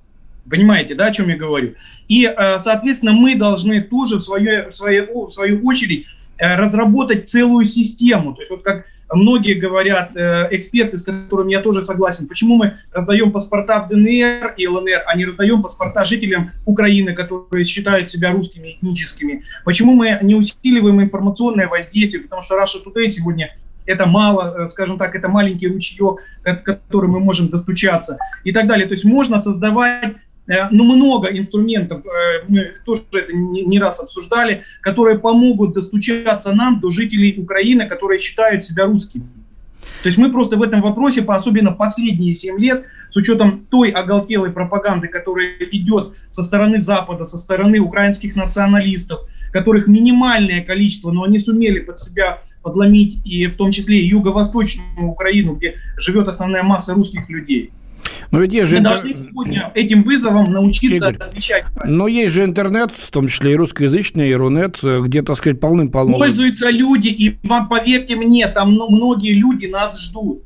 Понимаете, 0.49 0.95
да, 0.95 1.05
о 1.05 1.11
чем 1.11 1.29
я 1.29 1.37
говорю? 1.37 1.75
И, 2.09 2.29
соответственно, 2.59 3.13
мы 3.13 3.35
должны 3.35 3.81
тоже 3.81 4.17
в 4.17 4.21
свою, 4.21 4.69
в 4.69 4.73
свою, 4.73 5.27
в 5.27 5.31
свою 5.31 5.65
очередь 5.65 6.05
разработать 6.43 7.29
целую 7.29 7.65
систему. 7.65 8.33
То 8.33 8.41
есть 8.41 8.51
вот 8.51 8.63
как 8.63 8.85
Многие 9.13 9.53
говорят, 9.53 10.15
э, 10.15 10.47
эксперты, 10.51 10.97
с 10.97 11.03
которыми 11.03 11.51
я 11.51 11.61
тоже 11.61 11.83
согласен, 11.83 12.27
почему 12.27 12.55
мы 12.55 12.77
раздаем 12.91 13.31
паспорта 13.31 13.81
в 13.81 13.89
ДНР 13.89 14.55
и 14.57 14.67
ЛНР, 14.67 15.03
а 15.05 15.15
не 15.15 15.25
раздаем 15.25 15.61
паспорта 15.61 16.03
жителям 16.05 16.51
Украины, 16.65 17.13
которые 17.13 17.63
считают 17.63 18.09
себя 18.09 18.31
русскими 18.31 18.71
этническими. 18.71 19.43
Почему 19.65 19.93
мы 19.93 20.17
не 20.21 20.35
усиливаем 20.35 21.01
информационное 21.01 21.67
воздействие, 21.67 22.23
потому 22.23 22.41
что 22.41 22.55
Russia 22.55 22.83
Today 22.83 23.07
сегодня 23.07 23.55
это 23.85 24.05
мало, 24.05 24.63
э, 24.63 24.67
скажем 24.67 24.97
так, 24.97 25.15
это 25.15 25.27
маленький 25.27 25.67
ручеек, 25.67 26.21
к 26.43 26.63
которому 26.63 27.19
мы 27.19 27.19
можем 27.19 27.49
достучаться 27.49 28.17
и 28.43 28.51
так 28.51 28.67
далее. 28.67 28.87
То 28.87 28.93
есть 28.93 29.05
можно 29.05 29.39
создавать 29.39 30.15
Э, 30.32 30.32
ну, 30.71 30.83
много 30.83 31.27
инструментов, 31.27 32.05
э, 32.05 32.43
мы 32.47 32.73
тоже 32.85 33.03
это 33.13 33.33
не 33.33 33.79
раз 33.79 34.01
обсуждали, 34.01 34.63
которые 34.81 35.19
помогут 35.19 35.73
достучаться 35.73 36.53
нам 36.53 36.79
до 36.81 36.89
жителей 36.89 37.35
Украины, 37.37 37.87
которые 37.87 38.19
считают 38.19 38.63
себя 38.63 38.85
русскими. 38.85 39.23
То 40.01 40.07
есть 40.07 40.17
мы 40.17 40.31
просто 40.31 40.57
в 40.57 40.61
этом 40.61 40.81
вопросе, 40.81 41.23
особенно 41.25 41.71
последние 41.71 42.33
7 42.33 42.59
лет, 42.59 42.85
с 43.09 43.15
учетом 43.15 43.65
той 43.69 43.91
оголтелой 43.91 44.51
пропаганды, 44.51 45.07
которая 45.07 45.53
идет 45.71 46.15
со 46.29 46.43
стороны 46.43 46.81
Запада, 46.81 47.23
со 47.23 47.37
стороны 47.37 47.79
украинских 47.79 48.35
националистов, 48.35 49.21
которых 49.53 49.87
минимальное 49.87 50.61
количество, 50.61 51.11
но 51.11 51.23
они 51.23 51.39
сумели 51.39 51.79
под 51.79 51.99
себя 51.99 52.41
подломить 52.63 53.19
и 53.25 53.45
в 53.47 53.55
том 53.55 53.71
числе 53.71 53.99
и 53.99 54.07
юго-восточную 54.07 55.07
Украину, 55.07 55.55
где 55.55 55.75
живет 55.97 56.27
основная 56.27 56.63
масса 56.63 56.93
русских 56.93 57.29
людей– 57.29 57.71
но 58.31 58.39
ведь 58.39 58.53
есть 58.53 58.69
же... 58.69 58.77
Мы 58.77 58.81
интер... 58.81 58.97
должны 58.97 59.15
сегодня 59.15 59.71
этим 59.73 60.03
вызовом 60.03 60.45
научиться 60.45 61.09
Игорь, 61.09 61.15
отвечать. 61.27 61.65
Но 61.85 62.07
есть 62.07 62.33
же 62.33 62.43
интернет, 62.43 62.91
в 62.91 63.11
том 63.11 63.27
числе 63.27 63.53
и 63.53 63.55
русскоязычный, 63.55 64.29
и 64.29 64.33
Рунет, 64.33 64.79
где, 64.81 65.21
так 65.21 65.37
сказать, 65.37 65.59
полным-полно... 65.59 66.17
Пользуются 66.17 66.69
люди, 66.69 67.07
и 67.07 67.37
вам, 67.43 67.69
поверьте 67.69 68.15
мне, 68.15 68.47
там 68.47 68.73
многие 68.73 69.33
люди 69.33 69.67
нас 69.67 69.99
ждут. 69.99 70.43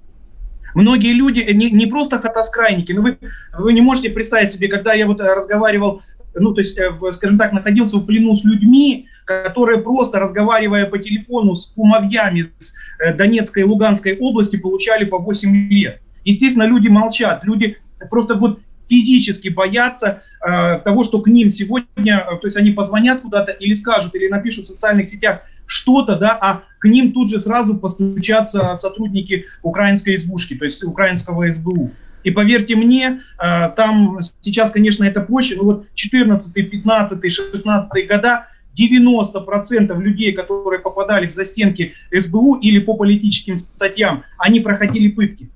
Многие 0.77 1.13
люди, 1.13 1.39
не, 1.53 1.71
не 1.71 1.87
просто 1.87 2.19
хатоскрайники, 2.19 2.91
но 2.91 3.01
вы, 3.01 3.17
вы 3.57 3.73
не 3.73 3.81
можете 3.81 4.11
представить 4.11 4.51
себе, 4.51 4.67
когда 4.67 4.93
я 4.93 5.07
вот 5.07 5.19
разговаривал, 5.19 6.03
ну, 6.35 6.53
то 6.53 6.61
есть, 6.61 6.77
э, 6.77 6.91
скажем 7.13 7.39
так, 7.39 7.51
находился 7.51 7.97
в 7.97 8.05
плену 8.05 8.35
с 8.35 8.43
людьми, 8.43 9.07
которые 9.25 9.79
просто 9.79 10.19
разговаривая 10.19 10.85
по 10.85 10.99
телефону 10.99 11.55
с 11.55 11.65
кумовьями 11.65 12.43
с 12.43 12.73
э, 12.99 13.13
Донецкой 13.13 13.63
и 13.63 13.65
Луганской 13.65 14.17
области, 14.17 14.57
получали 14.57 15.03
по 15.05 15.17
8 15.17 15.69
лет. 15.69 16.01
Естественно, 16.27 16.63
люди 16.63 16.89
молчат, 16.89 17.45
люди 17.45 17.77
просто 18.09 18.35
вот 18.35 18.59
физически 18.85 19.47
боятся 19.47 20.23
э, 20.45 20.79
того, 20.79 21.03
что 21.03 21.21
к 21.21 21.27
ним 21.27 21.49
сегодня, 21.49 22.17
э, 22.19 22.35
то 22.35 22.47
есть 22.47 22.57
они 22.57 22.71
позвонят 22.71 23.21
куда-то 23.21 23.53
или 23.53 23.73
скажут, 23.73 24.13
или 24.13 24.27
напишут 24.27 24.65
в 24.65 24.67
социальных 24.67 25.07
сетях 25.07 25.43
что-то, 25.65 26.17
да, 26.17 26.37
а 26.41 26.63
к 26.79 26.85
ним 26.85 27.13
тут 27.13 27.29
же 27.29 27.39
сразу 27.39 27.77
постучатся 27.77 28.75
сотрудники 28.75 29.45
украинской 29.63 30.17
избушки, 30.17 30.55
то 30.55 30.65
есть 30.65 30.83
украинского 30.83 31.49
СБУ. 31.49 31.91
И 32.23 32.31
поверьте 32.31 32.75
мне, 32.75 33.21
э, 33.41 33.69
там 33.77 34.19
сейчас, 34.41 34.71
конечно, 34.71 35.05
это 35.05 35.21
проще, 35.21 35.55
но 35.55 35.63
вот 35.63 35.87
14, 35.93 36.53
15, 36.53 37.31
16 37.31 38.07
года 38.09 38.47
90% 38.77 39.97
людей, 40.01 40.33
которые 40.33 40.81
попадали 40.81 41.27
в 41.27 41.31
застенки 41.31 41.93
СБУ 42.11 42.57
или 42.57 42.79
по 42.79 42.95
политическим 42.97 43.57
статьям, 43.57 44.25
они 44.37 44.59
проходили 44.59 45.07
пытки. 45.07 45.51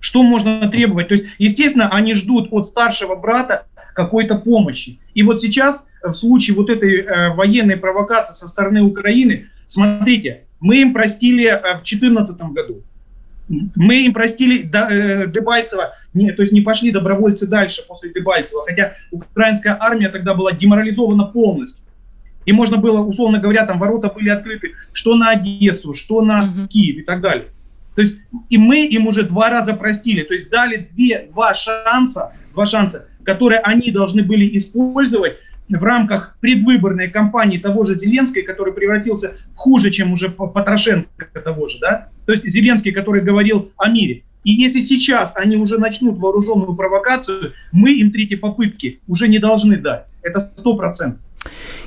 Что 0.00 0.22
можно 0.22 0.68
требовать? 0.68 1.08
То 1.08 1.14
есть, 1.14 1.26
естественно, 1.38 1.88
они 1.90 2.14
ждут 2.14 2.48
от 2.50 2.66
старшего 2.66 3.14
брата 3.14 3.66
какой-то 3.94 4.36
помощи. 4.36 4.98
И 5.14 5.22
вот 5.22 5.40
сейчас, 5.40 5.86
в 6.02 6.12
случае 6.12 6.56
вот 6.56 6.70
этой 6.70 7.02
э, 7.02 7.34
военной 7.34 7.76
провокации 7.76 8.32
со 8.32 8.48
стороны 8.48 8.82
Украины, 8.82 9.46
смотрите, 9.66 10.44
мы 10.60 10.80
им 10.80 10.94
простили 10.94 11.46
э, 11.46 11.58
в 11.58 11.82
2014 11.84 12.40
году. 12.52 12.82
Мы 13.74 14.06
им 14.06 14.12
простили 14.12 14.70
э, 14.72 15.26
Дебальцева, 15.26 15.92
не, 16.14 16.30
то 16.30 16.42
есть 16.42 16.52
не 16.52 16.60
пошли 16.60 16.92
добровольцы 16.92 17.48
дальше 17.48 17.82
после 17.86 18.12
Дебальцева, 18.12 18.64
хотя 18.64 18.94
украинская 19.10 19.76
армия 19.78 20.08
тогда 20.08 20.34
была 20.34 20.52
деморализована 20.52 21.24
полностью. 21.24 21.82
И 22.46 22.52
можно 22.52 22.78
было, 22.78 23.00
условно 23.00 23.38
говоря, 23.38 23.66
там 23.66 23.78
ворота 23.78 24.08
были 24.08 24.30
открыты 24.30 24.72
что 24.92 25.14
на 25.14 25.30
Одессу, 25.30 25.94
что 25.94 26.22
на. 26.22 26.68
Киев 26.68 26.98
и 26.98 27.02
так 27.02 27.20
далее. 27.20 27.48
То 27.94 28.02
есть 28.02 28.16
и 28.48 28.58
мы 28.58 28.86
им 28.86 29.06
уже 29.06 29.24
два 29.24 29.50
раза 29.50 29.74
простили, 29.74 30.22
то 30.22 30.34
есть 30.34 30.50
дали 30.50 30.88
две, 30.92 31.28
два 31.32 31.54
шанса, 31.54 32.32
два 32.52 32.66
шанса, 32.66 33.08
которые 33.24 33.60
они 33.60 33.90
должны 33.90 34.22
были 34.22 34.56
использовать 34.56 35.36
в 35.68 35.82
рамках 35.82 36.36
предвыборной 36.40 37.08
кампании 37.08 37.58
того 37.58 37.84
же 37.84 37.94
Зеленской, 37.94 38.42
который 38.42 38.72
превратился 38.72 39.36
в 39.54 39.56
хуже, 39.56 39.90
чем 39.90 40.12
уже 40.12 40.28
Потрошенко 40.28 41.26
того 41.44 41.68
же, 41.68 41.78
да? 41.80 42.08
То 42.26 42.32
есть 42.32 42.44
Зеленский, 42.48 42.92
который 42.92 43.22
говорил 43.22 43.72
о 43.76 43.88
мире. 43.88 44.24
И 44.42 44.52
если 44.52 44.80
сейчас 44.80 45.32
они 45.36 45.56
уже 45.56 45.78
начнут 45.78 46.18
вооруженную 46.18 46.74
провокацию, 46.74 47.52
мы 47.72 47.92
им 47.92 48.10
третьей 48.10 48.36
попытки 48.36 49.00
уже 49.06 49.28
не 49.28 49.38
должны 49.38 49.76
дать. 49.76 50.06
Это 50.22 50.40
сто 50.40 50.76
процентов. 50.76 51.20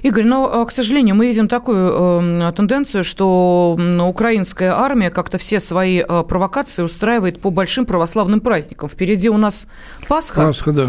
Игорь, 0.02 0.26
но, 0.26 0.64
э, 0.64 0.66
к 0.68 0.72
сожалению, 0.72 1.16
мы 1.16 1.28
видим 1.28 1.48
такую 1.48 2.42
э, 2.42 2.54
тенденцию, 2.56 3.04
что 3.04 3.78
украинская 4.08 4.74
армия 4.74 5.10
как-то 5.10 5.38
все 5.38 5.60
свои 5.60 6.00
э, 6.00 6.24
провокации 6.28 6.82
устраивает 6.82 7.40
по 7.40 7.52
большим 7.52 7.86
православным 7.86 8.42
праздникам. 8.42 8.90
Впереди 8.90 9.30
у 9.30 9.38
нас 9.38 9.68
Пасха. 10.08 10.48
Пасха, 10.48 10.72
да. 10.72 10.88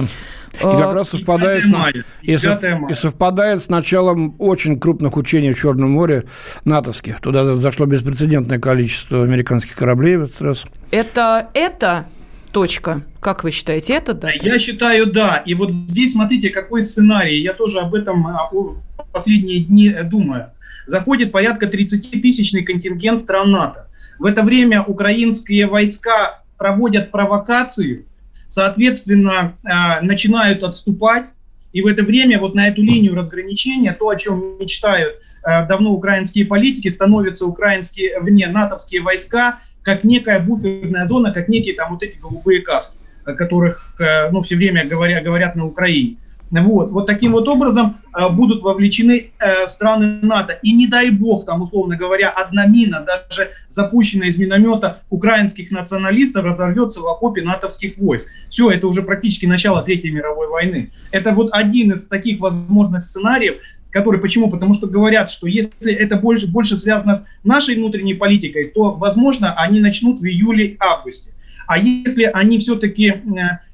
И 0.54 0.62
как 0.62 0.94
раз 0.94 1.10
совпадает, 1.10 1.66
мая, 1.66 2.04
и, 2.22 2.32
и 2.32 2.94
совпадает 2.94 3.60
с 3.60 3.68
началом 3.68 4.36
очень 4.38 4.78
крупных 4.78 5.16
учений 5.16 5.52
в 5.52 5.60
Черном 5.60 5.90
море 5.90 6.24
натовских. 6.64 7.20
Туда 7.20 7.44
зашло 7.44 7.86
беспрецедентное 7.86 8.60
количество 8.60 9.24
американских 9.24 9.74
кораблей 9.74 10.16
в 10.16 10.22
этот 10.24 10.40
раз. 10.42 10.66
Это, 10.92 11.48
это 11.54 12.06
точка. 12.54 13.02
Как 13.20 13.42
вы 13.42 13.50
считаете, 13.50 13.94
это 13.94 14.14
да? 14.14 14.30
Я 14.30 14.58
считаю, 14.58 15.06
да. 15.12 15.42
И 15.44 15.54
вот 15.54 15.74
здесь 15.74 16.12
смотрите, 16.12 16.50
какой 16.50 16.84
сценарий. 16.84 17.42
Я 17.42 17.52
тоже 17.52 17.80
об 17.80 17.94
этом 17.94 18.26
а, 18.28 18.48
в 18.52 18.80
последние 19.12 19.58
дни 19.58 19.92
думаю. 20.04 20.52
Заходит 20.86 21.32
порядка 21.32 21.66
30-тысячный 21.66 22.62
контингент 22.62 23.20
стран 23.20 23.50
НАТО. 23.50 23.88
В 24.20 24.24
это 24.24 24.42
время 24.42 24.82
украинские 24.82 25.66
войска 25.66 26.42
проводят 26.56 27.10
провокацию, 27.10 28.06
соответственно, 28.48 29.56
а, 29.64 30.00
начинают 30.00 30.62
отступать. 30.62 31.26
И 31.72 31.82
в 31.82 31.88
это 31.88 32.04
время 32.04 32.38
вот 32.38 32.54
на 32.54 32.68
эту 32.68 32.82
линию 32.82 33.16
разграничения, 33.16 33.92
то, 33.92 34.08
о 34.08 34.16
чем 34.16 34.58
мечтают 34.60 35.16
а, 35.42 35.66
давно 35.66 35.90
украинские 35.92 36.46
политики, 36.46 36.86
становятся 36.86 37.46
украинские, 37.46 38.20
вне 38.20 38.46
натовские 38.46 39.02
войска 39.02 39.58
как 39.84 40.02
некая 40.02 40.40
буферная 40.40 41.06
зона, 41.06 41.32
как 41.32 41.48
некие 41.48 41.74
там 41.74 41.92
вот 41.92 42.02
эти 42.02 42.18
голубые 42.18 42.62
каски, 42.62 42.96
о 43.24 43.34
которых 43.34 43.94
э, 44.00 44.30
ну, 44.30 44.40
все 44.40 44.56
время 44.56 44.84
говоря, 44.84 45.22
говорят 45.22 45.54
на 45.54 45.66
Украине. 45.66 46.16
Вот, 46.50 46.92
вот 46.92 47.06
таким 47.06 47.32
вот 47.32 47.48
образом 47.48 47.96
э, 48.16 48.28
будут 48.28 48.62
вовлечены 48.62 49.30
э, 49.38 49.66
страны 49.66 50.20
НАТО. 50.22 50.58
И 50.62 50.72
не 50.72 50.86
дай 50.86 51.10
бог, 51.10 51.46
там, 51.46 51.62
условно 51.62 51.96
говоря, 51.96 52.28
одна 52.28 52.66
мина, 52.66 53.00
даже 53.00 53.50
запущенная 53.68 54.28
из 54.28 54.38
миномета 54.38 55.00
украинских 55.10 55.72
националистов, 55.72 56.44
разорвется 56.44 57.00
в 57.00 57.08
окопе 57.08 57.42
натовских 57.42 57.98
войск. 57.98 58.28
Все, 58.48 58.70
это 58.70 58.86
уже 58.86 59.02
практически 59.02 59.46
начало 59.46 59.82
Третьей 59.82 60.12
мировой 60.12 60.48
войны. 60.48 60.92
Это 61.10 61.32
вот 61.32 61.48
один 61.52 61.92
из 61.92 62.06
таких 62.06 62.38
возможных 62.40 63.02
сценариев, 63.02 63.56
которые, 63.94 64.20
почему? 64.20 64.50
Потому 64.50 64.74
что 64.74 64.88
говорят, 64.88 65.30
что 65.30 65.46
если 65.46 65.92
это 65.92 66.16
больше, 66.16 66.48
больше 66.48 66.76
связано 66.76 67.14
с 67.14 67.26
нашей 67.44 67.76
внутренней 67.76 68.14
политикой, 68.14 68.64
то, 68.64 68.90
возможно, 68.90 69.54
они 69.54 69.78
начнут 69.78 70.18
в 70.18 70.24
июле-августе. 70.24 71.30
А 71.68 71.78
если 71.78 72.24
они 72.24 72.58
все-таки 72.58 73.08
э, 73.10 73.20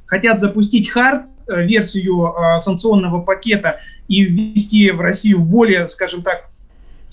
хотят 0.05 0.39
запустить 0.39 0.91
хард, 0.91 1.23
э, 1.49 1.65
версию 1.65 2.35
э, 2.35 2.61
санкционного 2.61 3.23
пакета 3.23 3.81
и 4.09 4.23
ввести 4.25 4.91
в 4.91 5.01
Россию 5.01 5.41
более, 5.41 5.89
скажем 5.89 6.23
так, 6.23 6.51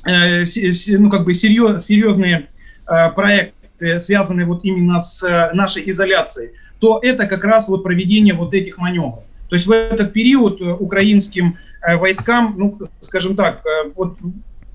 ну, 0.06 1.10
как 1.10 1.26
бы 1.26 1.34
серьез, 1.34 1.86
серьезные 1.86 2.48
проекты, 2.86 4.00
связанные 4.00 4.46
вот 4.46 4.64
именно 4.64 5.02
с 5.02 5.50
нашей 5.54 5.90
изоляцией, 5.90 6.52
то 6.80 7.00
это 7.02 7.26
как 7.26 7.44
раз 7.44 7.68
вот 7.68 7.84
проведение 7.84 8.36
вот 8.36 8.54
этих 8.54 8.78
маневров. 8.78 9.24
То 9.50 9.56
есть 9.56 9.66
в 9.66 9.72
этот 9.72 10.14
период 10.14 10.62
украинским 10.62 11.58
Э, 11.77 11.77
войскам, 11.96 12.56
ну, 12.58 12.80
скажем 13.00 13.36
так, 13.36 13.62
э, 13.66 13.90
вот 13.96 14.18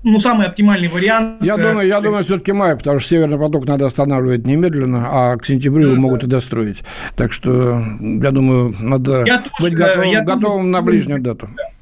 ну, 0.03 0.19
самый 0.19 0.47
оптимальный 0.47 0.87
вариант. 0.87 1.41
Я 1.41 1.57
думаю, 1.57 1.87
я 1.87 2.01
думаю, 2.01 2.23
все-таки 2.23 2.51
май, 2.51 2.75
потому 2.75 2.99
что 2.99 3.09
Северный 3.09 3.37
поток 3.37 3.65
надо 3.65 3.85
останавливать 3.85 4.45
немедленно, 4.45 5.07
а 5.09 5.37
к 5.37 5.45
сентябрю 5.45 5.91
его 5.91 5.95
могут 5.95 6.23
и 6.23 6.27
достроить. 6.27 6.83
Так 7.15 7.31
что, 7.31 7.81
я 7.99 8.31
думаю, 8.31 8.75
надо 8.79 9.23
я 9.25 9.41
быть 9.61 9.73
тоже, 9.73 9.75
готовым, 9.75 10.25
готовым 10.25 10.61
тоже... 10.61 10.71
на 10.71 10.81
ближнюю 10.81 11.21
дату. 11.21 11.49
А, 11.57 11.72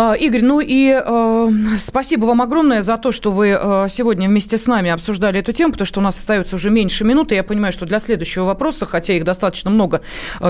Игорь, 0.00 0.42
ну 0.42 0.60
и 0.60 0.98
э, 0.98 1.50
спасибо 1.78 2.24
вам 2.24 2.40
огромное 2.40 2.80
за 2.80 2.96
то, 2.96 3.12
что 3.12 3.30
вы 3.30 3.48
э, 3.48 3.86
сегодня 3.90 4.28
вместе 4.28 4.56
с 4.56 4.66
нами 4.66 4.90
обсуждали 4.90 5.40
эту 5.40 5.52
тему, 5.52 5.72
потому 5.72 5.86
что 5.86 6.00
у 6.00 6.02
нас 6.02 6.18
остается 6.18 6.56
уже 6.56 6.70
меньше 6.70 7.04
минуты. 7.04 7.34
Я 7.34 7.44
понимаю, 7.44 7.72
что 7.72 7.84
для 7.84 7.98
следующего 7.98 8.44
вопроса, 8.44 8.86
хотя 8.86 9.12
их 9.12 9.24
достаточно 9.24 9.70
много, 9.70 10.00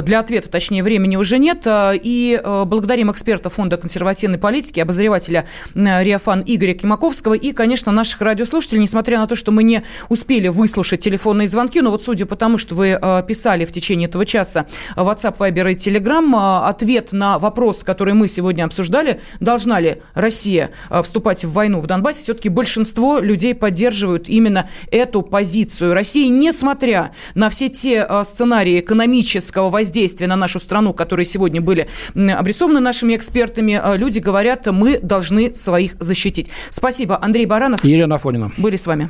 для 0.03 0.21
ответа, 0.21 0.49
точнее, 0.51 0.85
времени 0.85 1.17
уже 1.17 1.39
нет. 1.39 1.67
И 1.67 2.41
э, 2.43 2.65
благодарим 2.65 3.11
эксперта 3.11 3.51
Фонда 3.51 3.77
консервативной 3.77 4.39
политики, 4.39 4.79
обозревателя 4.81 5.47
э, 5.75 6.05
Риафан 6.05 6.43
Игоря 6.47 6.75
Кимаковского 6.75 7.35
и, 7.35 7.53
конечно, 7.53 7.91
наших 7.93 8.21
радиослушателей, 8.21 8.81
несмотря 8.83 9.19
на 9.19 9.27
то, 9.27 9.35
что 9.35 9.53
мы 9.53 9.63
не 9.63 9.83
успели 10.09 10.49
выслушать 10.49 11.01
телефонные 11.01 11.49
звонки, 11.49 11.81
но 11.81 11.91
вот 11.91 12.05
судя 12.05 12.27
по 12.27 12.37
тому, 12.37 12.59
что 12.59 12.75
вы 12.75 12.99
э, 13.01 13.23
писали 13.27 13.65
в 13.65 13.73
течение 13.73 14.09
этого 14.09 14.25
часа 14.25 14.67
WhatsApp, 14.97 15.39
Viber 15.39 15.73
и 15.73 15.75
Telegram, 15.75 16.65
э, 16.65 16.69
ответ 16.69 17.13
на 17.13 17.39
вопрос, 17.39 17.83
который 17.83 18.15
мы 18.15 18.29
сегодня 18.29 18.65
обсуждали, 18.65 19.21
должна 19.41 19.81
ли 19.81 20.03
Россия 20.15 20.71
э, 20.89 21.03
вступать 21.03 21.45
в 21.45 21.53
войну 21.53 21.81
в 21.81 21.87
Донбассе, 21.87 22.23
все-таки 22.23 22.49
большинство 22.49 23.19
людей 23.19 23.55
поддерживают 23.55 24.29
именно 24.29 24.69
эту 24.91 25.23
позицию. 25.23 25.95
Россия, 25.95 26.29
несмотря 26.29 27.13
на 27.35 27.51
все 27.51 27.69
те 27.69 28.07
э, 28.09 28.25
сценарии 28.25 28.81
экономического 28.81 29.71
воздействия 29.71 30.27
на 30.27 30.37
нашу 30.37 30.61
страну, 30.61 30.95
которые 30.95 31.27
сегодня 31.27 31.61
были 31.61 31.89
обрисованы 32.15 32.81
нашими 32.81 33.17
экспертами, 33.17 33.81
э, 33.83 33.97
люди 33.97 34.19
говорят, 34.19 34.67
мы 34.67 34.99
должны 34.99 35.55
своих 35.55 35.97
защитить. 35.99 36.51
Спасибо. 36.71 37.19
Андрей 37.21 37.47
Баранов. 37.47 37.85
Елена 37.85 38.17
Афонина. 38.17 38.53
Были 38.57 38.77
с 38.77 38.87
вами. 38.87 39.09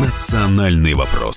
«Национальный 0.00 0.94
вопрос». 0.94 1.36